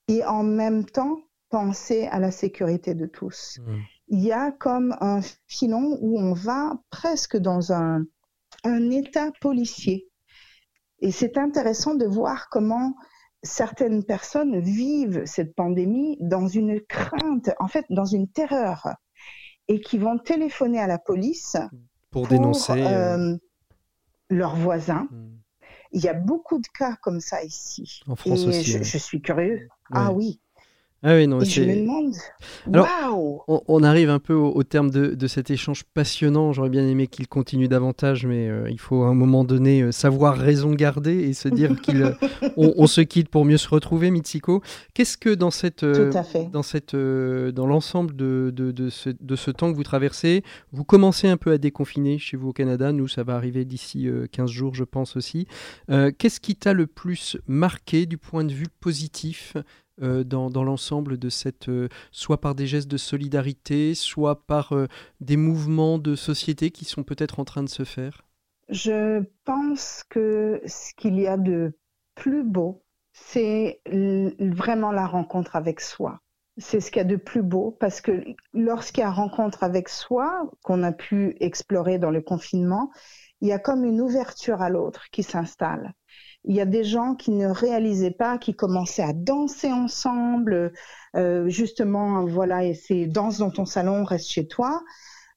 et 0.09 0.25
en 0.25 0.43
même 0.43 0.85
temps 0.85 1.19
penser 1.51 2.07
à 2.07 2.19
la 2.19 2.31
sécurité 2.31 2.95
de 2.95 3.07
tous 3.07 3.59
Mhm. 3.61 3.83
il 4.09 4.21
y 4.25 4.33
a 4.33 4.53
comme 4.53 4.97
un 5.01 5.21
filon 5.49 5.99
où 6.01 6.19
on 6.19 6.33
va 6.33 6.79
presque 6.91 7.37
dans 7.37 7.73
un, 7.73 8.05
un 8.65 8.91
état 8.91 9.31
policier. 9.41 10.09
Et 11.01 11.11
c'est 11.13 11.37
intéressant 11.39 11.95
de 11.95 12.07
voir 12.07 12.49
comment 12.51 12.95
certaines 13.43 14.03
personnes 14.05 14.59
vivent 14.61 15.25
cette 15.27 15.55
pandémie 15.55 16.17
dans 16.21 16.49
une 16.49 16.81
crainte, 16.81 17.51
en 17.61 17.69
fait, 17.69 17.85
dans 17.91 18.05
une 18.07 18.29
terreur, 18.29 18.89
et 19.69 19.81
qui 19.81 19.99
vont 19.99 20.19
téléphoner 20.19 20.81
à 20.81 20.87
la 20.87 20.99
police 20.99 21.57
Pour, 22.11 22.23
pour 22.23 22.29
dénoncer. 22.29 22.73
euh, 22.73 23.19
euh, 23.19 23.37
leurs 24.31 24.57
voisins. 24.57 25.07
mhm. 25.11 25.39
Il 25.93 26.03
y 26.03 26.09
a 26.09 26.15
beaucoup 26.15 26.59
de 26.59 26.67
cas 26.69 26.97
comme 26.97 27.21
ça 27.21 27.43
ici. 27.43 28.01
En 28.07 28.17
France 28.17 28.43
et 28.43 28.49
aussi. 28.49 28.63
je, 28.65 28.79
ouais. 28.79 28.85
je 28.85 28.99
suis 28.99 29.21
curieux. 29.23 29.69
Ah 29.93 30.13
oui. 30.13 30.41
Ah 31.09 31.15
oui, 31.15 31.29
non, 31.29 31.41
Et 31.41 31.45
je 31.45 31.51
c'est- 31.63 31.67
me 31.67 31.83
demande, 31.83 32.13
Alors, 32.73 33.45
On, 33.47 33.61
on 33.69 33.83
arrive 33.85 34.11
un 34.11 34.19
peu 34.19 34.35
au, 34.35 34.51
au 34.51 34.63
terme 34.65 34.91
de, 34.91 35.15
de 35.15 35.27
cet 35.29 35.53
échange 35.53 35.85
passionnant. 35.95 36.53
J'aurais 36.53 36.69
bien 36.69 36.85
aimé 36.85 37.07
qu'il 37.07 37.29
continue 37.29 37.69
davantage, 37.69 38.27
mais 38.27 38.49
euh, 38.49 38.69
il 38.69 38.81
faut 38.81 39.05
à 39.05 39.09
un 39.09 39.15
moment 39.15 39.45
donné 39.45 39.83
euh, 39.83 39.93
savoir 39.93 40.37
raison 40.37 40.73
garder 40.73 41.13
et 41.29 41.33
se 41.33 41.49
dire 41.49 41.81
qu'il 41.81 42.03
euh, 42.03 42.11
on, 42.57 42.89
se 42.89 43.01
quitte 43.03 43.29
pour 43.29 43.45
mieux 43.45 43.57
se 43.57 43.69
retrouver, 43.69 44.11
Mitsiko. 44.11 44.63
Qu'est-ce 44.95 45.17
que 45.17 45.33
dans 45.33 45.53
cette 45.53 45.85
euh, 45.85 46.11
dans 46.53 46.65
cette 46.65 46.97
dans 46.97 47.67
l'ensemble 47.69 48.17
de, 48.17 48.53
de, 48.53 48.73
de 48.73 48.91
ce, 48.91 49.11
de 49.21 49.37
ce 49.37 49.53
temps 49.53 49.71
que 49.71 49.77
vous 49.77 49.85
traversez, 49.85 50.43
vous 50.73 50.83
commencez 50.83 51.29
un 51.29 51.37
peu 51.37 51.53
à 51.53 51.59
déconfiner 51.59 52.19
chez 52.19 52.37
vous 52.37 52.49
au 52.49 52.53
Canada. 52.53 52.91
Nous, 52.91 53.07
ça 53.07 53.23
va 53.23 53.37
arriver 53.37 53.65
d'ici 53.65 54.09
euh, 54.09 54.27
15 54.33 54.51
jours, 54.51 54.75
je 54.75 54.83
pense 54.85 55.17
aussi. 55.17 55.47
Qu'est-ce 56.19 56.41
qui 56.41 56.57
t'a 56.57 56.73
le 56.73 56.89
plus 56.89 57.37
marqué 57.47 58.07
du 58.07 58.19
point 58.19 58.43
de 58.43 58.53
vue 58.53 58.67
positif 58.81 59.57
euh, 60.03 60.25
dans, 60.25 60.63
l'ensemble 60.63 61.17
de 61.17 61.31
cette, 61.31 61.71
euh, 61.71 61.89
soit 62.11 62.41
par 62.41 62.55
des 62.55 62.67
gestes 62.67 62.91
de 62.91 62.99
solidarité, 62.99 63.95
soit 63.95 64.47
par 64.47 64.73
euh, 64.73 64.89
des 65.21 65.39
mouvements 65.39 65.99
de 65.99 66.15
société 66.15 66.71
qui 66.71 66.85
sont 66.85 67.03
peut-être 67.03 67.41
en 67.41 67.47
train 67.47 67.63
de 67.63 67.69
se 67.69 67.85
faire? 67.85 68.27
Je 68.69 69.25
pense 69.45 70.05
que 70.11 70.61
ce 70.67 70.93
qu'il 70.95 71.19
y 71.19 71.27
a 71.27 71.39
de 71.39 71.79
plus 72.15 72.45
beau, 72.45 72.85
c'est 73.13 73.81
vraiment 74.39 74.93
la 74.93 75.07
rencontre 75.07 75.57
avec 75.57 75.81
soi. 75.81 76.21
C'est 76.59 76.81
ce 76.81 76.91
qu'il 76.91 77.01
y 77.01 77.05
a 77.05 77.09
de 77.09 77.17
plus 77.17 77.43
beau 77.43 77.75
parce 77.81 78.03
que 78.03 78.23
lorsqu'il 78.53 79.01
y 79.01 79.05
a 79.05 79.11
rencontre 79.11 79.63
avec 79.63 79.89
soi, 79.89 80.51
qu'on 80.63 80.83
a 80.83 80.93
pu 80.93 81.37
explorer 81.41 81.99
dans 81.99 82.11
le 82.11 82.21
confinement, 82.21 82.91
il 83.41 83.49
y 83.49 83.53
a 83.53 83.59
comme 83.59 83.85
une 83.85 84.01
ouverture 84.01 84.61
à 84.61 84.69
l'autre 84.69 85.07
qui 85.11 85.23
s'installe. 85.23 85.95
Il 86.47 86.55
y 86.55 86.61
a 86.61 86.65
des 86.65 86.85
gens 86.85 87.15
qui 87.15 87.33
ne 87.33 87.49
réalisaient 87.49 88.13
pas, 88.13 88.39
qui 88.39 88.55
commençaient 88.55 89.03
à 89.03 89.13
danser 89.13 89.73
ensemble, 89.73 90.73
euh, 91.17 91.49
justement, 91.49 92.25
voilà, 92.25 92.65
et 92.65 92.75
c'est 92.75 93.07
danse 93.07 93.39
dans 93.39 93.51
ton 93.51 93.65
salon, 93.65 94.05
reste 94.05 94.31
chez 94.31 94.47
toi. 94.47 94.83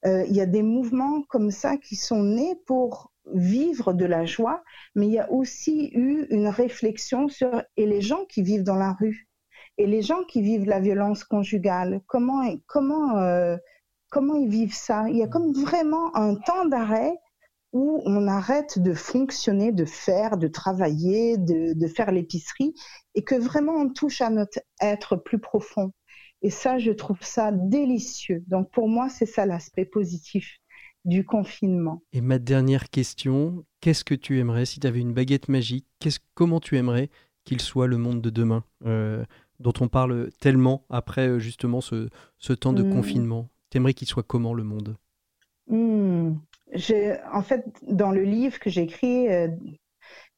Euh, 0.06 0.24
il 0.28 0.34
y 0.34 0.40
a 0.40 0.46
des 0.46 0.62
mouvements 0.62 1.22
comme 1.28 1.50
ça 1.50 1.76
qui 1.76 1.96
sont 1.96 2.22
nés 2.22 2.54
pour 2.66 3.12
vivre 3.34 3.92
de 3.92 4.04
la 4.04 4.24
joie, 4.24 4.62
mais 4.94 5.06
il 5.06 5.12
y 5.12 5.18
a 5.18 5.30
aussi 5.30 5.90
eu 5.92 6.26
une 6.30 6.48
réflexion 6.48 7.28
sur 7.28 7.62
et 7.76 7.86
les 7.86 8.00
gens 8.00 8.24
qui 8.26 8.42
vivent 8.42 8.64
dans 8.64 8.76
la 8.76 8.92
rue 8.92 9.28
et 9.78 9.86
les 9.86 10.02
gens 10.02 10.24
qui 10.24 10.42
vivent 10.42 10.66
la 10.66 10.80
violence 10.80 11.24
conjugale, 11.24 12.00
comment 12.06 12.42
comment 12.66 13.18
euh, 13.18 13.56
comment 14.10 14.34
ils 14.36 14.48
vivent 14.48 14.74
ça? 14.74 15.08
Il 15.08 15.16
y 15.16 15.22
a 15.22 15.28
comme 15.28 15.52
vraiment 15.52 16.14
un 16.16 16.34
temps 16.34 16.66
d'arrêt 16.66 17.16
où 17.72 18.02
on 18.04 18.26
arrête 18.26 18.78
de 18.80 18.94
fonctionner, 18.94 19.72
de 19.72 19.84
faire, 19.84 20.36
de 20.36 20.48
travailler, 20.48 21.38
de, 21.38 21.72
de 21.74 21.86
faire 21.86 22.10
l'épicerie, 22.10 22.74
et 23.14 23.22
que 23.22 23.34
vraiment 23.36 23.74
on 23.74 23.88
touche 23.88 24.20
à 24.20 24.30
notre 24.30 24.60
être 24.80 25.16
plus 25.16 25.38
profond. 25.38 25.92
Et 26.42 26.50
ça, 26.50 26.78
je 26.78 26.90
trouve 26.90 27.22
ça 27.22 27.52
délicieux. 27.52 28.42
Donc 28.48 28.70
pour 28.72 28.88
moi, 28.88 29.08
c'est 29.08 29.26
ça 29.26 29.46
l'aspect 29.46 29.84
positif 29.84 30.58
du 31.04 31.24
confinement. 31.24 32.02
Et 32.12 32.20
ma 32.20 32.38
dernière 32.38 32.90
question, 32.90 33.64
qu'est-ce 33.80 34.04
que 34.04 34.14
tu 34.14 34.38
aimerais 34.38 34.66
si 34.66 34.80
tu 34.80 34.86
avais 34.86 35.00
une 35.00 35.12
baguette 35.14 35.48
magique 35.48 35.86
qu'est-ce, 35.98 36.18
Comment 36.34 36.60
tu 36.60 36.76
aimerais 36.76 37.10
qu'il 37.44 37.60
soit 37.60 37.86
le 37.86 37.96
monde 37.98 38.20
de 38.20 38.30
demain, 38.30 38.64
euh, 38.84 39.24
dont 39.60 39.72
on 39.80 39.88
parle 39.88 40.30
tellement 40.40 40.84
après 40.90 41.28
euh, 41.28 41.38
justement 41.38 41.80
ce, 41.80 42.08
ce 42.38 42.52
temps 42.52 42.72
de 42.72 42.82
Mm. 42.82 42.90
confinement? 42.92 43.48
T'aimerais 43.70 43.94
qu'il 43.94 44.08
soit 44.08 44.22
comment 44.22 44.52
le 44.54 44.64
monde? 44.64 44.96
Hmm. 45.68 46.34
J'ai- 46.72 47.16
en 47.32 47.42
fait, 47.42 47.64
dans 47.82 48.10
le 48.10 48.22
livre 48.22 48.58
que 48.58 48.70
j'ai 48.70 48.82
écrit, 48.82 49.28
euh, 49.28 49.48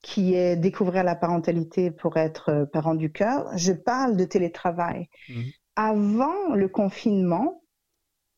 qui 0.03 0.35
est 0.35 0.57
Découvrir 0.57 1.05
la 1.05 1.17
parentalité 1.17 1.91
pour 1.91 2.17
être 2.17 2.51
euh, 2.51 2.67
parent 2.67 2.95
du 2.95 3.13
cœur, 3.13 3.47
je 3.57 3.73
parle 3.73 4.17
de 4.17 4.25
télétravail. 4.25 5.09
Mhm. 5.29 5.53
Avant 5.77 6.55
le 6.55 6.69
confinement, 6.69 7.62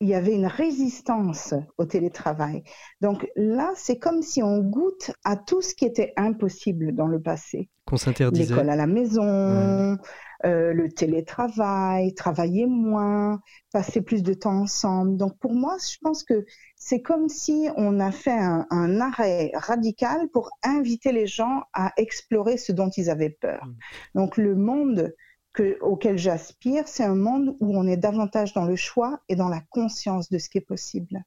il 0.05 0.11
y 0.11 0.15
avait 0.15 0.35
une 0.35 0.47
résistance 0.47 1.55
au 1.79 1.87
télétravail. 1.87 2.63
Donc 3.01 3.27
là, 3.37 3.73
c'est 3.75 3.97
comme 3.99 4.21
si 4.21 4.43
on 4.43 4.59
goûte 4.59 5.13
à 5.25 5.35
tout 5.35 5.63
ce 5.63 5.75
qui 5.75 5.87
était 5.87 6.13
impossible 6.19 6.95
dans 6.95 7.07
le 7.07 7.23
passé. 7.23 7.71
Qu'on 7.87 7.97
s'interdisait 7.97 8.53
L'école 8.53 8.69
à 8.69 8.77
la 8.77 8.87
maison, 8.87 9.97
euh, 10.45 10.75
le 10.75 10.89
télétravail, 10.91 12.13
travailler 12.13 12.67
moins, 12.67 13.41
passer 13.73 14.03
plus 14.03 14.23
de 14.23 14.35
temps 14.35 14.61
ensemble. 14.61 15.17
Donc 15.17 15.39
pour 15.39 15.55
moi, 15.55 15.79
je 15.91 15.97
pense 16.03 16.23
que 16.23 16.45
c'est 16.77 17.01
comme 17.01 17.31
si 17.31 17.71
on 17.79 17.99
a 17.99 18.13
fait 18.13 18.39
un, 18.39 18.67
un 18.69 19.01
arrêt 19.01 19.53
radical 19.55 20.29
pour 20.35 20.51
inviter 20.63 21.13
les 21.13 21.27
gens 21.27 21.63
à 21.73 21.95
explorer 21.97 22.59
ce 22.59 22.73
dont 22.73 22.91
ils 22.91 23.09
avaient 23.09 23.39
peur. 23.41 23.65
Mm. 23.65 23.75
Donc 24.17 24.37
le 24.37 24.55
monde 24.55 25.15
que, 25.55 25.79
auquel 25.81 26.19
j'aspire, 26.19 26.87
c'est 26.87 27.05
un 27.05 27.15
monde 27.15 27.57
où 27.61 27.79
on 27.79 27.87
est 27.87 27.97
davantage 27.97 28.53
dans 28.53 28.65
le 28.65 28.77
choix 28.77 29.21
et 29.29 29.37
dans 29.37 29.49
la 29.49 29.61
conscience 29.61 30.29
de 30.29 30.39
ce 30.39 30.51
qui 30.51 30.59
est 30.59 30.61
possible. 30.61 31.25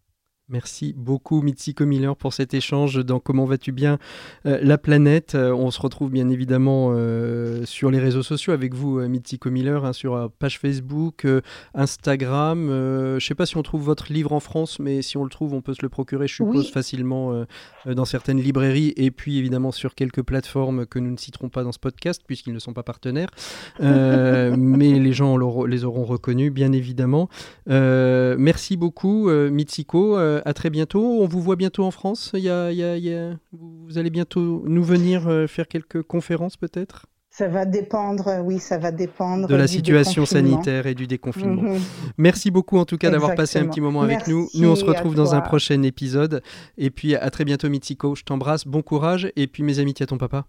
Merci 0.50 0.94
beaucoup 0.96 1.42
Mitsiko 1.42 1.86
Miller 1.86 2.16
pour 2.16 2.32
cet 2.32 2.54
échange 2.54 3.04
dans 3.04 3.20
Comment 3.20 3.44
vas-tu 3.44 3.74
bien 3.74 3.98
euh, 4.46 4.58
la 4.62 4.78
planète. 4.78 5.36
Euh, 5.36 5.52
on 5.52 5.72
se 5.72 5.82
retrouve 5.82 6.10
bien 6.10 6.30
évidemment 6.30 6.92
euh, 6.94 7.66
sur 7.66 7.92
les 7.92 8.00
réseaux 8.00 8.24
sociaux 8.24 8.54
avec 8.54 8.74
vous 8.74 8.98
Mitsiko 9.02 9.52
Miller, 9.52 9.84
hein, 9.84 9.92
sur 9.92 10.32
page 10.40 10.58
Facebook, 10.58 11.28
Instagram. 11.74 12.70
Je 12.70 13.16
ne 13.16 13.20
sais 13.20 13.36
pas 13.36 13.46
si 13.46 13.58
on 13.58 13.62
trouve 13.62 13.82
votre 13.82 14.14
livre 14.14 14.32
en 14.32 14.40
France, 14.40 14.80
mais 14.80 15.02
si 15.02 15.18
on 15.18 15.26
le 15.26 15.30
trouve, 15.30 15.54
on 15.54 15.62
peut 15.62 15.74
se 15.74 15.82
le 15.82 15.90
procurer, 15.90 16.30
je 16.30 16.36
suppose, 16.36 16.66
Oui. 16.66 16.72
facilement 16.72 17.46
dans 17.86 18.06
certaines 18.06 18.40
librairies 18.40 18.94
et 18.96 19.12
puis 19.12 19.38
évidemment 19.40 19.74
sur 19.74 19.96
quelques 19.96 20.24
plateformes 20.24 20.86
que 20.86 21.00
nous 21.00 21.12
ne 21.12 21.18
citerons 21.18 21.50
pas 21.50 21.64
dans 21.64 21.74
ce 21.74 21.80
podcast 21.80 22.22
puisqu'ils 22.26 22.54
ne 22.54 22.60
sont 22.60 22.74
pas 22.74 22.84
partenaires. 22.84 23.32
Mais 23.82 24.87
les 25.08 25.14
gens 25.14 25.38
les 25.66 25.84
auront 25.86 26.04
reconnus, 26.04 26.52
bien 26.52 26.72
évidemment. 26.74 27.30
Euh, 27.70 28.36
merci 28.38 28.76
beaucoup, 28.78 29.30
euh, 29.30 29.50
Mitsiko. 29.50 30.18
Euh, 30.18 30.42
à 30.46 30.54
très 30.54 30.70
bientôt. 30.70 31.04
On 31.22 31.28
vous 31.28 31.42
voit 31.42 31.56
bientôt 31.56 31.84
en 31.86 31.92
France. 31.92 32.32
Il 32.34 32.42
y 32.42 32.50
a- 32.50 32.72
il 32.72 32.78
y 32.78 32.84
a- 32.84 32.98
il 32.98 33.04
y 33.06 33.14
a- 33.14 33.38
Vous 33.54 33.98
allez 33.98 34.10
bientôt 34.10 34.64
nous 34.68 34.84
venir 34.84 35.28
euh, 35.28 35.48
faire 35.48 35.68
quelques 35.68 36.02
conférences, 36.04 36.58
peut-être? 36.58 37.06
Ça 37.30 37.48
va 37.48 37.66
dépendre, 37.66 38.42
oui, 38.44 38.58
ça 38.60 38.78
va 38.80 38.92
dépendre 38.92 39.48
De 39.48 39.56
la 39.56 39.68
situation 39.68 40.26
sanitaire 40.26 40.88
et 40.88 40.96
du 40.96 41.06
déconfinement. 41.08 41.62
Mhm. 41.74 41.80
Merci 42.18 42.50
beaucoup, 42.52 42.78
en 42.80 42.86
tout 42.86 42.98
cas, 42.98 43.12
d'avoir 43.12 43.36
passé 43.36 43.60
un 43.60 43.68
petit 43.68 43.80
moment 43.82 44.02
avec 44.02 44.28
nous. 44.28 44.42
Merci 44.42 44.62
Nous, 44.62 44.70
on 44.70 44.76
se 44.76 44.84
retrouve 44.86 45.14
dans 45.16 45.36
un 45.36 45.42
prochain 45.42 45.84
épisode. 45.84 46.42
Et 46.78 46.90
puis, 46.90 47.16
à 47.16 47.30
très 47.30 47.46
bientôt, 47.46 47.70
Mitsiko. 47.70 48.16
Je 48.16 48.24
t'embrasse. 48.24 48.66
Bon 48.66 48.82
courage. 48.82 49.32
Et 49.36 49.46
puis, 49.48 49.62
mes 49.64 49.78
amitiés 49.80 50.04
à 50.04 50.08
ton 50.08 50.18
papa. 50.18 50.48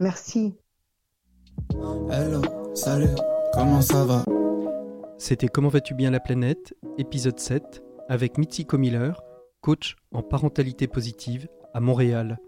Merci. 0.00 0.54
Hello, 2.10 2.42
salut, 2.74 3.14
comment 3.52 3.80
ça 3.80 4.04
va? 4.04 4.24
C'était 5.18 5.48
Comment 5.48 5.68
vas-tu 5.68 5.94
bien 5.94 6.10
la 6.10 6.20
planète, 6.20 6.74
épisode 6.98 7.38
7, 7.38 7.82
avec 8.08 8.38
Mitsiko 8.38 8.78
Miller, 8.78 9.22
coach 9.60 9.96
en 10.12 10.22
parentalité 10.22 10.86
positive 10.86 11.48
à 11.74 11.80
Montréal. 11.80 12.38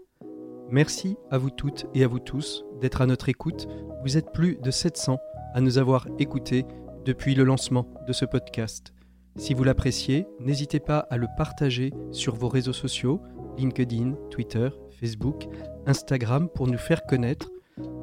Merci 0.69 1.15
à 1.31 1.37
vous 1.37 1.49
toutes 1.49 1.85
et 1.93 2.03
à 2.03 2.07
vous 2.07 2.19
tous 2.19 2.65
d'être 2.81 3.01
à 3.01 3.05
notre 3.05 3.29
écoute. 3.29 3.67
Vous 4.03 4.17
êtes 4.17 4.31
plus 4.33 4.57
de 4.57 4.71
700 4.71 5.17
à 5.53 5.61
nous 5.61 5.77
avoir 5.77 6.07
écoutés 6.19 6.65
depuis 7.05 7.35
le 7.35 7.43
lancement 7.43 7.87
de 8.07 8.13
ce 8.13 8.25
podcast. 8.25 8.93
Si 9.37 9.53
vous 9.53 9.63
l'appréciez, 9.63 10.25
n'hésitez 10.39 10.79
pas 10.79 10.99
à 11.09 11.17
le 11.17 11.27
partager 11.37 11.93
sur 12.11 12.35
vos 12.35 12.49
réseaux 12.49 12.73
sociaux, 12.73 13.21
LinkedIn, 13.57 14.15
Twitter, 14.29 14.69
Facebook, 14.99 15.47
Instagram 15.85 16.49
pour 16.49 16.67
nous 16.67 16.77
faire 16.77 17.03
connaître. 17.03 17.49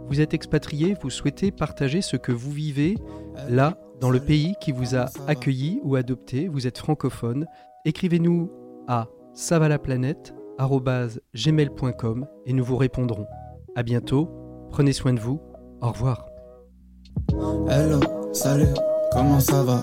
Vous 0.08 0.20
êtes 0.20 0.34
expatrié, 0.34 0.94
vous 1.00 1.10
souhaitez 1.10 1.50
partager 1.50 2.02
ce 2.02 2.16
que 2.16 2.32
vous 2.32 2.50
vivez 2.50 2.96
là, 3.48 3.78
dans 4.00 4.10
le 4.10 4.20
pays 4.20 4.54
qui 4.60 4.72
vous 4.72 4.96
a 4.96 5.06
accueilli 5.26 5.80
ou 5.82 5.96
adopté, 5.96 6.48
vous 6.48 6.66
êtes 6.66 6.76
francophone, 6.78 7.46
écrivez-nous 7.84 8.50
à 8.88 9.08
savalaplanète@gmail.com 9.32 12.26
et 12.46 12.52
nous 12.52 12.64
vous 12.64 12.76
répondrons. 12.76 13.26
À 13.74 13.82
bientôt, 13.82 14.28
prenez 14.70 14.92
soin 14.92 15.14
de 15.14 15.20
vous, 15.20 15.40
au 15.80 15.88
revoir. 15.88 16.26
Hello, 17.68 18.00
salut, 18.32 18.74
comment 19.12 19.40
ça 19.40 19.62
va? 19.62 19.82